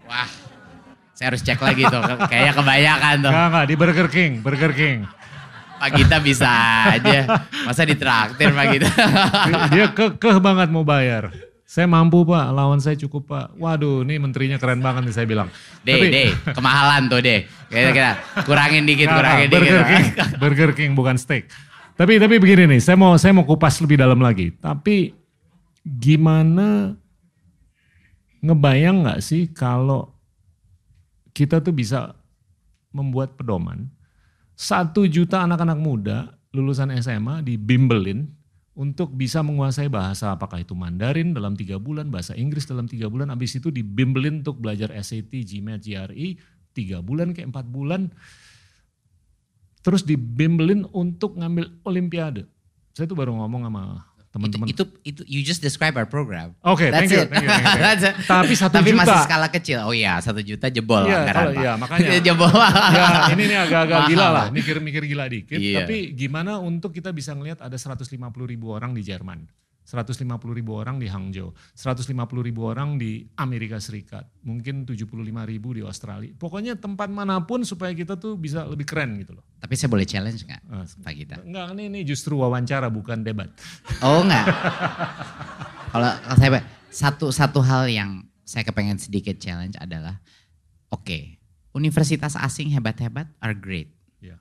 Wah 0.06 0.30
saya 1.16 1.36
harus 1.36 1.44
cek 1.44 1.60
lagi 1.60 1.84
tuh 1.84 2.00
kayaknya 2.32 2.54
kebanyakan 2.56 3.16
tuh. 3.20 3.32
Enggak 3.32 3.48
enggak 3.50 3.66
di 3.66 3.76
Burger 3.76 4.08
King 4.12 4.32
Burger 4.40 4.72
King 4.76 4.98
Pak 5.80 5.90
Gita 5.96 6.18
bisa 6.20 6.52
aja. 6.92 7.48
Masa 7.64 7.88
ditraktir 7.88 8.52
Pak 8.52 8.66
Gita. 8.76 8.92
Dia 9.74 9.88
kekeh 9.96 10.38
banget 10.44 10.68
mau 10.70 10.84
bayar. 10.84 11.32
Saya 11.70 11.86
mampu 11.86 12.26
pak, 12.26 12.50
lawan 12.50 12.82
saya 12.82 12.98
cukup 12.98 13.30
pak. 13.30 13.54
Waduh 13.54 14.02
ini 14.02 14.18
menterinya 14.18 14.58
keren 14.58 14.82
banget 14.82 15.06
nih 15.06 15.14
saya 15.14 15.30
bilang. 15.30 15.54
Deh, 15.86 16.02
Tapi, 16.02 16.08
deh, 16.10 16.30
kemahalan 16.58 17.06
tuh 17.06 17.22
deh. 17.22 17.46
Kira-kira 17.70 18.18
kurangin 18.42 18.90
dikit, 18.90 19.06
kurangin 19.06 19.54
Burger 19.54 19.86
dikit. 19.86 19.86
King, 19.86 20.06
Burger 20.42 20.72
King 20.74 20.92
bukan 20.98 21.22
steak. 21.22 21.46
Tapi 21.94 22.18
tapi 22.18 22.42
begini 22.42 22.66
nih, 22.74 22.82
saya 22.82 22.98
mau 22.98 23.14
saya 23.22 23.38
mau 23.38 23.46
kupas 23.46 23.78
lebih 23.86 24.02
dalam 24.02 24.18
lagi. 24.18 24.50
Tapi 24.58 25.14
gimana 25.86 26.98
ngebayang 28.42 29.06
nggak 29.06 29.22
sih 29.22 29.54
kalau 29.54 30.10
kita 31.38 31.62
tuh 31.62 31.76
bisa 31.76 32.18
membuat 32.90 33.38
pedoman 33.38 33.86
satu 34.60 35.08
juta 35.08 35.48
anak-anak 35.48 35.80
muda 35.80 36.36
lulusan 36.52 36.92
SMA 37.00 37.48
dibimbelin 37.48 38.28
untuk 38.76 39.16
bisa 39.16 39.40
menguasai 39.40 39.88
bahasa 39.88 40.36
apakah 40.36 40.60
itu 40.60 40.76
Mandarin 40.76 41.32
dalam 41.32 41.56
tiga 41.56 41.80
bulan, 41.80 42.12
bahasa 42.12 42.36
Inggris 42.36 42.68
dalam 42.68 42.84
tiga 42.84 43.08
bulan, 43.08 43.32
habis 43.32 43.56
itu 43.56 43.72
dibimbelin 43.72 44.44
untuk 44.44 44.60
belajar 44.60 44.92
SAT, 45.00 45.32
GMAT, 45.32 45.84
GRE 45.84 46.28
tiga 46.76 47.00
bulan 47.00 47.32
ke 47.32 47.44
empat 47.44 47.68
bulan, 47.72 48.12
terus 49.84 50.04
dibimbelin 50.04 50.88
untuk 50.92 51.40
ngambil 51.40 51.80
Olimpiade. 51.88 52.44
Saya 52.96 53.08
tuh 53.08 53.16
baru 53.16 53.36
ngomong 53.36 53.64
sama 53.68 54.09
teman-teman. 54.30 54.70
Itu, 54.70 54.86
itu, 55.02 55.22
itu 55.22 55.22
you 55.26 55.42
just 55.42 55.58
describe 55.60 55.98
our 55.98 56.06
program. 56.06 56.54
Oke, 56.62 56.86
okay, 56.86 56.90
thank 56.94 57.10
you, 57.10 57.26
thank 57.26 57.42
you, 57.42 57.50
thank 57.82 58.02
you. 58.06 58.14
Tapi 58.26 58.54
satu 58.54 58.78
Tapi 58.78 58.94
juta. 58.94 59.02
masih 59.02 59.18
skala 59.26 59.48
kecil. 59.50 59.80
Oh 59.82 59.94
iya, 59.94 60.22
satu 60.22 60.40
juta 60.40 60.70
jebol 60.70 61.10
Iya, 61.10 61.26
anggaran, 61.26 61.44
kalau- 61.50 61.56
iya, 61.58 61.72
makanya. 61.76 62.20
jebol. 62.30 62.52
ya 62.54 63.08
ini 63.34 63.44
nih 63.50 63.58
agak-agak 63.66 64.00
gila 64.08 64.28
lah, 64.30 64.46
mikir-mikir 64.54 65.02
gila 65.10 65.26
dikit. 65.26 65.58
Iya. 65.58 65.82
Tapi 65.84 66.14
gimana 66.14 66.62
untuk 66.62 66.94
kita 66.94 67.10
bisa 67.10 67.34
ngelihat 67.34 67.60
ada 67.60 67.74
150 67.74 68.06
ribu 68.46 68.70
orang 68.70 68.94
di 68.94 69.02
Jerman, 69.02 69.50
150 69.90 70.22
ribu 70.54 70.78
orang 70.78 71.02
di 71.02 71.10
Hangzhou, 71.10 71.50
150 71.74 72.14
ribu 72.46 72.70
orang 72.70 73.02
di 73.02 73.26
Amerika 73.42 73.82
Serikat, 73.82 74.30
mungkin 74.46 74.86
75 74.86 75.10
ribu 75.50 75.74
di 75.74 75.82
Australia. 75.82 76.30
Pokoknya 76.38 76.78
tempat 76.78 77.10
mana 77.10 77.42
pun 77.42 77.66
supaya 77.66 77.90
kita 77.98 78.14
tuh 78.14 78.38
bisa 78.38 78.70
lebih 78.70 78.86
keren 78.86 79.18
gitu 79.18 79.34
loh. 79.34 79.42
Tapi 79.58 79.74
saya 79.74 79.90
boleh 79.90 80.06
challenge 80.06 80.46
nggak, 80.46 80.62
Ah, 80.70 80.86
Pak 80.86 81.14
Gita? 81.18 81.42
Enggak, 81.42 81.74
ini, 81.74 81.84
ini 81.90 82.00
justru 82.06 82.38
wawancara 82.38 82.94
bukan 82.94 83.26
debat. 83.26 83.50
Oh 84.06 84.22
enggak. 84.22 84.46
Kalau 85.90 86.12
saya 86.38 86.62
satu 86.94 87.34
satu 87.34 87.60
hal 87.66 87.90
yang 87.90 88.22
saya 88.46 88.62
kepengen 88.62 89.02
sedikit 89.02 89.42
challenge 89.42 89.74
adalah, 89.82 90.22
oke, 90.94 91.42
universitas 91.74 92.38
asing 92.38 92.70
hebat-hebat 92.78 93.26
are 93.42 93.58
great. 93.58 93.90
Ya. 94.22 94.38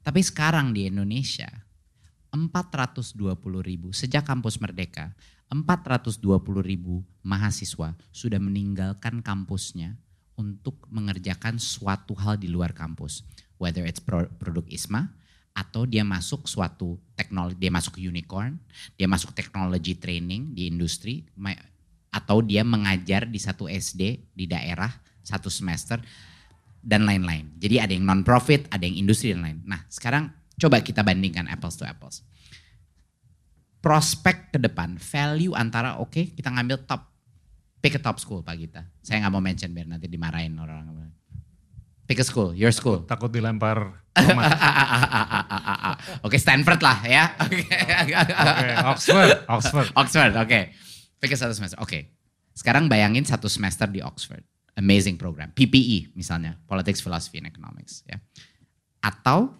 Tapi 0.00 0.24
sekarang 0.24 0.72
di 0.72 0.88
Indonesia 0.88 1.67
420 2.30 3.16
ribu 3.64 3.92
sejak 3.96 4.24
kampus 4.24 4.60
Merdeka 4.60 5.16
420 5.48 6.20
ribu 6.60 7.00
mahasiswa 7.24 7.96
sudah 8.12 8.40
meninggalkan 8.40 9.24
kampusnya 9.24 9.96
untuk 10.36 10.86
mengerjakan 10.92 11.58
suatu 11.58 12.14
hal 12.14 12.38
di 12.38 12.46
luar 12.46 12.76
kampus. 12.76 13.24
Whether 13.58 13.88
it's 13.88 13.98
pro- 13.98 14.30
produk 14.38 14.68
ISMA 14.70 15.10
atau 15.56 15.82
dia 15.88 16.06
masuk 16.06 16.46
suatu 16.46 17.00
teknologi, 17.18 17.58
dia 17.58 17.72
masuk 17.74 17.98
unicorn, 17.98 18.54
dia 18.94 19.10
masuk 19.10 19.34
teknologi 19.34 19.98
training 19.98 20.54
di 20.54 20.70
industri, 20.70 21.26
atau 22.14 22.38
dia 22.38 22.62
mengajar 22.62 23.26
di 23.26 23.42
satu 23.42 23.66
SD 23.66 24.30
di 24.30 24.46
daerah 24.46 24.88
satu 25.26 25.50
semester 25.50 25.98
dan 26.78 27.02
lain-lain. 27.02 27.58
Jadi 27.58 27.82
ada 27.82 27.92
yang 27.92 28.06
non-profit, 28.06 28.70
ada 28.70 28.86
yang 28.86 28.94
industri 28.94 29.34
dan 29.34 29.42
lain. 29.42 29.58
Nah 29.66 29.82
sekarang 29.90 30.30
coba 30.58 30.82
kita 30.82 31.06
bandingkan 31.06 31.46
apples 31.46 31.78
to 31.78 31.86
apples. 31.86 32.26
Prospek 33.78 34.52
ke 34.52 34.58
depan, 34.58 34.98
value 34.98 35.54
antara 35.54 36.02
oke 36.02 36.34
kita 36.34 36.50
ngambil 36.50 36.82
top, 36.84 37.14
pick 37.78 37.94
a 37.94 38.02
top 38.02 38.18
school 38.18 38.42
Pak 38.42 38.56
Gita. 38.58 38.82
Saya 39.00 39.22
nggak 39.22 39.32
mau 39.32 39.42
mention 39.42 39.70
biar 39.70 39.86
nanti 39.86 40.10
dimarahin 40.10 40.58
orang-orang. 40.58 41.14
Pick 42.08 42.20
a 42.20 42.24
school, 42.24 42.56
your 42.56 42.72
school. 42.72 43.04
Takut 43.04 43.28
dilempar. 43.28 44.08
Oke 46.26 46.40
Stanford 46.40 46.80
lah 46.80 46.98
ya. 47.04 47.36
Oke 47.38 47.62
Oke, 47.68 48.74
Oxford, 48.82 49.30
Oxford. 49.46 49.88
Oxford, 49.94 50.32
oke. 50.34 50.60
Pikir 51.18 51.36
satu 51.36 51.54
semester, 51.54 51.78
oke. 51.82 52.14
Sekarang 52.54 52.90
bayangin 52.90 53.22
satu 53.22 53.46
semester 53.46 53.86
di 53.90 54.02
Oxford. 54.02 54.42
Amazing 54.78 55.18
program. 55.18 55.50
PPE 55.50 56.14
misalnya, 56.14 56.54
Politics, 56.66 57.02
Philosophy, 57.02 57.42
and 57.42 57.50
Economics. 57.50 58.06
Ya. 58.06 58.22
Atau, 59.02 59.54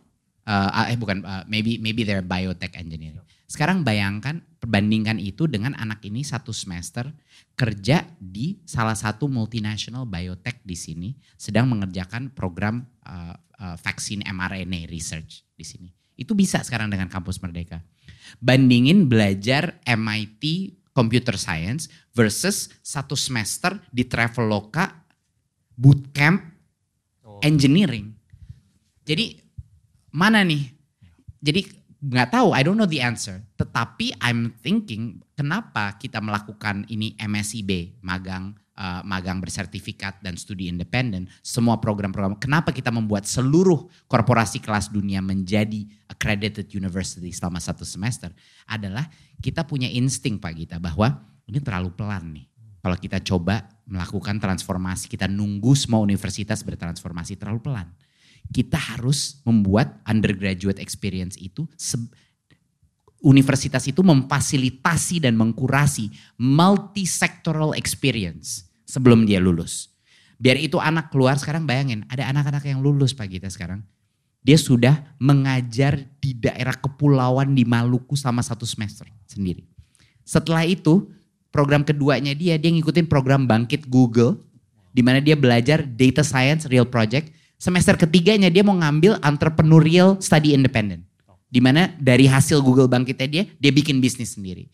uh, 0.48 0.88
eh 0.88 0.96
bukan, 0.96 1.20
uh, 1.22 1.44
maybe 1.44 1.76
maybe 1.76 2.08
they're 2.08 2.24
biotech 2.24 2.72
engineering. 2.80 3.20
Sekarang 3.44 3.84
bayangkan, 3.84 4.40
perbandingkan 4.60 5.20
itu 5.20 5.48
dengan 5.48 5.72
anak 5.76 6.04
ini 6.04 6.24
satu 6.24 6.52
semester 6.52 7.08
kerja 7.56 8.04
di 8.20 8.60
salah 8.64 8.96
satu 8.96 9.28
multinational 9.28 10.08
biotech 10.08 10.64
di 10.64 10.76
sini, 10.76 11.08
sedang 11.36 11.68
mengerjakan 11.68 12.32
program 12.32 12.84
uh, 13.04 13.36
uh, 13.60 13.76
vaksin 13.76 14.24
mRNA 14.24 14.88
research 14.88 15.44
di 15.56 15.64
sini. 15.64 15.88
Itu 16.18 16.32
bisa 16.32 16.64
sekarang 16.64 16.88
dengan 16.88 17.12
kampus 17.12 17.40
Merdeka 17.44 17.84
bandingin 18.44 19.08
belajar 19.08 19.80
MIT 19.88 20.76
Computer 20.92 21.40
Science 21.40 21.88
versus 22.12 22.68
satu 22.84 23.16
semester 23.16 23.80
di 23.88 24.04
Traveloka 24.04 25.08
bootcamp 25.78 26.58
Oh. 27.38 27.46
engineering. 27.46 28.10
Jadi 29.06 29.38
mana 30.12 30.42
nih? 30.44 30.72
Jadi 31.38 31.60
nggak 31.98 32.30
tahu, 32.34 32.54
I 32.54 32.62
don't 32.62 32.78
know 32.78 32.88
the 32.88 33.02
answer. 33.02 33.42
Tetapi 33.58 34.22
I'm 34.22 34.54
thinking 34.62 35.22
kenapa 35.34 35.98
kita 35.98 36.22
melakukan 36.22 36.86
ini 36.90 37.14
MSIB, 37.18 38.02
magang 38.02 38.54
uh, 38.78 39.02
magang 39.02 39.42
bersertifikat 39.42 40.22
dan 40.22 40.38
studi 40.38 40.70
independen, 40.70 41.26
semua 41.42 41.82
program-program. 41.82 42.38
Kenapa 42.38 42.70
kita 42.70 42.94
membuat 42.94 43.26
seluruh 43.26 43.90
korporasi 44.06 44.62
kelas 44.62 44.88
dunia 44.94 45.18
menjadi 45.18 45.84
accredited 46.06 46.70
university 46.70 47.34
selama 47.34 47.58
satu 47.58 47.82
semester? 47.82 48.30
Adalah 48.70 49.10
kita 49.42 49.66
punya 49.66 49.90
insting 49.90 50.38
Pak 50.38 50.54
Gita 50.54 50.76
bahwa 50.78 51.18
ini 51.50 51.58
terlalu 51.58 51.90
pelan 51.92 52.30
nih. 52.38 52.46
Kalau 52.78 52.94
kita 52.94 53.18
coba 53.26 53.66
melakukan 53.90 54.38
transformasi, 54.38 55.10
kita 55.10 55.26
nunggu 55.26 55.74
semua 55.74 55.98
universitas 55.98 56.62
bertransformasi 56.62 57.34
terlalu 57.34 57.58
pelan. 57.58 57.90
Kita 58.48 58.80
harus 58.80 59.40
membuat 59.44 60.00
undergraduate 60.08 60.80
experience 60.80 61.36
itu 61.36 61.68
universitas 63.20 63.84
itu 63.90 64.00
memfasilitasi 64.00 65.26
dan 65.26 65.34
mengkurasi 65.34 66.08
multi-sectoral 66.38 67.74
experience 67.74 68.64
sebelum 68.86 69.26
dia 69.26 69.42
lulus. 69.42 69.90
Biar 70.38 70.54
itu 70.54 70.78
anak 70.78 71.10
keluar 71.10 71.34
sekarang 71.34 71.66
bayangin 71.66 72.06
ada 72.06 72.30
anak-anak 72.30 72.62
yang 72.62 72.78
lulus 72.78 73.10
Pak 73.10 73.26
Gita 73.26 73.50
sekarang. 73.50 73.82
Dia 74.38 74.54
sudah 74.54 75.18
mengajar 75.18 75.98
di 76.22 76.32
daerah 76.32 76.72
kepulauan 76.78 77.58
di 77.58 77.66
Maluku 77.66 78.14
selama 78.14 78.40
satu 78.40 78.62
semester 78.62 79.04
sendiri. 79.26 79.66
Setelah 80.22 80.62
itu 80.62 81.10
program 81.50 81.82
keduanya 81.82 82.38
dia, 82.38 82.54
dia 82.54 82.70
ngikutin 82.70 83.10
program 83.10 83.44
bangkit 83.44 83.90
Google. 83.90 84.46
di 84.88 85.04
mana 85.04 85.22
dia 85.22 85.38
belajar 85.38 85.84
data 85.84 86.26
science 86.26 86.66
real 86.66 86.88
project. 86.88 87.30
Semester 87.58 87.98
ketiganya 87.98 88.46
dia 88.54 88.62
mau 88.62 88.78
ngambil 88.78 89.18
entrepreneurial 89.18 90.22
study 90.22 90.54
independent. 90.54 91.02
Di 91.50 91.58
mana 91.58 91.90
dari 91.98 92.30
hasil 92.30 92.62
Google 92.62 92.86
bangkitnya 92.86 93.28
dia, 93.28 93.44
dia 93.58 93.72
bikin 93.74 93.98
bisnis 93.98 94.38
sendiri. 94.38 94.70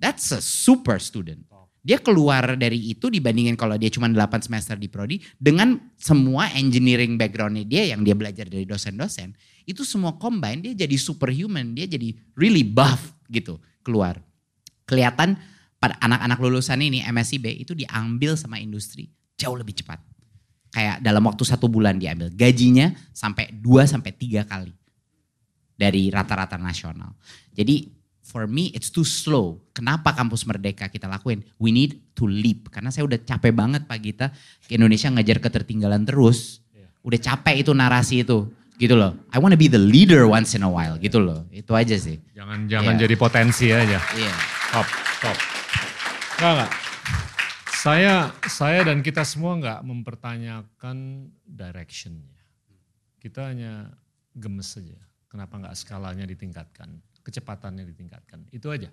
That's 0.00 0.32
a 0.32 0.40
super 0.40 0.96
student. 0.96 1.44
Dia 1.84 2.00
keluar 2.00 2.56
dari 2.56 2.80
itu 2.96 3.12
dibandingin 3.12 3.60
kalau 3.60 3.76
dia 3.76 3.92
cuma 3.92 4.08
8 4.08 4.40
semester 4.40 4.72
di 4.72 4.88
prodi 4.88 5.20
dengan 5.36 5.76
semua 6.00 6.48
engineering 6.56 7.20
backgroundnya 7.20 7.68
dia 7.68 7.92
yang 7.92 8.00
dia 8.00 8.16
belajar 8.16 8.48
dari 8.48 8.64
dosen-dosen. 8.64 9.36
Itu 9.68 9.84
semua 9.84 10.16
combine 10.16 10.64
dia 10.64 10.72
jadi 10.72 10.96
superhuman, 10.96 11.76
dia 11.76 11.84
jadi 11.84 12.16
really 12.40 12.64
buff 12.64 13.12
gitu 13.28 13.60
keluar. 13.84 14.16
Kelihatan 14.88 15.36
pada 15.76 16.00
anak-anak 16.00 16.40
lulusan 16.40 16.80
ini 16.80 17.04
MSIB 17.04 17.68
itu 17.68 17.76
diambil 17.76 18.32
sama 18.40 18.56
industri 18.56 19.12
jauh 19.36 19.60
lebih 19.60 19.76
cepat. 19.76 20.13
Kayak 20.74 20.98
dalam 21.06 21.22
waktu 21.22 21.46
satu 21.46 21.70
bulan 21.70 22.02
diambil. 22.02 22.34
Gajinya 22.34 22.90
sampai 23.14 23.54
2 23.54 23.86
sampai 23.86 24.10
3 24.10 24.42
kali 24.42 24.74
dari 25.78 26.10
rata-rata 26.10 26.58
nasional. 26.58 27.14
Jadi 27.54 27.94
for 28.26 28.50
me 28.50 28.74
it's 28.74 28.90
too 28.90 29.06
slow. 29.06 29.62
Kenapa 29.70 30.10
kampus 30.10 30.42
Merdeka 30.42 30.90
kita 30.90 31.06
lakuin? 31.06 31.46
We 31.62 31.70
need 31.70 32.02
to 32.18 32.26
leap. 32.26 32.74
Karena 32.74 32.90
saya 32.90 33.06
udah 33.06 33.22
capek 33.22 33.54
banget 33.54 33.86
Pak 33.86 33.98
Gita 34.02 34.26
ke 34.66 34.74
Indonesia 34.74 35.06
ngejar 35.14 35.38
ketertinggalan 35.38 36.02
terus. 36.02 36.58
Udah 37.06 37.20
capek 37.22 37.62
itu 37.62 37.70
narasi 37.70 38.26
itu. 38.26 38.50
Gitu 38.74 38.98
loh. 38.98 39.14
I 39.30 39.38
wanna 39.38 39.54
be 39.54 39.70
the 39.70 39.78
leader 39.78 40.26
once 40.26 40.58
in 40.58 40.66
a 40.66 40.70
while 40.70 40.98
gitu 40.98 41.22
loh. 41.22 41.46
Itu 41.54 41.78
aja 41.78 41.94
sih. 41.94 42.18
Jangan 42.34 42.66
jangan 42.66 42.98
Iya. 42.98 43.06
jadi 43.06 43.14
potensi 43.14 43.70
aja. 43.70 44.02
Iya. 44.18 44.34
Top, 44.74 44.86
top. 45.22 45.38
Enggak, 46.42 46.50
enggak. 46.58 46.70
Saya, 47.84 48.32
saya 48.48 48.80
dan 48.80 49.04
kita 49.04 49.28
semua 49.28 49.60
enggak 49.60 49.84
mempertanyakan 49.84 51.28
directionnya. 51.44 52.32
Kita 53.20 53.52
hanya 53.52 53.92
gemes 54.32 54.72
saja. 54.72 54.96
Kenapa 55.28 55.60
enggak 55.60 55.76
skalanya 55.76 56.24
ditingkatkan, 56.24 56.96
kecepatannya 57.20 57.84
ditingkatkan. 57.84 58.48
Itu 58.56 58.72
aja. 58.72 58.88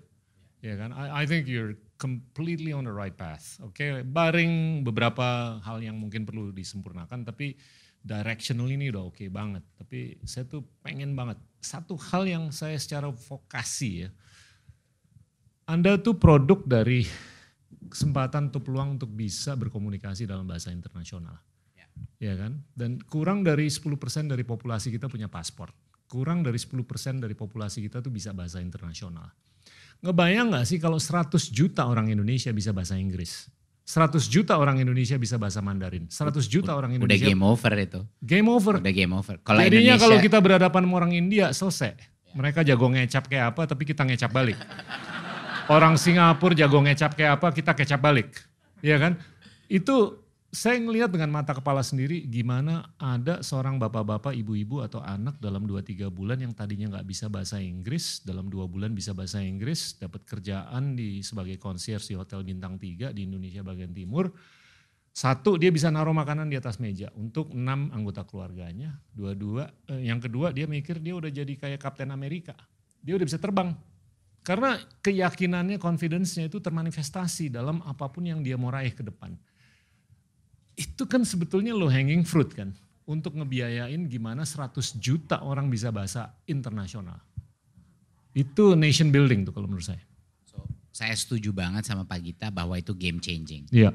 Ya 0.60 0.76
kan? 0.76 0.92
I, 0.92 1.08
I 1.08 1.24
think 1.24 1.48
you're 1.48 1.80
completely 1.96 2.76
on 2.76 2.84
the 2.84 2.92
right 2.92 3.16
path. 3.16 3.56
Oke, 3.64 4.04
baring 4.04 4.84
beberapa 4.84 5.56
hal 5.64 5.80
yang 5.80 5.96
mungkin 5.96 6.28
perlu 6.28 6.52
disempurnakan, 6.52 7.24
tapi 7.24 7.56
directional 7.96 8.68
ini 8.68 8.92
udah 8.92 9.08
oke 9.08 9.24
banget. 9.32 9.64
Tapi 9.72 10.20
saya 10.28 10.44
tuh 10.44 10.68
pengen 10.84 11.16
banget. 11.16 11.40
Satu 11.64 11.96
hal 11.96 12.28
yang 12.28 12.52
saya 12.52 12.76
secara 12.76 13.08
vokasi 13.08 14.04
ya, 14.04 14.12
anda 15.64 15.96
tuh 15.96 16.20
produk 16.20 16.60
dari 16.68 17.31
kesempatan 17.90 18.52
atau 18.52 18.60
peluang 18.62 19.00
untuk 19.00 19.10
bisa 19.12 19.56
berkomunikasi 19.56 20.24
dalam 20.24 20.48
bahasa 20.48 20.72
internasional. 20.72 21.36
Ya 22.22 22.38
kan? 22.38 22.62
Dan 22.72 23.02
kurang 23.04 23.42
dari 23.42 23.68
10% 23.68 23.90
dari 24.30 24.46
populasi 24.46 24.94
kita 24.94 25.10
punya 25.10 25.26
paspor. 25.26 25.74
Kurang 26.06 26.44
dari 26.46 26.56
10% 26.56 26.78
dari 27.18 27.34
populasi 27.34 27.82
kita 27.84 28.00
tuh 28.00 28.12
bisa 28.12 28.30
bahasa 28.30 28.62
internasional. 28.62 29.28
Ngebayang 30.02 30.54
gak 30.54 30.66
sih 30.66 30.78
kalau 30.82 30.98
100 30.98 31.30
juta 31.50 31.86
orang 31.86 32.10
Indonesia 32.10 32.50
bisa 32.50 32.70
bahasa 32.74 32.98
Inggris? 32.98 33.50
100 33.82 34.30
juta 34.30 34.54
orang 34.54 34.78
Indonesia 34.78 35.18
bisa 35.18 35.36
bahasa 35.36 35.58
Mandarin. 35.58 36.06
100 36.06 36.46
juta 36.46 36.74
orang 36.78 36.94
Udah 36.94 36.98
Indonesia 37.02 37.26
game 37.26 37.42
over 37.42 37.72
itu. 37.74 38.00
game 38.22 38.48
over. 38.48 38.74
Udah 38.78 38.94
game 38.94 39.14
over. 39.14 39.36
Kalau 39.42 39.58
Jadinya 39.58 39.98
Indonesia 39.98 40.02
kalau 40.06 40.16
kita 40.22 40.38
berhadapan 40.38 40.82
sama 40.86 40.94
orang 41.02 41.12
India 41.12 41.46
selesai. 41.50 41.98
Mereka 42.32 42.64
jago 42.64 42.86
ngecap 42.88 43.28
kayak 43.28 43.46
apa 43.52 43.62
tapi 43.68 43.82
kita 43.84 44.06
ngecap 44.06 44.30
balik. 44.30 44.56
Orang 45.72 45.96
Singapura 45.96 46.52
jago 46.52 46.84
ngecap 46.84 47.16
kayak 47.16 47.40
apa 47.40 47.48
kita 47.48 47.72
kecap 47.72 47.96
balik. 47.96 48.28
Iya 48.84 49.00
kan? 49.00 49.16
Itu 49.72 50.20
saya 50.52 50.76
ngelihat 50.76 51.08
dengan 51.08 51.32
mata 51.32 51.56
kepala 51.56 51.80
sendiri 51.80 52.28
gimana 52.28 52.92
ada 53.00 53.40
seorang 53.40 53.80
bapak-bapak, 53.80 54.36
ibu-ibu 54.36 54.84
atau 54.84 55.00
anak 55.00 55.40
dalam 55.40 55.64
2-3 55.64 56.12
bulan 56.12 56.44
yang 56.44 56.52
tadinya 56.52 56.92
nggak 56.92 57.08
bisa 57.08 57.32
bahasa 57.32 57.56
Inggris, 57.56 58.20
dalam 58.20 58.52
dua 58.52 58.68
bulan 58.68 58.92
bisa 58.92 59.16
bahasa 59.16 59.40
Inggris, 59.40 59.96
dapat 59.96 60.28
kerjaan 60.28 60.92
di 60.92 61.24
sebagai 61.24 61.56
concierge 61.56 62.12
di 62.12 62.20
Hotel 62.20 62.44
Bintang 62.44 62.76
3 62.76 63.16
di 63.16 63.24
Indonesia 63.24 63.64
bagian 63.64 63.96
timur. 63.96 64.28
Satu, 65.08 65.56
dia 65.56 65.72
bisa 65.72 65.88
naruh 65.88 66.12
makanan 66.12 66.52
di 66.52 66.56
atas 66.60 66.76
meja 66.84 67.08
untuk 67.16 67.48
enam 67.56 67.88
anggota 67.96 68.28
keluarganya. 68.28 69.00
Dua-dua, 69.08 69.72
eh, 69.88 70.04
yang 70.04 70.20
kedua 70.20 70.52
dia 70.52 70.68
mikir 70.68 71.00
dia 71.00 71.16
udah 71.16 71.32
jadi 71.32 71.52
kayak 71.56 71.80
Kapten 71.80 72.12
Amerika. 72.12 72.52
Dia 73.00 73.16
udah 73.16 73.24
bisa 73.24 73.40
terbang. 73.40 73.72
Karena 74.42 74.74
keyakinannya, 75.00 75.78
confidence-nya 75.78 76.50
itu 76.50 76.58
termanifestasi 76.58 77.50
dalam 77.50 77.78
apa 77.86 78.10
pun 78.10 78.26
yang 78.26 78.42
dia 78.42 78.58
mau 78.58 78.74
raih 78.74 78.90
ke 78.90 79.06
depan 79.06 79.38
itu 80.76 81.04
kan 81.04 81.22
sebetulnya 81.24 81.76
low 81.76 81.90
hanging 81.90 82.24
fruit 82.24 82.52
kan 82.52 82.72
untuk 83.04 83.36
ngebiayain 83.36 84.08
gimana 84.08 84.46
100 84.46 85.02
juta 85.02 85.42
orang 85.44 85.68
bisa 85.68 85.92
bahasa 85.92 86.32
internasional. 86.48 87.18
Itu 88.32 88.72
nation 88.72 89.12
building 89.12 89.44
tuh 89.44 89.52
kalau 89.52 89.68
menurut 89.68 89.84
saya. 89.84 90.00
So, 90.48 90.64
saya 90.88 91.12
setuju 91.12 91.52
banget 91.52 91.84
sama 91.84 92.08
Pak 92.08 92.20
Gita 92.24 92.48
bahwa 92.48 92.78
itu 92.80 92.96
game 92.96 93.20
changing. 93.20 93.68
Iya. 93.68 93.92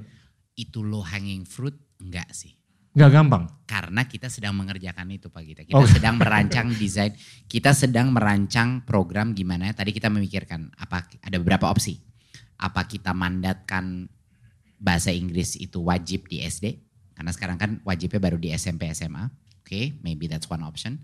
Itu 0.53 0.85
low 0.85 1.01
hanging 1.01 1.49
fruit 1.49 1.73
enggak 1.97 2.29
sih? 2.29 2.53
Enggak 2.97 3.13
gampang. 3.13 3.43
Karena 3.69 4.01
kita 4.09 4.25
sedang 4.25 4.57
mengerjakan 4.57 5.05
itu 5.13 5.29
Pak 5.29 5.43
Gita. 5.45 5.61
Kita 5.61 5.77
oh. 5.77 5.85
sedang 5.85 6.17
merancang 6.17 6.73
desain, 6.73 7.13
kita 7.45 7.69
sedang 7.77 8.09
merancang 8.09 8.81
program 8.81 9.37
gimana. 9.37 9.69
Tadi 9.69 9.93
kita 9.93 10.09
memikirkan 10.09 10.73
apa 10.73 11.05
ada 11.21 11.37
beberapa 11.37 11.69
opsi. 11.69 12.01
Apa 12.57 12.89
kita 12.89 13.13
mandatkan 13.13 14.09
bahasa 14.81 15.13
Inggris 15.13 15.61
itu 15.61 15.77
wajib 15.85 16.25
di 16.25 16.41
SD 16.41 16.81
karena 17.13 17.29
sekarang 17.29 17.57
kan 17.61 17.77
wajibnya 17.85 18.17
baru 18.17 18.41
di 18.41 18.49
SMP 18.57 18.89
SMA. 18.97 19.29
Oke, 19.61 19.61
okay, 19.61 19.85
maybe 20.01 20.25
that's 20.25 20.49
one 20.49 20.65
option. 20.65 20.97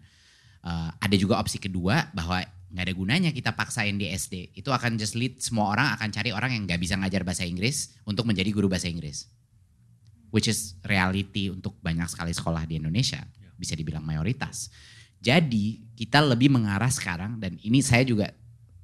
Uh, 0.65 0.89
ada 0.97 1.13
juga 1.13 1.37
opsi 1.37 1.61
kedua 1.61 2.09
bahwa 2.09 2.41
nggak 2.73 2.85
ada 2.89 2.93
gunanya 2.97 3.29
kita 3.29 3.53
paksain 3.53 4.01
di 4.01 4.09
SD. 4.09 4.57
Itu 4.57 4.73
akan 4.73 4.97
just 4.97 5.13
lead 5.13 5.37
semua 5.45 5.69
orang 5.69 5.93
akan 5.93 6.09
cari 6.09 6.33
orang 6.33 6.57
yang 6.57 6.65
nggak 6.65 6.81
bisa 6.81 6.97
ngajar 6.97 7.21
bahasa 7.21 7.45
Inggris 7.45 7.93
untuk 8.09 8.25
menjadi 8.25 8.49
guru 8.49 8.65
bahasa 8.65 8.89
Inggris. 8.89 9.29
Which 10.33 10.49
is 10.49 10.73
reality 10.81 11.53
untuk 11.53 11.77
banyak 11.77 12.09
sekali 12.09 12.33
sekolah 12.33 12.65
di 12.65 12.81
Indonesia. 12.81 13.21
Bisa 13.53 13.77
dibilang 13.77 14.01
mayoritas. 14.01 14.73
Jadi 15.21 15.93
kita 15.93 16.19
lebih 16.25 16.49
mengarah 16.49 16.89
sekarang 16.89 17.37
dan 17.37 17.55
ini 17.61 17.79
saya 17.85 18.01
juga 18.01 18.33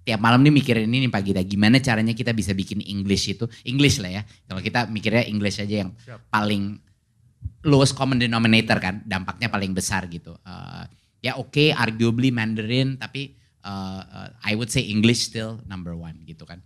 tiap 0.09 0.25
malam 0.25 0.41
nih 0.41 0.53
mikirin 0.53 0.89
ini 0.89 1.05
nih 1.05 1.11
Pak 1.11 1.21
Gita, 1.21 1.41
gimana 1.45 1.77
caranya 1.77 2.17
kita 2.17 2.33
bisa 2.33 2.55
bikin 2.57 2.81
English 2.81 3.29
itu, 3.29 3.45
English 3.67 4.01
lah 4.01 4.09
ya. 4.09 4.21
Kalau 4.49 4.57
kita 4.63 4.89
mikirnya 4.89 5.27
English 5.27 5.61
aja 5.61 5.85
yang 5.85 5.91
Siap. 5.93 6.33
paling 6.33 6.81
lowest 7.67 7.93
common 7.93 8.17
denominator 8.17 8.79
kan, 8.81 9.05
dampaknya 9.05 9.53
paling 9.53 9.75
besar 9.75 10.09
gitu. 10.09 10.33
Uh, 10.41 10.87
ya 11.21 11.37
oke, 11.37 11.53
okay, 11.53 11.69
arguably 11.75 12.33
Mandarin, 12.33 12.97
tapi 12.97 13.37
uh, 13.61 14.01
uh, 14.01 14.29
I 14.41 14.57
would 14.57 14.73
say 14.73 14.87
English 14.87 15.29
still 15.29 15.61
number 15.69 15.93
one 15.93 16.23
gitu 16.25 16.47
kan. 16.47 16.63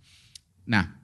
Nah, 0.64 1.03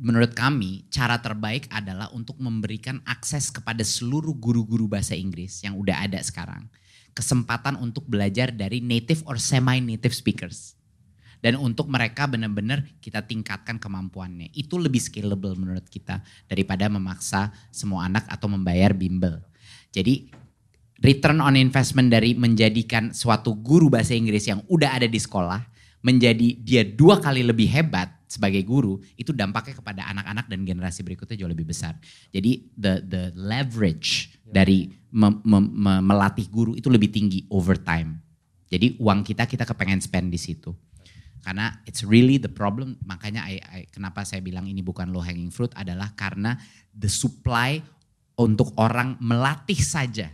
menurut 0.00 0.32
kami 0.32 0.88
cara 0.88 1.20
terbaik 1.20 1.68
adalah 1.68 2.08
untuk 2.16 2.40
memberikan 2.40 3.04
akses 3.04 3.52
kepada 3.52 3.84
seluruh 3.84 4.32
guru-guru 4.32 4.88
bahasa 4.88 5.12
Inggris 5.12 5.60
yang 5.60 5.76
udah 5.76 6.08
ada 6.08 6.16
sekarang. 6.24 6.66
Kesempatan 7.12 7.76
untuk 7.76 8.08
belajar 8.08 8.48
dari 8.48 8.80
native 8.80 9.20
or 9.28 9.36
semi-native 9.36 10.16
speakers 10.16 10.80
dan 11.44 11.56
untuk 11.60 11.88
mereka 11.88 12.24
benar-benar 12.24 12.84
kita 13.00 13.24
tingkatkan 13.24 13.76
kemampuannya. 13.76 14.52
Itu 14.56 14.80
lebih 14.80 15.00
scalable 15.00 15.56
menurut 15.56 15.84
kita 15.88 16.24
daripada 16.48 16.88
memaksa 16.88 17.52
semua 17.68 18.08
anak 18.08 18.24
atau 18.28 18.48
membayar 18.48 18.96
bimbel. 18.96 19.40
Jadi 19.92 20.32
return 21.00 21.40
on 21.44 21.56
investment 21.56 22.12
dari 22.12 22.36
menjadikan 22.36 23.12
suatu 23.12 23.56
guru 23.56 23.88
bahasa 23.92 24.16
Inggris 24.16 24.48
yang 24.48 24.64
udah 24.68 25.00
ada 25.00 25.08
di 25.08 25.20
sekolah 25.20 25.60
menjadi 26.00 26.56
dia 26.60 26.82
dua 26.84 27.20
kali 27.20 27.44
lebih 27.44 27.68
hebat 27.68 28.19
sebagai 28.30 28.62
guru 28.62 29.02
itu 29.18 29.34
dampaknya 29.34 29.74
kepada 29.82 30.06
anak-anak 30.06 30.46
dan 30.46 30.62
generasi 30.62 31.02
berikutnya 31.02 31.34
jauh 31.34 31.50
lebih 31.50 31.66
besar. 31.66 31.98
Jadi 32.30 32.70
the 32.78 33.02
the 33.02 33.22
leverage 33.34 34.38
dari 34.46 34.86
me, 35.10 35.34
me, 35.42 35.58
me, 35.58 35.92
melatih 35.98 36.46
guru 36.46 36.78
itu 36.78 36.86
lebih 36.86 37.10
tinggi 37.10 37.50
over 37.50 37.74
time. 37.74 38.22
Jadi 38.70 38.94
uang 39.02 39.26
kita 39.26 39.50
kita 39.50 39.66
kepengen 39.66 39.98
spend 39.98 40.30
di 40.30 40.38
situ. 40.38 40.70
Karena 41.40 41.72
it's 41.88 42.04
really 42.04 42.36
the 42.36 42.52
problem, 42.52 43.00
makanya 43.08 43.48
I, 43.48 43.56
I, 43.64 43.80
kenapa 43.88 44.28
saya 44.28 44.44
bilang 44.44 44.68
ini 44.68 44.84
bukan 44.84 45.08
low 45.08 45.24
hanging 45.24 45.48
fruit 45.48 45.72
adalah 45.72 46.12
karena 46.12 46.54
the 46.92 47.08
supply 47.08 47.80
untuk 48.36 48.76
orang 48.76 49.16
melatih 49.24 49.80
saja 49.80 50.28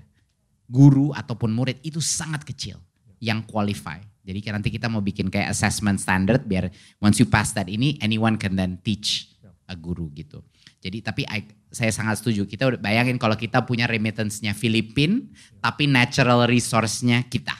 guru 0.67 1.15
ataupun 1.15 1.55
murid 1.55 1.79
itu 1.87 2.03
sangat 2.03 2.43
kecil 2.43 2.83
yang 3.23 3.47
qualify. 3.47 4.03
Jadi 4.27 4.43
nanti 4.51 4.68
kita 4.74 4.91
mau 4.91 4.99
bikin 4.99 5.31
kayak 5.31 5.55
assessment 5.55 6.03
standard 6.03 6.43
biar 6.51 6.66
once 6.99 7.22
you 7.22 7.31
pass 7.31 7.55
that 7.55 7.70
ini 7.70 7.95
anyone 8.03 8.35
can 8.35 8.59
then 8.59 8.83
teach 8.83 9.31
a 9.70 9.74
guru 9.79 10.11
gitu. 10.14 10.43
Jadi 10.83 10.99
tapi 11.03 11.22
I, 11.27 11.47
saya 11.70 11.95
sangat 11.95 12.18
setuju. 12.22 12.47
Kita 12.47 12.74
udah 12.74 12.81
bayangin 12.83 13.18
kalau 13.22 13.39
kita 13.39 13.62
punya 13.62 13.87
remittance-nya 13.87 14.55
Filipin 14.55 15.31
tapi 15.62 15.87
natural 15.87 16.47
resource-nya 16.51 17.22
kita 17.27 17.55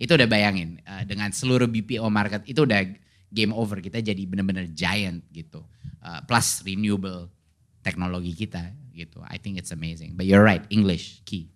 itu 0.00 0.16
udah 0.16 0.28
bayangin 0.28 0.80
uh, 0.88 1.04
dengan 1.04 1.28
seluruh 1.28 1.68
BPO 1.68 2.08
market 2.08 2.40
itu 2.48 2.64
udah 2.64 2.88
game 3.28 3.52
over 3.52 3.84
kita 3.84 4.00
jadi 4.00 4.24
benar-benar 4.24 4.72
giant 4.72 5.20
gitu. 5.28 5.60
Uh, 6.00 6.20
plus 6.24 6.64
renewable 6.64 7.28
teknologi 7.84 8.32
kita 8.32 8.72
gitu. 8.96 9.20
I 9.28 9.36
think 9.36 9.60
it's 9.60 9.72
amazing. 9.72 10.16
But 10.16 10.24
you're 10.24 10.44
right, 10.44 10.64
English 10.72 11.20
key. 11.28 11.52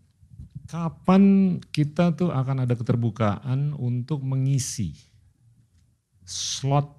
Kapan 0.74 1.54
kita 1.70 2.18
tuh 2.18 2.34
akan 2.34 2.66
ada 2.66 2.74
keterbukaan 2.74 3.78
untuk 3.78 4.26
mengisi 4.26 4.90
slot 6.26 6.90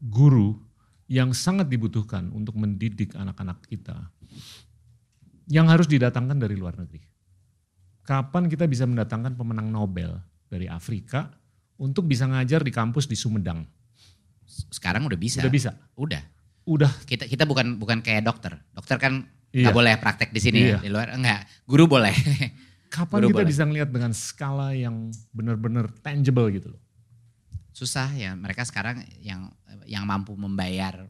guru 0.00 0.56
yang 1.04 1.36
sangat 1.36 1.68
dibutuhkan 1.68 2.32
untuk 2.32 2.56
mendidik 2.56 3.12
anak-anak 3.12 3.60
kita 3.68 4.00
yang 5.44 5.68
harus 5.68 5.84
didatangkan 5.92 6.40
dari 6.40 6.56
luar 6.56 6.80
negeri. 6.80 7.04
Kapan 8.00 8.48
kita 8.48 8.64
bisa 8.64 8.88
mendatangkan 8.88 9.36
pemenang 9.36 9.68
Nobel 9.68 10.16
dari 10.48 10.64
Afrika 10.64 11.28
untuk 11.76 12.08
bisa 12.08 12.24
ngajar 12.24 12.64
di 12.64 12.72
kampus 12.72 13.04
di 13.04 13.16
Sumedang. 13.20 13.60
Sekarang 14.72 15.04
udah 15.04 15.20
bisa. 15.20 15.44
Udah 15.44 15.52
bisa. 15.52 15.76
Udah. 16.00 16.24
Udah. 16.64 16.88
Kita 17.04 17.28
kita 17.28 17.44
bukan 17.44 17.76
bukan 17.76 18.00
kayak 18.00 18.24
dokter. 18.24 18.56
Dokter 18.72 18.96
kan 18.96 19.28
iya. 19.52 19.68
nggak 19.68 19.76
boleh 19.76 19.92
praktek 20.00 20.32
di 20.32 20.40
sini 20.40 20.72
iya. 20.72 20.80
di 20.80 20.88
luar 20.88 21.12
enggak. 21.12 21.44
Guru 21.68 21.84
boleh. 21.84 22.16
Kapan 22.88 23.26
Guru 23.26 23.28
kita 23.34 23.42
bisa 23.44 23.62
ngelihat 23.66 23.90
dengan 23.90 24.12
skala 24.14 24.72
yang 24.72 25.10
benar-benar 25.34 25.90
tangible 26.00 26.48
gitu 26.54 26.72
loh? 26.74 26.80
Susah 27.74 28.08
ya. 28.14 28.32
Mereka 28.32 28.64
sekarang 28.64 29.04
yang 29.20 29.52
yang 29.84 30.08
mampu 30.08 30.32
membayar 30.34 31.06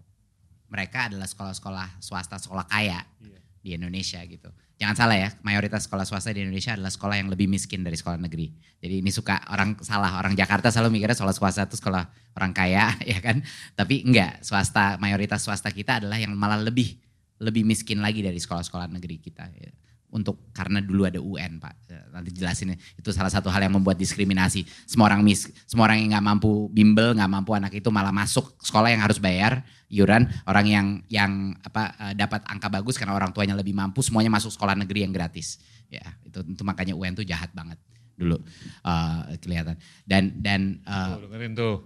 mereka 0.67 1.07
adalah 1.07 1.31
sekolah-sekolah 1.31 2.03
swasta, 2.03 2.43
sekolah 2.43 2.67
kaya 2.67 3.07
iya. 3.23 3.41
di 3.63 3.71
Indonesia 3.79 4.19
gitu 4.27 4.51
jangan 4.77 4.97
salah 4.97 5.17
ya, 5.17 5.29
mayoritas 5.41 5.89
sekolah 5.89 6.05
swasta 6.05 6.37
di 6.37 6.45
Indonesia 6.45 6.77
adalah 6.77 6.93
sekolah 6.93 7.17
yang 7.17 7.29
lebih 7.33 7.49
miskin 7.49 7.81
dari 7.81 7.97
sekolah 7.97 8.21
negeri. 8.21 8.53
Jadi 8.81 9.01
ini 9.01 9.09
suka 9.09 9.41
orang 9.49 9.81
salah, 9.81 10.21
orang 10.21 10.37
Jakarta 10.37 10.69
selalu 10.69 11.01
mikirnya 11.01 11.17
sekolah 11.17 11.33
swasta 11.33 11.65
itu 11.65 11.81
sekolah 11.81 12.05
orang 12.37 12.53
kaya 12.53 12.93
ya 13.13 13.19
kan. 13.25 13.41
Tapi 13.73 14.05
enggak, 14.05 14.45
swasta 14.45 15.01
mayoritas 15.01 15.41
swasta 15.41 15.73
kita 15.73 16.05
adalah 16.05 16.21
yang 16.21 16.37
malah 16.37 16.61
lebih 16.61 17.01
lebih 17.41 17.69
miskin 17.69 18.01
lagi 18.01 18.25
dari 18.25 18.37
sekolah-sekolah 18.37 18.89
negeri 18.93 19.17
kita. 19.21 19.49
Ya 19.57 19.73
untuk 20.17 20.49
karena 20.57 20.81
dulu 20.81 21.05
ada 21.05 21.21
UN 21.21 21.61
pak. 21.61 21.93
Nanti 22.09 22.33
jelasin 22.33 22.73
itu 22.73 23.11
salah 23.13 23.29
satu 23.29 23.53
hal 23.53 23.69
yang 23.69 23.77
membuat 23.77 24.01
diskriminasi. 24.01 24.65
Semua 24.89 25.13
orang 25.13 25.21
mis 25.21 25.45
semua 25.69 25.85
orang 25.85 26.01
yang 26.01 26.17
nggak 26.17 26.25
mampu 26.25 26.73
bimbel 26.73 27.13
nggak 27.13 27.29
mampu 27.29 27.53
anak 27.53 27.77
itu 27.77 27.93
malah 27.93 28.17
masuk 28.17 28.57
sekolah 28.65 28.89
yang 28.89 29.05
harus 29.05 29.21
bayar 29.21 29.61
iuran 29.93 30.25
orang 30.49 30.67
yang 30.67 30.87
yang 31.13 31.53
apa 31.61 31.93
eh, 32.01 32.15
dapat 32.17 32.49
angka 32.49 32.73
bagus 32.73 32.97
karena 32.97 33.13
orang 33.13 33.31
tuanya 33.37 33.53
lebih 33.53 33.77
mampu 33.77 34.01
semuanya 34.01 34.33
masuk 34.33 34.49
sekolah 34.49 34.73
negeri 34.73 35.05
yang 35.05 35.13
gratis. 35.13 35.61
Ya 35.93 36.17
itu, 36.25 36.41
itu 36.41 36.63
makanya 36.65 36.97
UN 36.97 37.13
tuh 37.13 37.23
jahat 37.29 37.53
banget 37.53 37.77
dulu 38.17 38.41
uh, 38.89 39.29
kelihatan. 39.45 39.77
Dan 40.09 40.33
dan 40.41 40.81
uh, 40.89 41.21
tuh, 41.21 41.29
dengerin 41.29 41.53
tuh. 41.53 41.77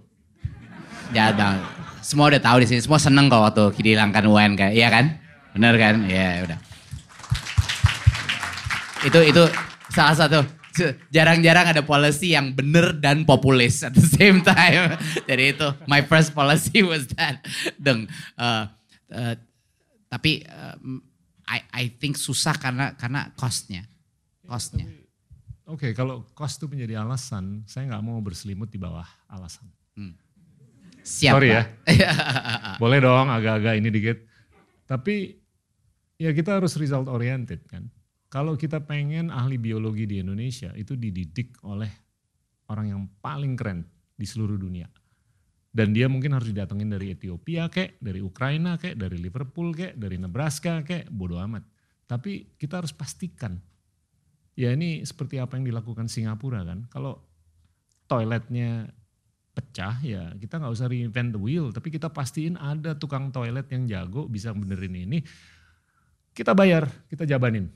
Jahat 1.11 1.35
banget. 1.35 1.61
Semua 2.01 2.31
udah 2.31 2.41
tahu 2.41 2.63
di 2.63 2.67
sini. 2.71 2.79
Semua 2.79 2.97
seneng 2.97 3.27
kok 3.27 3.43
waktu 3.43 3.75
dihilangkan 3.83 4.23
UN 4.25 4.55
kan 4.55 4.71
iya 4.71 4.87
kan? 4.87 5.19
Bener 5.51 5.75
kan? 5.75 6.07
Ya 6.07 6.47
udah 6.47 6.70
itu 9.05 9.19
itu 9.33 9.43
salah 9.91 10.15
satu 10.15 10.39
jarang-jarang 11.11 11.75
ada 11.75 11.83
policy 11.83 12.33
yang 12.33 12.55
benar 12.55 12.95
dan 12.95 13.27
populis 13.27 13.83
at 13.83 13.91
the 13.91 14.03
same 14.03 14.39
time. 14.41 14.95
Jadi 15.29 15.43
itu 15.57 15.67
my 15.85 16.01
first 16.05 16.31
policy 16.31 16.83
was 16.89 17.07
that. 17.15 17.43
Deng. 17.75 18.07
Uh, 18.39 18.67
uh, 19.11 19.35
tapi 20.07 20.43
uh, 20.47 20.75
I 21.47 21.59
I 21.71 21.83
think 21.99 22.15
susah 22.15 22.55
karena 22.55 22.95
karena 22.95 23.31
costnya, 23.35 23.83
costnya. 24.47 24.87
oke 25.67 25.87
okay, 25.87 25.91
kalau 25.95 26.27
cost 26.35 26.59
itu 26.59 26.67
menjadi 26.67 27.03
alasan, 27.03 27.63
saya 27.67 27.87
nggak 27.91 28.03
mau 28.03 28.19
berselimut 28.23 28.71
di 28.71 28.79
bawah 28.79 29.07
alasan. 29.27 29.67
Hmm. 29.95 30.15
Siap 31.01 31.33
Sorry 31.35 31.49
ya. 31.51 31.63
Boleh 32.83 32.99
dong 33.01 33.27
agak-agak 33.27 33.73
ini 33.79 33.89
dikit. 33.89 34.17
Tapi 34.85 35.33
ya 36.21 36.29
kita 36.35 36.59
harus 36.61 36.75
result 36.77 37.09
oriented 37.09 37.63
kan. 37.65 37.87
Kalau 38.31 38.55
kita 38.55 38.79
pengen 38.87 39.27
ahli 39.27 39.59
biologi 39.59 40.07
di 40.07 40.23
Indonesia 40.23 40.71
itu 40.79 40.95
dididik 40.95 41.59
oleh 41.67 41.91
orang 42.71 42.87
yang 42.87 43.01
paling 43.19 43.59
keren 43.59 43.83
di 44.15 44.23
seluruh 44.23 44.55
dunia. 44.55 44.87
Dan 45.71 45.91
dia 45.91 46.07
mungkin 46.07 46.35
harus 46.35 46.51
didatengin 46.51 46.91
dari 46.91 47.11
Ethiopia 47.15 47.67
kek, 47.67 47.99
dari 47.99 48.23
Ukraina 48.23 48.79
kek, 48.79 48.95
dari 48.95 49.19
Liverpool 49.19 49.75
kek, 49.75 49.99
dari 49.99 50.15
Nebraska 50.15 50.79
kek, 50.83 51.11
bodoh 51.11 51.39
amat. 51.43 51.63
Tapi 52.07 52.55
kita 52.55 52.83
harus 52.83 52.91
pastikan 52.91 53.59
Ya 54.61 54.75
ini 54.75 55.01
seperti 55.07 55.39
apa 55.39 55.55
yang 55.55 55.65
dilakukan 55.67 56.11
Singapura 56.11 56.67
kan. 56.67 56.83
Kalau 56.91 57.23
toiletnya 58.05 58.91
pecah 59.51 59.99
ya 59.99 60.31
kita 60.39 60.59
nggak 60.59 60.73
usah 60.75 60.91
reinvent 60.91 61.33
the 61.33 61.41
wheel. 61.41 61.71
Tapi 61.71 61.87
kita 61.89 62.11
pastiin 62.11 62.59
ada 62.59 62.93
tukang 62.93 63.31
toilet 63.31 63.65
yang 63.71 63.87
jago 63.87 64.27
bisa 64.27 64.51
benerin 64.51 65.07
ini. 65.07 65.19
Kita 66.31 66.55
bayar, 66.55 66.87
kita 67.09 67.27
jabanin. 67.27 67.67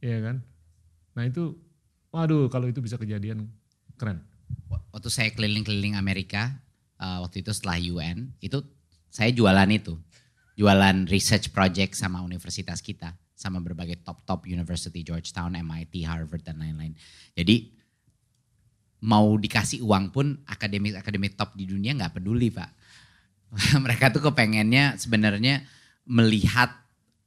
Iya 0.00 0.18
kan. 0.24 0.36
Nah 1.16 1.24
itu, 1.28 1.56
waduh 2.12 2.48
kalau 2.48 2.68
itu 2.68 2.80
bisa 2.80 2.96
kejadian 2.96 3.48
keren. 4.00 4.24
Waktu 4.90 5.08
saya 5.12 5.30
keliling-keliling 5.30 5.94
Amerika, 5.94 6.56
uh, 6.98 7.22
waktu 7.24 7.44
itu 7.44 7.52
setelah 7.54 7.78
UN, 7.78 8.32
itu 8.40 8.64
saya 9.12 9.30
jualan 9.30 9.68
itu. 9.70 9.94
Jualan 10.58 11.08
research 11.08 11.54
project 11.54 11.96
sama 11.96 12.20
universitas 12.20 12.84
kita 12.84 13.16
sama 13.40 13.56
berbagai 13.64 14.04
top-top 14.04 14.44
university, 14.44 15.00
Georgetown, 15.00 15.56
MIT, 15.56 16.04
Harvard, 16.04 16.44
dan 16.44 16.60
lain-lain. 16.60 16.92
Jadi 17.32 17.72
mau 19.00 19.32
dikasih 19.32 19.80
uang 19.80 20.12
pun 20.12 20.44
akademik-akademik 20.44 21.32
top 21.36 21.56
di 21.56 21.64
dunia 21.64 21.96
nggak 21.96 22.20
peduli 22.20 22.52
pak. 22.52 22.68
Mereka 23.84 24.12
tuh 24.12 24.20
kepengennya 24.28 25.00
sebenarnya 25.00 25.64
melihat 26.04 26.79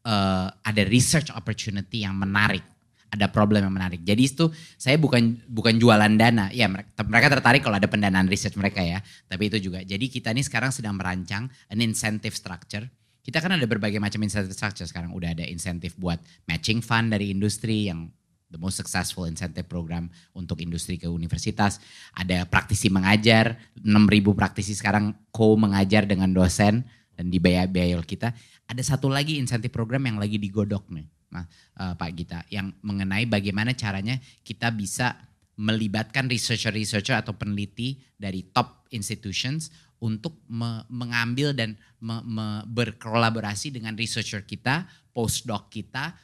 uh, 0.04 0.48
ada 0.52 0.82
research 0.88 1.32
opportunity 1.36 2.04
yang 2.08 2.16
menarik, 2.16 2.64
ada 3.12 3.28
problem 3.28 3.66
yang 3.68 3.76
menarik. 3.76 4.04
Jadi 4.04 4.24
itu 4.24 4.46
saya 4.80 4.96
bukan 4.96 5.42
bukan 5.48 5.76
jualan 5.80 6.14
dana, 6.16 6.48
ya 6.54 6.70
mereka, 6.72 7.04
mereka 7.04 7.28
tertarik 7.40 7.62
kalau 7.64 7.80
ada 7.80 7.90
pendanaan 7.90 8.28
research 8.28 8.56
mereka 8.56 8.84
ya. 8.84 9.00
Tapi 9.28 9.50
itu 9.50 9.72
juga. 9.72 9.82
Jadi 9.82 10.08
kita 10.08 10.32
ini 10.32 10.44
sekarang 10.44 10.72
sedang 10.72 10.96
merancang 10.96 11.48
an 11.72 11.80
incentive 11.80 12.36
structure 12.36 12.88
kita 13.24 13.40
kan 13.40 13.56
ada 13.56 13.64
berbagai 13.64 14.04
macam 14.04 14.20
incentive 14.20 14.52
structure 14.52 14.84
sekarang. 14.84 15.16
Udah 15.16 15.32
ada 15.32 15.48
insentif 15.48 15.96
buat 15.96 16.20
matching 16.44 16.84
fund 16.84 17.16
dari 17.16 17.32
industri 17.32 17.88
yang 17.88 18.12
the 18.52 18.60
most 18.60 18.76
successful 18.76 19.24
incentive 19.24 19.66
program 19.66 20.12
untuk 20.36 20.60
industri 20.60 21.00
ke 21.00 21.08
universitas. 21.08 21.80
Ada 22.20 22.44
praktisi 22.46 22.92
mengajar, 22.92 23.56
6.000 23.80 23.88
praktisi 24.36 24.76
sekarang 24.76 25.16
co 25.32 25.56
mengajar 25.56 26.04
dengan 26.04 26.36
dosen 26.36 26.84
dan 27.14 27.30
dibayar-bayar 27.30 28.02
kita. 28.06 28.34
Ada 28.68 28.96
satu 28.96 29.10
lagi 29.10 29.38
insentif 29.38 29.70
program 29.70 30.06
yang 30.08 30.18
lagi 30.18 30.40
digodok 30.40 30.90
nih, 30.94 31.08
nah, 31.30 31.46
uh, 31.82 31.94
Pak 31.94 32.12
Gita, 32.16 32.40
yang 32.50 32.74
mengenai 32.82 33.30
bagaimana 33.30 33.76
caranya 33.78 34.18
kita 34.42 34.72
bisa 34.74 35.18
melibatkan 35.54 36.26
researcher-researcher 36.26 37.14
atau 37.14 37.38
peneliti 37.38 38.02
dari 38.18 38.50
top 38.50 38.90
institutions 38.90 39.70
untuk 40.02 40.42
me 40.50 40.84
mengambil 40.90 41.54
dan 41.56 41.78
me 42.02 42.20
me 42.26 42.66
berkolaborasi 42.68 43.72
dengan 43.72 43.94
researcher 43.94 44.44
kita, 44.44 44.90
postdoc 45.14 45.70
kita, 45.70 46.18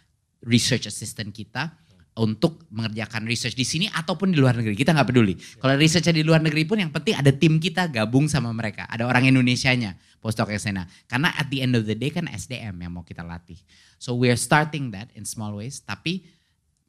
research 0.43 0.89
assistant 0.89 1.31
kita 1.31 1.71
untuk 2.19 2.67
mengerjakan 2.73 3.23
research 3.23 3.55
di 3.55 3.63
sini 3.63 3.85
ataupun 3.87 4.35
di 4.35 4.37
luar 4.41 4.59
negeri. 4.59 4.75
Kita 4.75 4.91
nggak 4.91 5.07
peduli. 5.07 5.39
Kalau 5.39 5.79
research 5.79 6.11
di 6.11 6.25
luar 6.25 6.43
negeri 6.43 6.67
pun 6.67 6.81
yang 6.81 6.91
penting 6.91 7.15
ada 7.15 7.31
tim 7.31 7.61
kita 7.61 7.87
gabung 7.87 8.27
sama 8.27 8.51
mereka. 8.51 8.83
Ada 8.91 9.07
orang 9.07 9.31
Indonesia-nya 9.31 9.95
postdoc 10.19 10.51
ke 10.51 10.59
sana. 10.59 10.87
Karena 11.07 11.31
at 11.35 11.47
the 11.47 11.63
end 11.63 11.75
of 11.75 11.87
the 11.87 11.95
day 11.95 12.11
kan 12.11 12.27
SDM 12.27 12.75
yang 12.79 12.91
mau 12.91 13.03
kita 13.03 13.23
latih. 13.23 13.59
So 13.99 14.15
we 14.15 14.27
are 14.31 14.39
starting 14.39 14.91
that 14.95 15.11
in 15.15 15.23
small 15.23 15.55
ways. 15.55 15.79
Tapi 15.83 16.27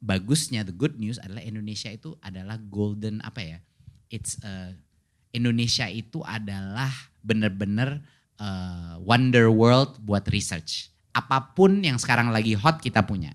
bagusnya 0.03 0.67
the 0.67 0.75
good 0.75 0.99
news 0.99 1.19
adalah 1.19 1.43
Indonesia 1.43 1.91
itu 1.91 2.15
adalah 2.19 2.59
golden 2.59 3.23
apa 3.23 3.41
ya? 3.43 3.57
It's 4.11 4.35
a 4.43 4.75
Indonesia 5.31 5.87
itu 5.87 6.19
adalah 6.27 6.91
benar-benar 7.23 8.03
uh, 8.35 8.99
wonder 8.99 9.47
world 9.47 9.95
buat 10.03 10.27
research. 10.27 10.91
Apa 11.15 11.55
pun 11.55 11.79
yang 11.83 11.95
sekarang 11.95 12.31
lagi 12.31 12.55
hot 12.55 12.83
kita 12.83 13.03
punya. 13.07 13.31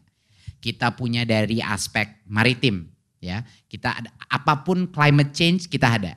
Kita 0.60 0.92
punya 0.92 1.24
dari 1.24 1.60
aspek 1.60 2.24
maritim, 2.28 2.88
ya. 3.20 3.44
Kita 3.68 4.02
ada 4.02 4.10
apa 4.28 4.60
pun 4.66 4.88
climate 4.90 5.32
change 5.32 5.68
kita 5.70 6.00
ada. 6.00 6.12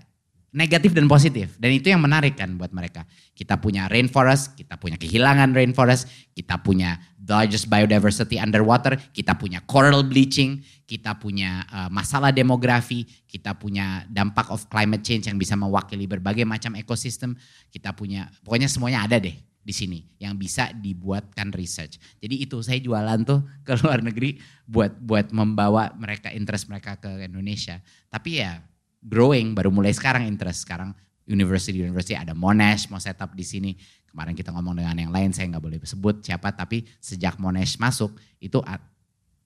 Negatif 0.49 0.97
dan 0.97 1.05
positif. 1.05 1.53
Dan 1.61 1.77
itu 1.77 1.93
yang 1.93 2.01
menarik 2.01 2.33
kan 2.33 2.57
buat 2.57 2.73
mereka. 2.73 3.05
Kita 3.37 3.61
punya 3.61 3.85
rainforest, 3.85 4.57
kita 4.57 4.81
punya 4.81 4.97
kehilangan 4.97 5.53
rainforest, 5.53 6.09
kita 6.33 6.57
punya 6.65 6.97
largest 7.29 7.69
biodiversity 7.69 8.41
underwater, 8.41 8.97
kita 9.13 9.37
punya 9.37 9.61
coral 9.69 10.01
bleaching, 10.01 10.65
kita 10.89 11.21
punya 11.21 11.61
uh, 11.69 11.89
masalah 11.93 12.33
demografi, 12.33 13.05
kita 13.29 13.53
punya 13.53 14.09
dampak 14.09 14.49
of 14.49 14.65
climate 14.73 15.05
change 15.05 15.29
yang 15.29 15.37
bisa 15.37 15.53
mewakili 15.53 16.09
berbagai 16.09 16.49
macam 16.49 16.73
ekosistem, 16.73 17.37
kita 17.69 17.93
punya 17.93 18.33
pokoknya 18.41 18.65
semuanya 18.65 19.05
ada 19.05 19.21
deh 19.21 19.37
di 19.59 19.73
sini 19.75 20.01
yang 20.17 20.33
bisa 20.33 20.73
dibuatkan 20.73 21.53
research. 21.53 22.01
Jadi 22.17 22.41
itu 22.41 22.57
saya 22.65 22.81
jualan 22.81 23.21
tuh 23.21 23.45
ke 23.61 23.77
luar 23.85 24.01
negeri 24.01 24.41
buat 24.65 24.97
buat 24.97 25.29
membawa 25.29 25.93
mereka 25.93 26.33
interest 26.33 26.71
mereka 26.73 26.97
ke 26.97 27.29
Indonesia. 27.29 27.77
Tapi 28.09 28.41
ya 28.41 28.65
growing 28.99 29.55
baru 29.55 29.71
mulai 29.71 29.95
sekarang 29.95 30.27
interest 30.27 30.67
sekarang 30.67 30.91
university 31.29 31.79
university 31.79 32.17
ada 32.17 32.35
Monash 32.35 32.91
mau 32.91 32.99
setup 32.99 33.31
di 33.33 33.45
sini 33.45 33.71
Kemarin 34.09 34.33
kita 34.33 34.49
ngomong 34.49 34.81
dengan 34.81 34.97
yang 34.97 35.13
lain, 35.13 35.29
saya 35.29 35.45
nggak 35.53 35.61
boleh 35.61 35.77
sebut 35.85 36.25
siapa, 36.25 36.49
tapi 36.49 36.81
sejak 36.97 37.37
Monash 37.37 37.77
masuk 37.77 38.17
itu 38.41 38.57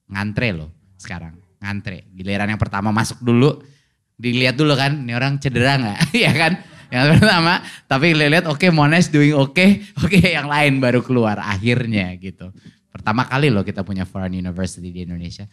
ngantre 0.08 0.56
loh 0.56 0.72
sekarang, 0.96 1.36
ngantre. 1.60 2.08
Giliran 2.16 2.48
yang 2.48 2.62
pertama 2.62 2.96
masuk 2.96 3.20
dulu, 3.20 3.60
dilihat 4.16 4.56
dulu 4.56 4.72
kan, 4.80 5.04
ini 5.04 5.12
orang 5.12 5.36
cedera 5.44 5.76
nggak, 5.76 6.00
ya 6.26 6.32
kan? 6.32 6.54
Yang 6.88 7.06
pertama, 7.20 7.60
tapi 7.92 8.16
lihat 8.16 8.48
oke 8.48 8.64
okay, 8.64 8.70
Monash 8.72 9.12
doing 9.12 9.36
oke, 9.44 9.52
okay, 9.52 9.84
oke 10.00 10.16
okay, 10.16 10.32
yang 10.32 10.48
lain 10.48 10.80
baru 10.80 11.04
keluar 11.04 11.44
akhirnya 11.44 12.16
gitu. 12.16 12.56
Pertama 12.88 13.28
kali 13.28 13.52
loh 13.52 13.68
kita 13.68 13.84
punya 13.84 14.08
foreign 14.08 14.32
university 14.32 14.96
di 14.96 15.04
Indonesia. 15.04 15.44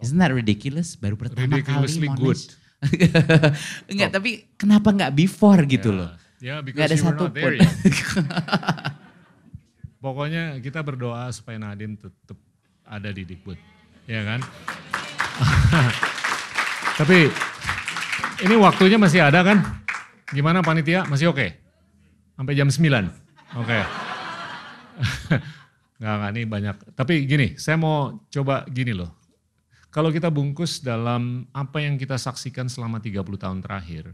Isn't 0.00 0.16
that 0.16 0.32
ridiculous? 0.32 0.96
Baru 0.96 1.20
pertama 1.20 1.60
kali 1.60 2.00
Monash. 2.00 2.16
Good. 2.16 2.40
Enggak, 3.90 4.10
oh. 4.10 4.14
tapi 4.14 4.30
kenapa 4.54 4.88
nggak 4.94 5.14
before 5.14 5.66
gitu 5.66 5.90
yeah. 5.90 5.98
loh? 5.98 6.10
Ya, 6.38 6.54
because 6.62 6.78
Gak 6.78 6.88
ada 6.94 6.98
satu 7.02 7.24
pun. 7.34 7.58
Pokoknya 10.04 10.62
kita 10.62 10.86
berdoa 10.86 11.26
supaya 11.34 11.58
Nadine 11.58 11.98
tetap 11.98 12.38
ada 12.86 13.10
di 13.10 13.26
Dikbud. 13.26 13.58
Ya 14.06 14.22
kan? 14.22 14.40
Tapi 17.02 17.26
ini 18.46 18.54
waktunya 18.54 18.94
masih 18.94 19.26
ada 19.26 19.42
kan? 19.42 19.58
Gimana 20.30 20.62
panitia? 20.62 21.02
Masih 21.10 21.34
oke? 21.34 21.42
Okay? 21.42 21.50
Sampai 22.38 22.54
jam 22.54 22.70
9? 22.70 22.78
Oke. 22.78 23.02
Okay. 23.58 23.82
Nggak, 25.98 26.14
nggak, 26.14 26.30
ini 26.30 26.42
banyak. 26.46 26.76
Tapi 26.94 27.26
gini, 27.26 27.58
saya 27.58 27.74
mau 27.74 28.22
coba 28.30 28.62
gini 28.70 28.94
loh. 28.94 29.17
Kalau 29.88 30.12
kita 30.12 30.28
bungkus 30.28 30.84
dalam 30.84 31.48
apa 31.56 31.80
yang 31.80 31.96
kita 31.96 32.20
saksikan 32.20 32.68
selama 32.68 33.00
30 33.00 33.24
tahun 33.40 33.64
terakhir, 33.64 34.12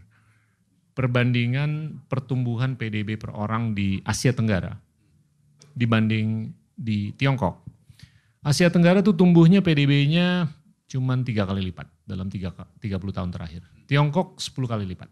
perbandingan 0.94 1.98
pertumbuhan 2.06 2.78
PDB 2.78 3.18
per 3.18 3.34
orang 3.34 3.74
di 3.74 3.98
Asia 4.06 4.30
Tenggara 4.30 4.78
dibanding 5.74 6.54
di 6.78 7.10
Tiongkok. 7.18 7.66
Asia 8.46 8.70
Tenggara 8.70 9.02
tuh 9.02 9.18
tumbuhnya 9.18 9.58
PDB-nya 9.58 10.46
cuma 10.86 11.18
tiga 11.26 11.42
kali 11.42 11.74
lipat 11.74 11.90
dalam 12.06 12.30
30 12.30 12.78
tahun 12.86 13.30
terakhir. 13.34 13.66
Tiongkok 13.90 14.38
10 14.38 14.70
kali 14.70 14.84
lipat. 14.86 15.10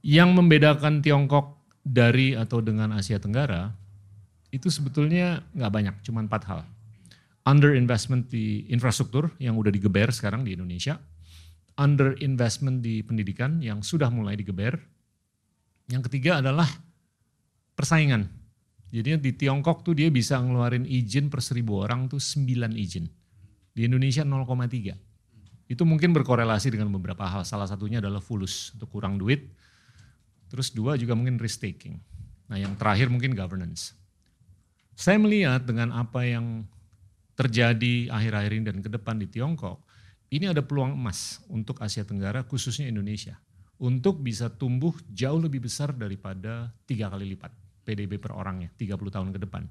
Yang 0.00 0.30
membedakan 0.32 1.04
Tiongkok 1.04 1.60
dari 1.84 2.32
atau 2.32 2.64
dengan 2.64 2.96
Asia 2.96 3.20
Tenggara 3.20 3.76
itu 4.48 4.72
sebetulnya 4.72 5.44
nggak 5.52 5.72
banyak, 5.72 5.94
cuma 6.00 6.24
empat 6.24 6.42
hal. 6.48 6.60
Under 7.44 7.76
investment 7.76 8.32
di 8.32 8.64
infrastruktur 8.72 9.28
yang 9.36 9.60
udah 9.60 9.68
digeber 9.68 10.08
sekarang 10.08 10.48
di 10.48 10.56
Indonesia, 10.56 10.96
under 11.76 12.16
investment 12.24 12.80
di 12.80 13.04
pendidikan 13.04 13.60
yang 13.60 13.84
sudah 13.84 14.08
mulai 14.08 14.38
digeber. 14.38 14.80
Yang 15.92 16.08
ketiga 16.08 16.40
adalah 16.40 16.66
persaingan. 17.76 18.30
Jadi 18.94 19.18
di 19.18 19.34
Tiongkok 19.34 19.82
tuh 19.82 19.92
dia 19.92 20.08
bisa 20.08 20.38
ngeluarin 20.38 20.86
izin 20.86 21.28
per 21.28 21.42
seribu 21.42 21.82
orang 21.82 22.06
tuh 22.06 22.22
9 22.22 22.46
izin. 22.78 23.04
Di 23.74 23.90
Indonesia 23.90 24.22
0,3. 24.22 24.94
Itu 25.66 25.82
mungkin 25.82 26.14
berkorelasi 26.14 26.70
dengan 26.70 26.94
beberapa 26.94 27.26
hal. 27.26 27.42
Salah 27.42 27.66
satunya 27.66 27.98
adalah 27.98 28.22
fulus 28.22 28.70
untuk 28.78 28.94
kurang 28.94 29.18
duit. 29.18 29.50
Terus 30.46 30.70
dua 30.70 30.94
juga 30.94 31.18
mungkin 31.18 31.42
risk 31.42 31.66
taking. 31.66 31.98
Nah 32.46 32.60
yang 32.60 32.78
terakhir 32.78 33.10
mungkin 33.10 33.34
governance. 33.34 33.96
Saya 34.94 35.18
melihat 35.18 35.66
dengan 35.66 35.90
apa 35.90 36.22
yang 36.22 36.62
terjadi 37.34 38.10
akhir-akhir 38.10 38.50
ini 38.54 38.64
dan 38.70 38.78
ke 38.80 38.90
depan 38.90 39.18
di 39.18 39.26
Tiongkok, 39.26 39.82
ini 40.30 40.50
ada 40.50 40.62
peluang 40.62 40.94
emas 40.94 41.42
untuk 41.50 41.78
Asia 41.82 42.02
Tenggara 42.02 42.42
khususnya 42.46 42.90
Indonesia 42.90 43.38
untuk 43.78 44.22
bisa 44.22 44.50
tumbuh 44.50 44.94
jauh 45.10 45.38
lebih 45.38 45.66
besar 45.66 45.92
daripada 45.94 46.70
tiga 46.86 47.10
kali 47.10 47.34
lipat 47.34 47.50
PDB 47.84 48.16
per 48.16 48.32
orangnya 48.32 48.70
30 48.78 48.96
tahun 49.14 49.28
ke 49.34 49.38
depan. 49.44 49.66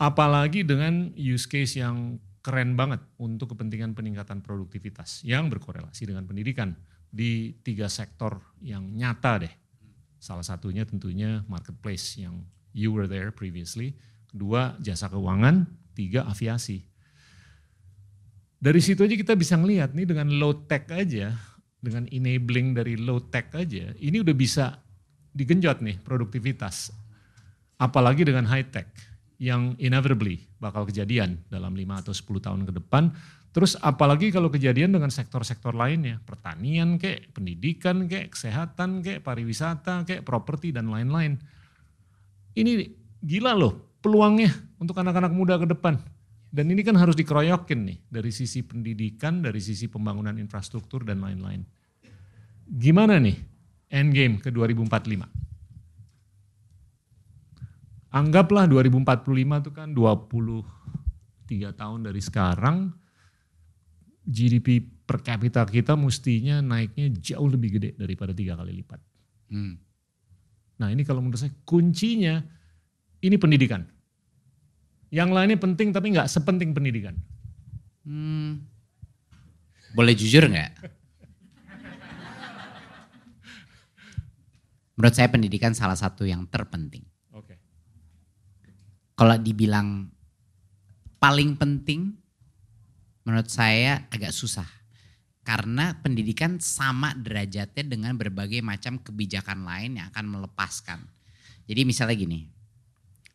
Apalagi 0.00 0.66
dengan 0.66 1.14
use 1.14 1.46
case 1.46 1.78
yang 1.78 2.18
keren 2.44 2.74
banget 2.74 3.00
untuk 3.20 3.54
kepentingan 3.54 3.94
peningkatan 3.94 4.42
produktivitas 4.44 5.22
yang 5.24 5.48
berkorelasi 5.48 6.08
dengan 6.10 6.26
pendidikan 6.26 6.74
di 7.08 7.54
tiga 7.62 7.86
sektor 7.86 8.42
yang 8.58 8.90
nyata 8.90 9.46
deh. 9.46 9.54
Salah 10.18 10.44
satunya 10.44 10.82
tentunya 10.82 11.44
marketplace 11.46 12.18
yang 12.18 12.42
you 12.74 12.90
were 12.90 13.06
there 13.06 13.30
previously. 13.30 13.94
Kedua 14.28 14.74
jasa 14.82 15.06
keuangan, 15.06 15.62
tiga 15.94 16.26
aviasi. 16.26 16.82
Dari 18.58 18.80
situ 18.80 19.04
aja 19.04 19.14
kita 19.14 19.34
bisa 19.38 19.54
ngelihat 19.60 19.92
nih 19.92 20.08
dengan 20.08 20.28
low 20.40 20.66
tech 20.66 20.88
aja, 20.90 21.36
dengan 21.78 22.08
enabling 22.08 22.72
dari 22.72 22.96
low 22.96 23.20
tech 23.28 23.52
aja, 23.52 23.92
ini 24.00 24.24
udah 24.24 24.32
bisa 24.32 24.80
digenjot 25.36 25.84
nih 25.84 26.00
produktivitas. 26.00 26.88
Apalagi 27.76 28.24
dengan 28.24 28.48
high 28.48 28.64
tech 28.70 28.88
yang 29.36 29.76
inevitably 29.76 30.40
bakal 30.62 30.88
kejadian 30.88 31.42
dalam 31.52 31.76
5 31.76 32.02
atau 32.06 32.14
10 32.16 32.46
tahun 32.46 32.60
ke 32.64 32.72
depan. 32.80 33.12
Terus 33.54 33.78
apalagi 33.78 34.34
kalau 34.34 34.50
kejadian 34.50 34.96
dengan 34.96 35.12
sektor-sektor 35.14 35.76
lainnya, 35.78 36.18
pertanian 36.26 36.98
kayak, 36.98 37.30
pendidikan 37.36 38.10
kayak, 38.10 38.34
kesehatan 38.34 38.98
kayak, 39.04 39.22
pariwisata 39.22 40.02
kayak, 40.02 40.26
properti 40.26 40.74
dan 40.74 40.90
lain-lain. 40.90 41.38
Ini 42.56 42.72
gila 43.22 43.54
loh 43.54 43.94
peluangnya 44.02 44.50
untuk 44.84 45.00
anak-anak 45.00 45.32
muda 45.32 45.56
ke 45.56 45.66
depan. 45.66 45.96
Dan 46.54 46.70
ini 46.70 46.86
kan 46.86 46.94
harus 46.94 47.18
dikeroyokin 47.18 47.80
nih 47.82 47.98
dari 48.06 48.30
sisi 48.30 48.62
pendidikan, 48.62 49.42
dari 49.42 49.58
sisi 49.58 49.90
pembangunan 49.90 50.38
infrastruktur 50.38 51.02
dan 51.02 51.18
lain-lain. 51.18 51.66
Gimana 52.70 53.18
nih 53.18 53.34
endgame 53.90 54.38
ke 54.38 54.54
2045? 54.54 55.26
Anggaplah 58.14 58.70
2045 58.70 59.66
itu 59.66 59.70
kan 59.74 59.90
23 59.90 61.74
tahun 61.74 62.06
dari 62.06 62.22
sekarang, 62.22 62.94
GDP 64.22 64.78
per 65.04 65.20
kapita 65.20 65.66
kita 65.66 65.98
mestinya 65.98 66.62
naiknya 66.62 67.10
jauh 67.18 67.50
lebih 67.50 67.82
gede 67.82 67.90
daripada 67.98 68.30
tiga 68.30 68.54
kali 68.54 68.72
lipat. 68.78 69.02
Hmm. 69.50 69.74
Nah 70.78 70.88
ini 70.94 71.02
kalau 71.02 71.18
menurut 71.18 71.42
saya 71.42 71.50
kuncinya 71.66 72.38
ini 73.20 73.36
pendidikan. 73.36 73.93
Yang 75.14 75.30
lainnya 75.30 75.58
penting 75.62 75.94
tapi 75.94 76.10
nggak 76.10 76.26
sepenting 76.26 76.74
pendidikan. 76.74 77.14
Hmm. 78.02 78.66
Boleh 79.94 80.18
jujur 80.18 80.42
nggak? 80.50 80.90
Menurut 84.98 85.14
saya 85.14 85.30
pendidikan 85.30 85.70
salah 85.70 85.94
satu 85.94 86.26
yang 86.26 86.50
terpenting. 86.50 87.06
Oke. 87.30 87.54
Okay. 87.54 87.58
Kalau 89.14 89.38
dibilang 89.38 90.10
paling 91.22 91.54
penting, 91.54 92.14
menurut 93.22 93.46
saya 93.46 94.10
agak 94.10 94.34
susah. 94.34 94.66
Karena 95.44 95.94
pendidikan 96.00 96.56
sama 96.58 97.12
derajatnya 97.14 97.84
dengan 97.84 98.16
berbagai 98.16 98.64
macam 98.64 98.98
kebijakan 98.98 99.62
lain 99.62 100.00
yang 100.00 100.08
akan 100.10 100.26
melepaskan. 100.26 101.04
Jadi 101.68 101.84
misalnya 101.84 102.16
gini, 102.16 102.53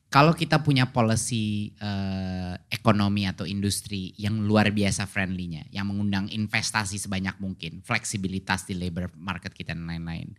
kalau 0.10 0.34
kita 0.34 0.57
punya 0.66 0.89
policy 0.89 1.78
uh, 1.78 2.57
ekonomi 2.74 3.30
atau 3.30 3.45
industri 3.45 4.18
yang 4.18 4.41
luar 4.41 4.74
biasa 4.74 5.05
friendly-nya, 5.05 5.70
yang 5.70 5.86
mengundang 5.86 6.26
investasi 6.34 6.97
sebanyak 6.97 7.38
mungkin, 7.38 7.86
fleksibilitas 7.86 8.66
di 8.66 8.74
labor 8.74 9.14
market 9.14 9.53
kita 9.53 9.78
dan 9.78 9.86
lain-lain. 9.86 10.34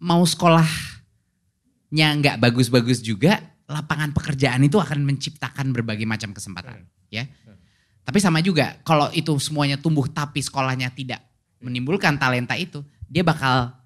Mau 0.00 0.24
sekolahnya 0.24 2.08
nggak 2.16 2.40
bagus-bagus 2.40 3.04
juga, 3.04 3.44
lapangan 3.68 4.16
pekerjaan 4.16 4.64
itu 4.64 4.80
akan 4.80 5.04
menciptakan 5.04 5.68
berbagai 5.76 6.08
macam 6.08 6.32
kesempatan, 6.32 6.88
ya. 7.12 7.28
Tapi 8.02 8.18
sama 8.24 8.40
juga, 8.40 8.80
kalau 8.88 9.12
itu 9.12 9.36
semuanya 9.36 9.76
tumbuh 9.76 10.08
tapi 10.08 10.40
sekolahnya 10.40 10.90
tidak 10.96 11.20
menimbulkan 11.60 12.16
talenta 12.16 12.56
itu, 12.56 12.80
dia 13.04 13.20
bakal 13.20 13.76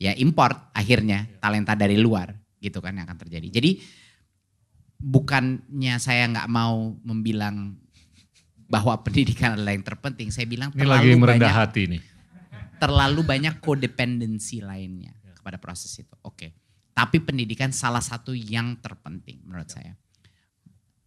ya 0.00 0.16
import 0.16 0.72
akhirnya 0.74 1.28
talenta 1.38 1.76
dari 1.78 2.00
luar 2.00 2.34
gitu 2.58 2.80
kan 2.80 2.96
yang 2.96 3.04
akan 3.04 3.20
terjadi. 3.20 3.60
Jadi 3.60 3.70
bukannya 5.04 6.00
saya 6.00 6.24
nggak 6.32 6.48
mau 6.48 6.96
membilang 7.04 7.76
bahwa 8.64 8.96
pendidikan 9.04 9.60
adalah 9.60 9.76
yang 9.76 9.84
terpenting. 9.84 10.32
Saya 10.32 10.48
bilang 10.48 10.72
ini 10.72 10.80
terlalu 10.80 10.96
lagi 10.96 11.20
merendah 11.20 11.52
banyak, 11.52 11.52
hati 11.52 11.82
nih. 11.92 12.02
Terlalu 12.80 13.20
banyak 13.20 13.54
kodependensi 13.60 14.64
lainnya 14.64 15.12
ya. 15.20 15.32
kepada 15.36 15.60
proses 15.60 15.92
itu. 16.00 16.16
Oke. 16.24 16.56
Tapi 16.94 17.20
pendidikan 17.20 17.74
salah 17.74 18.00
satu 18.00 18.32
yang 18.32 18.80
terpenting 18.80 19.44
menurut 19.44 19.68
saya. 19.68 19.92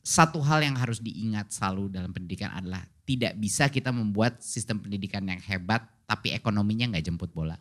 Satu 0.04 0.40
hal 0.40 0.64
yang 0.64 0.80
harus 0.80 1.04
diingat 1.04 1.52
selalu 1.52 1.92
dalam 1.92 2.16
pendidikan 2.16 2.52
adalah 2.56 2.80
tidak 3.04 3.36
bisa 3.36 3.68
kita 3.68 3.92
membuat 3.92 4.40
sistem 4.40 4.80
pendidikan 4.80 5.24
yang 5.28 5.40
hebat 5.44 5.84
tapi 6.08 6.32
ekonominya 6.32 6.96
nggak 6.96 7.04
jemput 7.08 7.32
bola. 7.36 7.60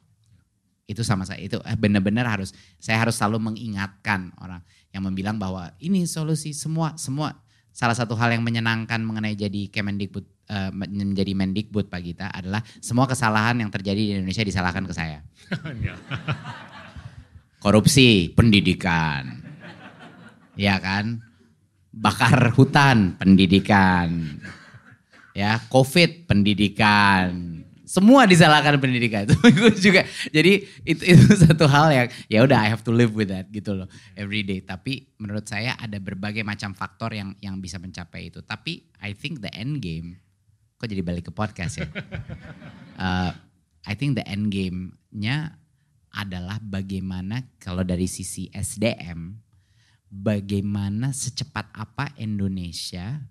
Itu 0.87 1.03
sama 1.03 1.27
saya 1.27 1.43
itu 1.43 1.59
eh, 1.67 1.75
benar-benar 1.75 2.31
harus 2.31 2.55
saya 2.79 3.03
harus 3.03 3.19
selalu 3.19 3.51
mengingatkan 3.53 4.31
orang 4.39 4.63
yang 4.95 5.03
membilang 5.03 5.37
bahwa 5.37 5.75
ini 5.83 6.07
solusi 6.07 6.55
semua 6.55 6.95
semua 6.95 7.35
salah 7.75 7.93
satu 7.93 8.15
hal 8.17 8.33
yang 8.33 8.47
menyenangkan 8.47 9.03
mengenai 9.03 9.37
jadi 9.37 9.69
Kemendikbud 9.69 10.25
uh, 10.49 10.71
menjadi 10.73 11.33
Mendikbud 11.37 11.91
Pak 11.91 12.01
Gita 12.01 12.27
adalah 12.33 12.63
semua 12.81 13.05
kesalahan 13.05 13.59
yang 13.61 13.69
terjadi 13.69 14.01
di 14.01 14.13
Indonesia 14.17 14.47
disalahkan 14.47 14.87
ke 14.87 14.95
saya. 14.95 15.21
Korupsi, 17.65 18.31
pendidikan. 18.33 19.43
Ya 20.55 20.79
kan? 20.79 21.21
Bakar 21.91 22.53
hutan, 22.55 23.17
pendidikan. 23.19 24.41
Ya, 25.37 25.61
Covid, 25.69 26.25
pendidikan 26.25 27.56
semua 27.87 28.27
disalahkan 28.27 28.77
pendidikan. 28.83 29.31
Itu 29.47 29.71
juga. 29.79 30.03
Jadi 30.35 30.67
itu 30.83 31.03
itu 31.07 31.25
satu 31.47 31.71
hal 31.71 31.95
yang 31.95 32.09
ya 32.27 32.43
udah 32.43 32.59
I 32.59 32.69
have 32.69 32.83
to 32.83 32.91
live 32.91 33.15
with 33.15 33.31
that 33.31 33.47
gitu 33.55 33.79
loh 33.79 33.89
every 34.19 34.43
day. 34.43 34.59
Tapi 34.59 35.15
menurut 35.23 35.47
saya 35.47 35.79
ada 35.79 36.03
berbagai 36.03 36.43
macam 36.43 36.75
faktor 36.75 37.15
yang 37.15 37.39
yang 37.39 37.63
bisa 37.63 37.79
mencapai 37.79 38.35
itu. 38.35 38.43
Tapi 38.43 38.91
I 38.99 39.15
think 39.15 39.39
the 39.39 39.55
end 39.55 39.79
game 39.79 40.19
kok 40.77 40.91
jadi 40.91 41.01
balik 41.01 41.31
ke 41.31 41.33
podcast 41.33 41.81
ya? 41.81 41.89
Uh, 42.99 43.33
I 43.91 43.95
think 43.95 44.19
the 44.19 44.27
end 44.27 44.51
game-nya 44.51 45.63
adalah 46.11 46.59
bagaimana 46.59 47.47
kalau 47.63 47.87
dari 47.87 48.11
sisi 48.11 48.51
SDM 48.51 49.39
bagaimana 50.11 51.15
secepat 51.15 51.71
apa 51.71 52.11
Indonesia 52.19 53.23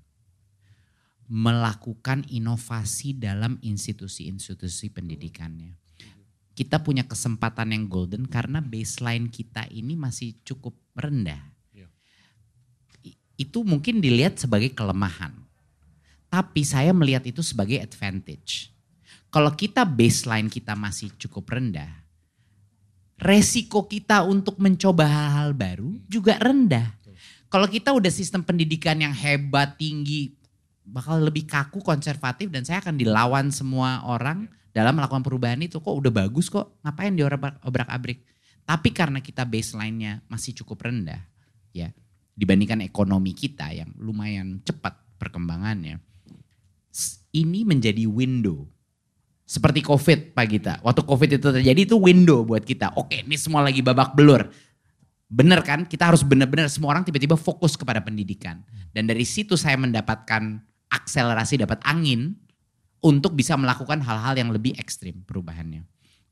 melakukan 1.25 2.21
inovasi 2.29 3.17
dalam 3.17 3.57
institusi-institusi 3.65 4.93
pendidikannya. 4.93 5.73
Kita 6.55 6.79
punya 6.79 7.03
kesempatan 7.03 7.75
yang 7.75 7.91
golden 7.91 8.29
karena 8.29 8.63
baseline 8.63 9.27
kita 9.27 9.67
ini 9.73 9.97
masih 9.99 10.39
cukup 10.47 10.77
rendah. 10.95 11.41
Iya. 11.75 11.91
Itu 13.35 13.67
mungkin 13.67 13.99
dilihat 13.99 14.39
sebagai 14.39 14.71
kelemahan. 14.71 15.35
Tapi 16.31 16.61
saya 16.63 16.95
melihat 16.95 17.27
itu 17.27 17.43
sebagai 17.43 17.81
advantage. 17.83 18.71
Kalau 19.27 19.51
kita 19.51 19.83
baseline 19.83 20.47
kita 20.47 20.79
masih 20.79 21.11
cukup 21.19 21.59
rendah, 21.59 21.91
resiko 23.19 23.83
kita 23.83 24.23
untuk 24.23 24.55
mencoba 24.63 25.03
hal-hal 25.07 25.51
baru 25.51 25.91
juga 26.07 26.39
rendah. 26.39 26.95
Kalau 27.51 27.67
kita 27.67 27.91
udah 27.91 28.11
sistem 28.11 28.43
pendidikan 28.43 28.99
yang 28.99 29.15
hebat, 29.15 29.75
tinggi, 29.79 30.35
bakal 30.85 31.19
lebih 31.19 31.49
kaku, 31.49 31.81
konservatif 31.81 32.53
dan 32.53 32.61
saya 32.61 32.79
akan 32.79 32.95
dilawan 32.95 33.49
semua 33.49 34.05
orang 34.05 34.45
dalam 34.71 34.93
melakukan 34.95 35.25
perubahan 35.25 35.59
itu. 35.65 35.81
Kok 35.81 35.95
udah 36.05 36.13
bagus 36.13 36.47
kok, 36.47 36.77
ngapain 36.85 37.11
diobrak-abrik. 37.17 38.21
Tapi 38.65 38.89
karena 38.93 39.21
kita 39.21 39.45
baseline-nya 39.45 40.25
masih 40.25 40.57
cukup 40.57 40.89
rendah, 40.89 41.21
ya 41.69 41.93
dibandingkan 42.33 42.81
ekonomi 42.81 43.31
kita 43.31 43.69
yang 43.71 43.93
lumayan 44.01 44.59
cepat 44.65 44.97
perkembangannya, 45.21 46.01
ini 47.35 47.61
menjadi 47.67 48.07
window. 48.09 48.65
Seperti 49.45 49.85
COVID 49.85 50.33
Pak 50.33 50.45
Gita, 50.49 50.73
waktu 50.81 51.05
COVID 51.05 51.29
itu 51.37 51.47
terjadi 51.53 51.81
itu 51.85 51.95
window 52.01 52.41
buat 52.41 52.65
kita. 52.65 52.97
Oke 52.97 53.21
ini 53.21 53.37
semua 53.37 53.61
lagi 53.61 53.85
babak 53.85 54.17
belur. 54.17 54.49
Bener 55.29 55.61
kan, 55.61 55.85
kita 55.85 56.09
harus 56.09 56.25
benar-benar 56.25 56.65
semua 56.69 56.97
orang 56.97 57.05
tiba-tiba 57.05 57.37
fokus 57.37 57.77
kepada 57.77 58.01
pendidikan. 58.01 58.65
Dan 58.89 59.05
dari 59.05 59.21
situ 59.21 59.53
saya 59.53 59.77
mendapatkan 59.77 60.57
akselerasi, 60.95 61.59
dapat 61.59 61.83
angin 61.83 62.39
untuk 63.03 63.35
bisa 63.35 63.59
melakukan 63.59 63.99
hal-hal 64.01 64.33
yang 64.39 64.49
lebih 64.49 64.73
ekstrim 64.79 65.21
perubahannya. 65.27 65.83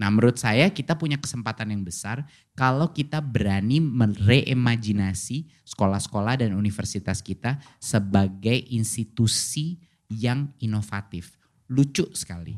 Nah 0.02 0.10
menurut 0.10 0.42
saya 0.42 0.74
kita 0.74 0.98
punya 0.98 1.22
kesempatan 1.22 1.70
yang 1.70 1.86
besar 1.86 2.26
kalau 2.58 2.90
kita 2.90 3.22
berani 3.22 3.78
mereimajinasi 3.78 5.46
sekolah-sekolah 5.70 6.42
dan 6.42 6.58
universitas 6.58 7.22
kita 7.22 7.62
sebagai 7.78 8.58
institusi 8.74 9.78
yang 10.10 10.50
inovatif. 10.60 11.38
lucu 11.74 12.06
sekali. 12.14 12.54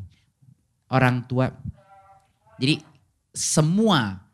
Orang 0.92 1.24
tua, 1.30 1.48
jadi 2.60 2.82
semua 3.32 4.26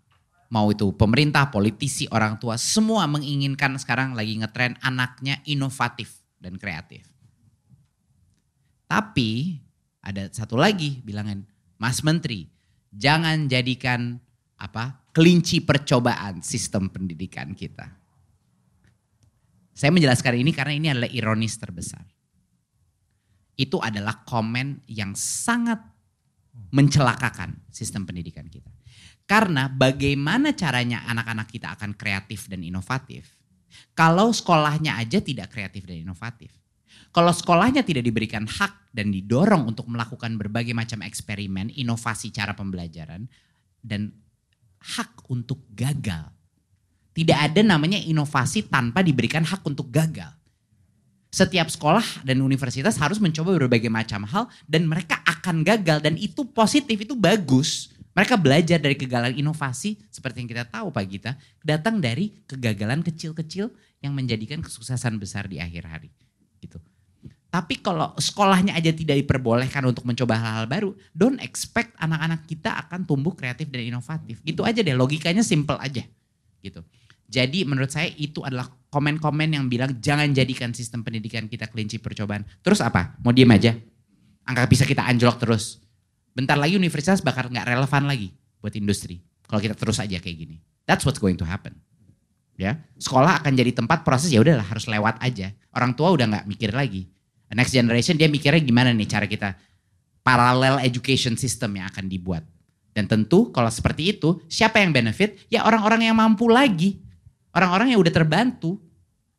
mau 0.50 0.72
itu 0.72 0.90
pemerintah, 0.96 1.52
politisi, 1.52 2.08
orang 2.10 2.40
tua, 2.40 2.56
semua 2.58 3.06
menginginkan 3.06 3.78
sekarang 3.78 4.16
lagi 4.16 4.42
ngetren 4.42 4.80
anaknya 4.82 5.44
inovatif 5.46 6.24
dan 6.40 6.58
kreatif. 6.58 7.11
Tapi 8.92 9.56
ada 10.04 10.28
satu 10.28 10.60
lagi 10.60 11.00
bilangan, 11.00 11.48
Mas 11.80 12.04
Menteri, 12.04 12.44
jangan 12.92 13.48
jadikan 13.48 14.20
apa 14.60 15.08
kelinci 15.16 15.64
percobaan 15.64 16.44
sistem 16.44 16.92
pendidikan 16.92 17.56
kita. 17.56 17.88
Saya 19.72 19.96
menjelaskan 19.96 20.44
ini 20.44 20.52
karena 20.52 20.74
ini 20.76 20.88
adalah 20.92 21.08
ironis 21.08 21.56
terbesar. 21.56 22.04
Itu 23.56 23.80
adalah 23.80 24.28
komen 24.28 24.84
yang 24.92 25.16
sangat 25.16 25.80
mencelakakan 26.76 27.64
sistem 27.72 28.04
pendidikan 28.04 28.52
kita. 28.52 28.68
Karena 29.24 29.72
bagaimana 29.72 30.52
caranya 30.52 31.08
anak-anak 31.08 31.48
kita 31.48 31.80
akan 31.80 31.96
kreatif 31.96 32.52
dan 32.52 32.60
inovatif 32.60 33.40
kalau 33.96 34.36
sekolahnya 34.36 35.00
aja 35.00 35.24
tidak 35.24 35.56
kreatif 35.56 35.88
dan 35.88 36.04
inovatif. 36.04 36.61
Kalau 37.12 37.36
sekolahnya 37.36 37.84
tidak 37.84 38.08
diberikan 38.08 38.48
hak 38.48 38.96
dan 38.96 39.12
didorong 39.12 39.68
untuk 39.68 39.88
melakukan 39.92 40.40
berbagai 40.40 40.72
macam 40.72 41.04
eksperimen, 41.04 41.72
inovasi 41.76 42.32
cara 42.32 42.56
pembelajaran, 42.56 43.28
dan 43.84 44.16
hak 44.80 45.28
untuk 45.28 45.68
gagal. 45.76 46.32
Tidak 47.12 47.36
ada 47.36 47.60
namanya 47.60 48.00
inovasi 48.00 48.72
tanpa 48.72 49.04
diberikan 49.04 49.44
hak 49.44 49.62
untuk 49.68 49.92
gagal. 49.92 50.32
Setiap 51.32 51.72
sekolah 51.72 52.28
dan 52.28 52.44
universitas 52.44 53.00
harus 53.00 53.20
mencoba 53.20 53.56
berbagai 53.56 53.88
macam 53.88 54.28
hal 54.28 54.52
dan 54.68 54.84
mereka 54.84 55.24
akan 55.24 55.64
gagal 55.64 56.04
dan 56.04 56.20
itu 56.20 56.44
positif, 56.52 57.08
itu 57.08 57.16
bagus. 57.16 57.92
Mereka 58.12 58.36
belajar 58.36 58.76
dari 58.76 59.00
kegagalan 59.00 59.40
inovasi 59.40 59.96
seperti 60.12 60.44
yang 60.44 60.50
kita 60.52 60.68
tahu 60.68 60.92
Pak 60.92 61.06
Gita, 61.08 61.32
datang 61.64 62.04
dari 62.04 62.44
kegagalan 62.44 63.00
kecil-kecil 63.00 63.72
yang 64.04 64.12
menjadikan 64.12 64.60
kesuksesan 64.60 65.16
besar 65.16 65.48
di 65.48 65.64
akhir 65.64 65.88
hari. 65.88 66.12
Tapi 67.52 67.84
kalau 67.84 68.16
sekolahnya 68.16 68.72
aja 68.80 68.96
tidak 68.96 69.20
diperbolehkan 69.28 69.84
untuk 69.84 70.08
mencoba 70.08 70.40
hal-hal 70.40 70.66
baru, 70.72 70.90
don't 71.12 71.36
expect 71.44 71.92
anak-anak 72.00 72.48
kita 72.48 72.72
akan 72.88 73.04
tumbuh 73.04 73.36
kreatif 73.36 73.68
dan 73.68 73.84
inovatif. 73.84 74.40
Gitu 74.40 74.64
aja 74.64 74.80
deh, 74.80 74.96
logikanya 74.96 75.44
simple 75.44 75.76
aja. 75.76 76.00
Gitu. 76.64 76.80
Jadi 77.28 77.68
menurut 77.68 77.92
saya 77.92 78.08
itu 78.16 78.40
adalah 78.40 78.72
komen-komen 78.88 79.52
yang 79.52 79.68
bilang 79.68 80.00
jangan 80.00 80.32
jadikan 80.32 80.72
sistem 80.72 81.04
pendidikan 81.04 81.52
kita 81.52 81.68
kelinci 81.68 82.00
percobaan. 82.00 82.48
Terus 82.64 82.80
apa? 82.80 83.20
Mau 83.20 83.36
diem 83.36 83.52
aja? 83.52 83.76
Angka 84.48 84.72
bisa 84.72 84.88
kita 84.88 85.04
anjlok 85.04 85.44
terus 85.44 85.84
bentar 86.32 86.56
lagi 86.56 86.80
universitas 86.80 87.20
bakal 87.20 87.52
nggak 87.52 87.68
relevan 87.68 88.04
lagi 88.08 88.32
buat 88.64 88.72
industri. 88.80 89.20
Kalau 89.44 89.60
kita 89.60 89.76
terus 89.76 90.00
aja 90.00 90.16
kayak 90.20 90.38
gini. 90.40 90.58
That's 90.88 91.04
what's 91.04 91.20
going 91.20 91.36
to 91.40 91.48
happen. 91.48 91.76
Ya, 92.60 92.78
sekolah 93.00 93.42
akan 93.42 93.58
jadi 93.58 93.74
tempat 93.74 94.06
proses 94.06 94.30
ya 94.30 94.40
udahlah 94.44 94.64
harus 94.64 94.86
lewat 94.86 95.18
aja. 95.24 95.50
Orang 95.74 95.98
tua 95.98 96.14
udah 96.14 96.30
nggak 96.30 96.46
mikir 96.48 96.72
lagi. 96.72 97.10
Next 97.52 97.76
generation 97.76 98.16
dia 98.16 98.32
mikirnya 98.32 98.64
gimana 98.64 98.96
nih 98.96 99.08
cara 99.08 99.28
kita 99.28 99.60
parallel 100.24 100.80
education 100.82 101.36
system 101.36 101.76
yang 101.76 101.92
akan 101.92 102.08
dibuat. 102.08 102.48
Dan 102.92 103.08
tentu 103.08 103.52
kalau 103.56 103.72
seperti 103.72 104.16
itu, 104.16 104.44
siapa 104.52 104.84
yang 104.84 104.92
benefit? 104.92 105.48
Ya 105.48 105.64
orang-orang 105.64 106.12
yang 106.12 106.16
mampu 106.16 106.48
lagi. 106.52 107.00
Orang-orang 107.52 107.96
yang 107.96 108.00
udah 108.00 108.12
terbantu. 108.12 108.80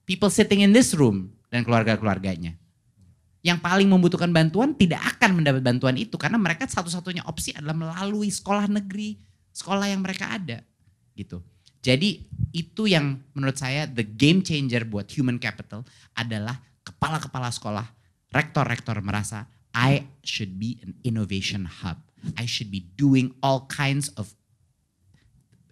People 0.04 0.28
sitting 0.28 0.64
in 0.64 0.72
this 0.72 0.92
room 0.92 1.32
dan 1.48 1.64
keluarga-keluarganya 1.64 2.58
yang 3.42 3.58
paling 3.58 3.90
membutuhkan 3.90 4.30
bantuan 4.30 4.72
tidak 4.78 5.02
akan 5.18 5.42
mendapat 5.42 5.62
bantuan 5.66 5.98
itu 5.98 6.14
karena 6.14 6.38
mereka 6.38 6.64
satu-satunya 6.70 7.26
opsi 7.26 7.50
adalah 7.50 7.74
melalui 7.74 8.30
sekolah 8.30 8.70
negeri, 8.70 9.18
sekolah 9.50 9.90
yang 9.90 10.00
mereka 10.00 10.30
ada 10.30 10.62
gitu. 11.18 11.42
Jadi 11.82 12.22
itu 12.54 12.86
yang 12.86 13.18
menurut 13.34 13.58
saya 13.58 13.90
the 13.90 14.06
game 14.06 14.46
changer 14.46 14.86
buat 14.86 15.10
human 15.10 15.42
capital 15.42 15.82
adalah 16.14 16.62
kepala-kepala 16.86 17.50
sekolah, 17.50 17.86
rektor-rektor 18.32 18.98
merasa 19.04 19.46
I 19.72 20.04
should 20.24 20.60
be 20.60 20.80
an 20.84 20.96
innovation 21.04 21.64
hub. 21.64 22.00
I 22.36 22.44
should 22.48 22.68
be 22.72 22.88
doing 22.96 23.34
all 23.42 23.66
kinds 23.68 24.12
of 24.16 24.32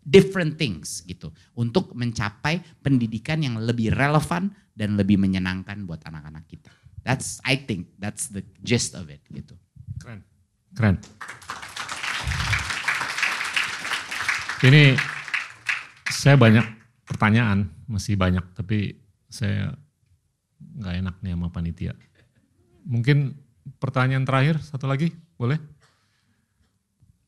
different 0.05 0.57
things 0.57 1.05
gitu 1.05 1.31
untuk 1.55 1.93
mencapai 1.93 2.65
pendidikan 2.81 3.45
yang 3.45 3.61
lebih 3.61 3.93
relevan 3.95 4.51
dan 4.75 4.97
lebih 4.97 5.21
menyenangkan 5.21 5.85
buat 5.85 6.01
anak-anak 6.09 6.49
kita. 6.49 6.73
That's 7.05 7.41
I 7.45 7.57
think 7.57 7.97
that's 8.01 8.29
the 8.29 8.45
gist 8.65 8.97
of 8.97 9.09
it 9.09 9.21
gitu. 9.31 9.57
Keren. 10.01 10.21
Keren. 10.77 10.97
Ini 14.61 14.93
saya 16.13 16.37
banyak 16.37 16.67
pertanyaan, 17.09 17.73
masih 17.89 18.13
banyak, 18.21 18.45
tapi 18.53 18.93
saya 19.33 19.73
nggak 20.61 20.95
enak 21.01 21.17
nih 21.25 21.33
sama 21.33 21.49
panitia. 21.49 21.97
Mungkin 22.87 23.37
pertanyaan 23.81 24.25
terakhir, 24.25 24.61
satu 24.61 24.89
lagi, 24.89 25.13
boleh? 25.37 25.61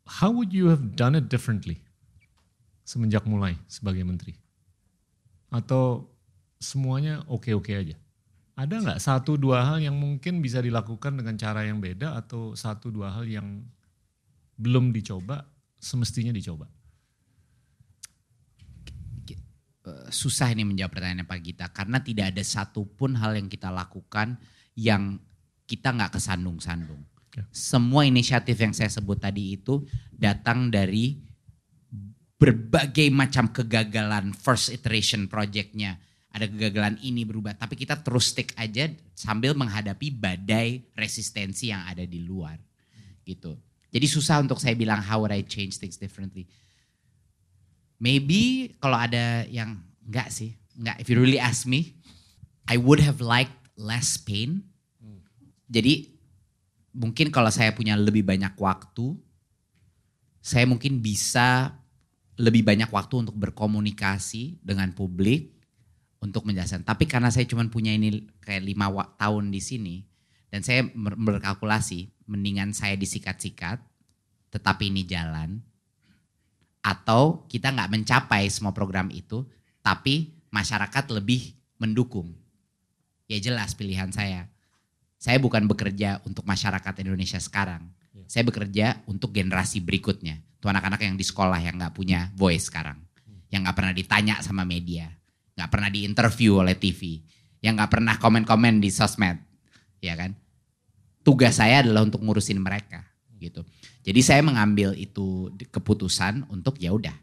How 0.08 0.28
would 0.28 0.52
you 0.52 0.68
have 0.68 0.92
done 0.92 1.16
it 1.16 1.32
differently 1.32 1.80
semenjak 2.84 3.24
mulai 3.24 3.56
sebagai 3.70 4.04
menteri? 4.04 4.36
Atau 5.48 6.12
semuanya 6.60 7.24
oke-oke 7.30 7.72
aja? 7.72 7.96
Ada 8.52 8.84
nggak 8.84 9.00
satu 9.00 9.40
dua 9.40 9.64
hal 9.64 9.80
yang 9.80 9.96
mungkin 9.96 10.44
bisa 10.44 10.60
dilakukan 10.60 11.16
dengan 11.16 11.40
cara 11.40 11.64
yang 11.64 11.80
beda 11.80 12.12
atau 12.20 12.52
satu 12.52 12.92
dua 12.92 13.08
hal 13.16 13.24
yang 13.24 13.64
belum 14.60 14.92
dicoba 14.92 15.48
semestinya 15.80 16.30
dicoba? 16.30 16.68
Susah 20.12 20.52
ini 20.54 20.62
menjawab 20.62 20.94
pertanyaan 20.94 21.26
Pak 21.26 21.40
Gita 21.42 21.66
karena 21.74 21.98
tidak 21.98 22.36
ada 22.36 22.42
satupun 22.44 23.18
hal 23.18 23.34
yang 23.34 23.50
kita 23.50 23.66
lakukan 23.72 24.38
yang 24.78 25.18
kita 25.72 25.88
nggak 25.96 26.20
kesandung-sandung. 26.20 27.00
Okay. 27.32 27.48
Semua 27.48 28.04
inisiatif 28.04 28.60
yang 28.60 28.76
saya 28.76 28.92
sebut 28.92 29.16
tadi 29.16 29.56
itu 29.56 29.80
datang 30.12 30.68
dari 30.68 31.16
berbagai 32.36 33.08
macam 33.08 33.48
kegagalan 33.48 34.36
first 34.36 34.68
iteration 34.68 35.32
projectnya 35.32 35.96
ada 36.32 36.48
kegagalan 36.48 36.96
ini 37.04 37.28
berubah, 37.28 37.52
tapi 37.52 37.76
kita 37.76 38.00
terus 38.00 38.32
stick 38.32 38.56
aja 38.56 38.88
sambil 39.12 39.52
menghadapi 39.52 40.08
badai 40.16 40.80
resistensi 40.96 41.68
yang 41.68 41.84
ada 41.84 42.08
di 42.08 42.24
luar. 42.24 42.56
Gitu. 43.20 43.52
Jadi 43.92 44.06
susah 44.08 44.40
untuk 44.40 44.56
saya 44.56 44.72
bilang 44.72 45.04
how 45.04 45.20
would 45.20 45.32
I 45.32 45.44
change 45.44 45.76
things 45.76 46.00
differently. 46.00 46.48
Maybe 48.00 48.72
kalau 48.80 48.96
ada 48.96 49.44
yang 49.46 49.84
enggak 50.08 50.32
sih, 50.32 50.56
enggak. 50.80 51.04
If 51.04 51.12
you 51.12 51.20
really 51.20 51.38
ask 51.38 51.68
me, 51.68 52.00
I 52.64 52.80
would 52.80 53.04
have 53.04 53.20
liked 53.20 53.54
less 53.76 54.16
pain. 54.16 54.71
Jadi 55.72 56.12
mungkin 56.92 57.32
kalau 57.32 57.48
saya 57.48 57.72
punya 57.72 57.96
lebih 57.96 58.20
banyak 58.28 58.52
waktu, 58.60 59.16
saya 60.44 60.68
mungkin 60.68 61.00
bisa 61.00 61.72
lebih 62.36 62.60
banyak 62.60 62.92
waktu 62.92 63.24
untuk 63.24 63.36
berkomunikasi 63.40 64.60
dengan 64.60 64.92
publik, 64.92 65.56
untuk 66.20 66.44
menjelaskan. 66.44 66.84
Tapi 66.84 67.08
karena 67.08 67.32
saya 67.32 67.48
cuma 67.48 67.64
punya 67.72 67.96
ini 67.96 68.28
kayak 68.44 68.68
lima 68.68 68.92
tahun 69.16 69.48
di 69.48 69.60
sini 69.64 69.96
dan 70.52 70.60
saya 70.60 70.84
berkalkulasi 70.92 72.28
mendingan 72.28 72.76
saya 72.76 72.94
disikat-sikat 73.00 73.80
tetapi 74.52 74.92
ini 74.92 75.08
jalan 75.08 75.64
atau 76.84 77.48
kita 77.48 77.72
nggak 77.72 77.88
mencapai 77.88 78.52
semua 78.52 78.76
program 78.76 79.08
itu 79.08 79.48
tapi 79.80 80.36
masyarakat 80.52 81.08
lebih 81.16 81.56
mendukung. 81.80 82.36
Ya 83.26 83.40
jelas 83.40 83.72
pilihan 83.72 84.12
saya. 84.12 84.51
Saya 85.22 85.38
bukan 85.38 85.70
bekerja 85.70 86.18
untuk 86.26 86.42
masyarakat 86.42 86.94
Indonesia 87.06 87.38
sekarang. 87.38 87.86
Ya. 88.10 88.26
Saya 88.26 88.42
bekerja 88.42 88.98
untuk 89.06 89.30
generasi 89.30 89.78
berikutnya. 89.78 90.42
Tuh 90.58 90.74
anak-anak 90.74 90.98
yang 91.06 91.14
di 91.14 91.22
sekolah 91.22 91.62
yang 91.62 91.78
nggak 91.78 91.94
punya 91.94 92.34
voice 92.34 92.66
sekarang. 92.66 92.98
Yang 93.54 93.70
nggak 93.70 93.76
pernah 93.78 93.94
ditanya 93.94 94.34
sama 94.42 94.66
media 94.66 95.14
nggak 95.56 95.68
pernah 95.70 95.90
diinterview 95.92 96.64
oleh 96.64 96.76
TV, 96.76 97.20
yang 97.60 97.76
nggak 97.76 97.92
pernah 97.92 98.16
komen-komen 98.16 98.80
di 98.80 98.88
sosmed, 98.88 99.36
ya 100.00 100.16
kan? 100.16 100.32
Tugas 101.22 101.60
saya 101.60 101.84
adalah 101.84 102.02
untuk 102.02 102.24
ngurusin 102.24 102.58
mereka, 102.58 103.04
gitu. 103.38 103.62
Jadi 104.02 104.20
saya 104.24 104.42
mengambil 104.42 104.96
itu 104.98 105.52
keputusan 105.70 106.50
untuk 106.50 106.80
ya 106.82 106.90
udah, 106.90 107.14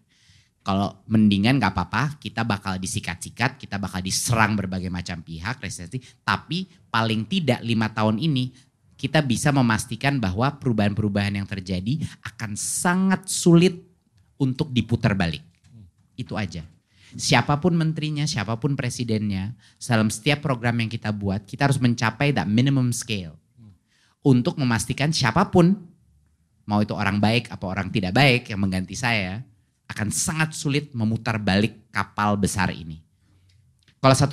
kalau 0.70 1.02
mendingan 1.10 1.58
nggak 1.58 1.74
apa-apa, 1.74 2.22
kita 2.22 2.46
bakal 2.46 2.78
disikat-sikat, 2.78 3.58
kita 3.58 3.82
bakal 3.82 4.06
diserang 4.06 4.54
berbagai 4.54 4.94
macam 4.94 5.26
pihak, 5.26 5.58
resistensi, 5.58 5.98
tapi 6.22 6.70
paling 6.94 7.26
tidak 7.26 7.66
lima 7.66 7.90
tahun 7.90 8.22
ini 8.22 8.54
kita 8.94 9.26
bisa 9.26 9.50
memastikan 9.50 10.22
bahwa 10.22 10.62
perubahan-perubahan 10.62 11.42
yang 11.42 11.50
terjadi 11.50 12.06
akan 12.22 12.54
sangat 12.54 13.26
sulit 13.26 13.82
untuk 14.38 14.70
diputar 14.70 15.18
balik. 15.18 15.42
Itu 16.14 16.38
aja 16.38 16.62
siapa 17.18 17.58
pun 17.58 17.74
menterinya, 17.74 18.30
siapa 18.30 18.62
pun 18.62 18.78
presidennya, 18.78 19.58
dalam 19.82 20.14
setiap 20.14 20.46
program 20.46 20.78
yang 20.86 20.94
kita 20.94 21.10
buat, 21.10 21.42
kita 21.50 21.66
harus 21.66 21.82
mencapai 21.82 22.38
that 22.38 22.46
minimum 22.46 22.94
scale. 22.94 23.34
untuk 24.20 24.60
memastikan 24.60 25.16
siapa 25.16 25.48
pun 25.48 25.80
mau 26.68 26.84
itu 26.84 26.92
orang 26.92 27.24
baik 27.24 27.48
apa 27.56 27.66
orang 27.66 27.88
tidak 27.88 28.12
baik 28.12 28.52
yang 28.52 28.60
mengganti 28.60 28.92
saya 28.92 29.40
akan 29.90 30.14
sangat 30.14 30.54
sulit 30.54 30.94
memutar 30.94 31.42
balik 31.42 31.90
kapal 31.90 32.38
besar 32.38 32.70
ini. 32.70 33.02
Kalau 34.00 34.16
1,6 34.16 34.32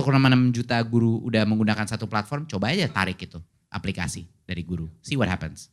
juta 0.54 0.78
guru 0.86 1.18
udah 1.26 1.42
menggunakan 1.42 1.88
satu 1.88 2.06
platform, 2.06 2.46
coba 2.46 2.70
aja 2.70 2.86
tarik 2.86 3.18
itu 3.18 3.40
aplikasi 3.66 4.28
dari 4.46 4.62
guru. 4.62 4.86
See 5.02 5.18
what 5.18 5.26
happens. 5.26 5.72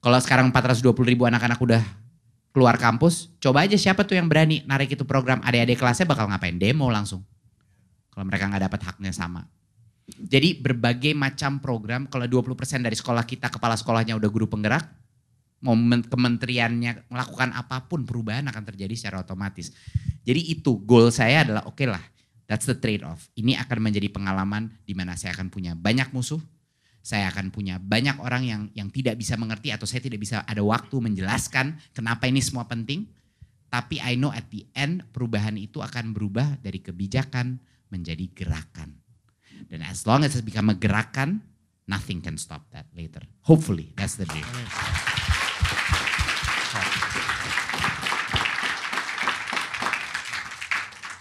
Kalau 0.00 0.16
sekarang 0.16 0.48
420 0.48 0.96
ribu 1.04 1.28
anak-anak 1.28 1.60
udah 1.60 1.82
keluar 2.56 2.80
kampus, 2.80 3.28
coba 3.36 3.68
aja 3.68 3.76
siapa 3.76 4.06
tuh 4.08 4.16
yang 4.16 4.26
berani 4.32 4.64
narik 4.64 4.96
itu 4.96 5.04
program 5.04 5.44
adik-adik 5.44 5.76
kelasnya 5.76 6.08
bakal 6.08 6.26
ngapain? 6.30 6.56
Demo 6.56 6.88
langsung. 6.88 7.20
Kalau 8.12 8.24
mereka 8.24 8.48
nggak 8.48 8.64
dapat 8.70 8.80
haknya 8.86 9.12
sama. 9.12 9.44
Jadi 10.08 10.58
berbagai 10.58 11.12
macam 11.14 11.62
program, 11.62 12.10
kalau 12.10 12.26
20% 12.26 12.84
dari 12.84 12.96
sekolah 12.96 13.24
kita, 13.24 13.48
kepala 13.48 13.78
sekolahnya 13.78 14.18
udah 14.18 14.28
guru 14.28 14.50
penggerak, 14.50 14.84
momen 15.62 16.02
kementeriannya 16.02 17.06
melakukan 17.06 17.54
apa 17.54 17.86
pun 17.86 18.02
perubahan 18.02 18.44
akan 18.50 18.62
terjadi 18.74 18.94
secara 18.98 19.22
otomatis. 19.22 19.70
Jadi 20.26 20.58
itu 20.58 20.82
goal 20.82 21.14
saya 21.14 21.46
adalah 21.46 21.62
oke 21.70 21.78
okay 21.78 21.86
lah, 21.86 22.02
that's 22.50 22.66
the 22.66 22.74
trade 22.74 23.06
off. 23.06 23.30
Ini 23.38 23.56
akan 23.62 23.78
menjadi 23.78 24.10
pengalaman 24.10 24.74
di 24.82 24.92
mana 24.92 25.14
saya 25.14 25.38
akan 25.38 25.48
punya 25.54 25.78
banyak 25.78 26.10
musuh, 26.10 26.42
saya 27.00 27.30
akan 27.30 27.54
punya 27.54 27.78
banyak 27.78 28.18
orang 28.18 28.42
yang 28.42 28.62
yang 28.74 28.90
tidak 28.90 29.14
bisa 29.18 29.38
mengerti 29.38 29.70
atau 29.70 29.86
saya 29.86 30.02
tidak 30.02 30.18
bisa 30.18 30.42
ada 30.42 30.60
waktu 30.66 30.98
menjelaskan 30.98 31.78
kenapa 31.94 32.26
ini 32.26 32.42
semua 32.42 32.66
penting. 32.66 33.06
Tapi 33.72 34.04
I 34.04 34.20
know 34.20 34.28
at 34.28 34.52
the 34.52 34.68
end 34.76 35.00
perubahan 35.16 35.56
itu 35.56 35.80
akan 35.80 36.12
berubah 36.12 36.60
dari 36.60 36.84
kebijakan 36.84 37.56
menjadi 37.88 38.28
gerakan. 38.36 39.00
Dan 39.70 39.80
as 39.80 40.04
long 40.04 40.26
as 40.26 40.36
it 40.36 40.44
become 40.44 40.68
a 40.68 40.76
gerakan, 40.76 41.40
nothing 41.88 42.20
can 42.20 42.36
stop 42.36 42.68
that 42.76 42.84
later. 42.92 43.24
Hopefully, 43.48 43.96
that's 43.96 44.20
the 44.20 44.28
dream. 44.28 44.44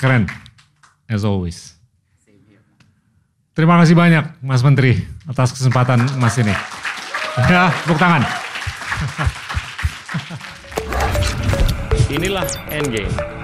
Keren, 0.02 0.26
as 1.06 1.22
always. 1.22 1.78
Terima 3.52 3.78
kasih 3.84 3.94
banyak 3.94 4.42
Mas 4.42 4.64
Menteri 4.64 4.98
atas 5.28 5.52
kesempatan 5.54 6.08
Mas 6.18 6.40
ini. 6.40 6.56
Ya, 7.52 7.68
tepuk 7.84 8.00
tangan. 8.00 8.24
Inilah 12.12 12.48
Endgame. 12.72 13.41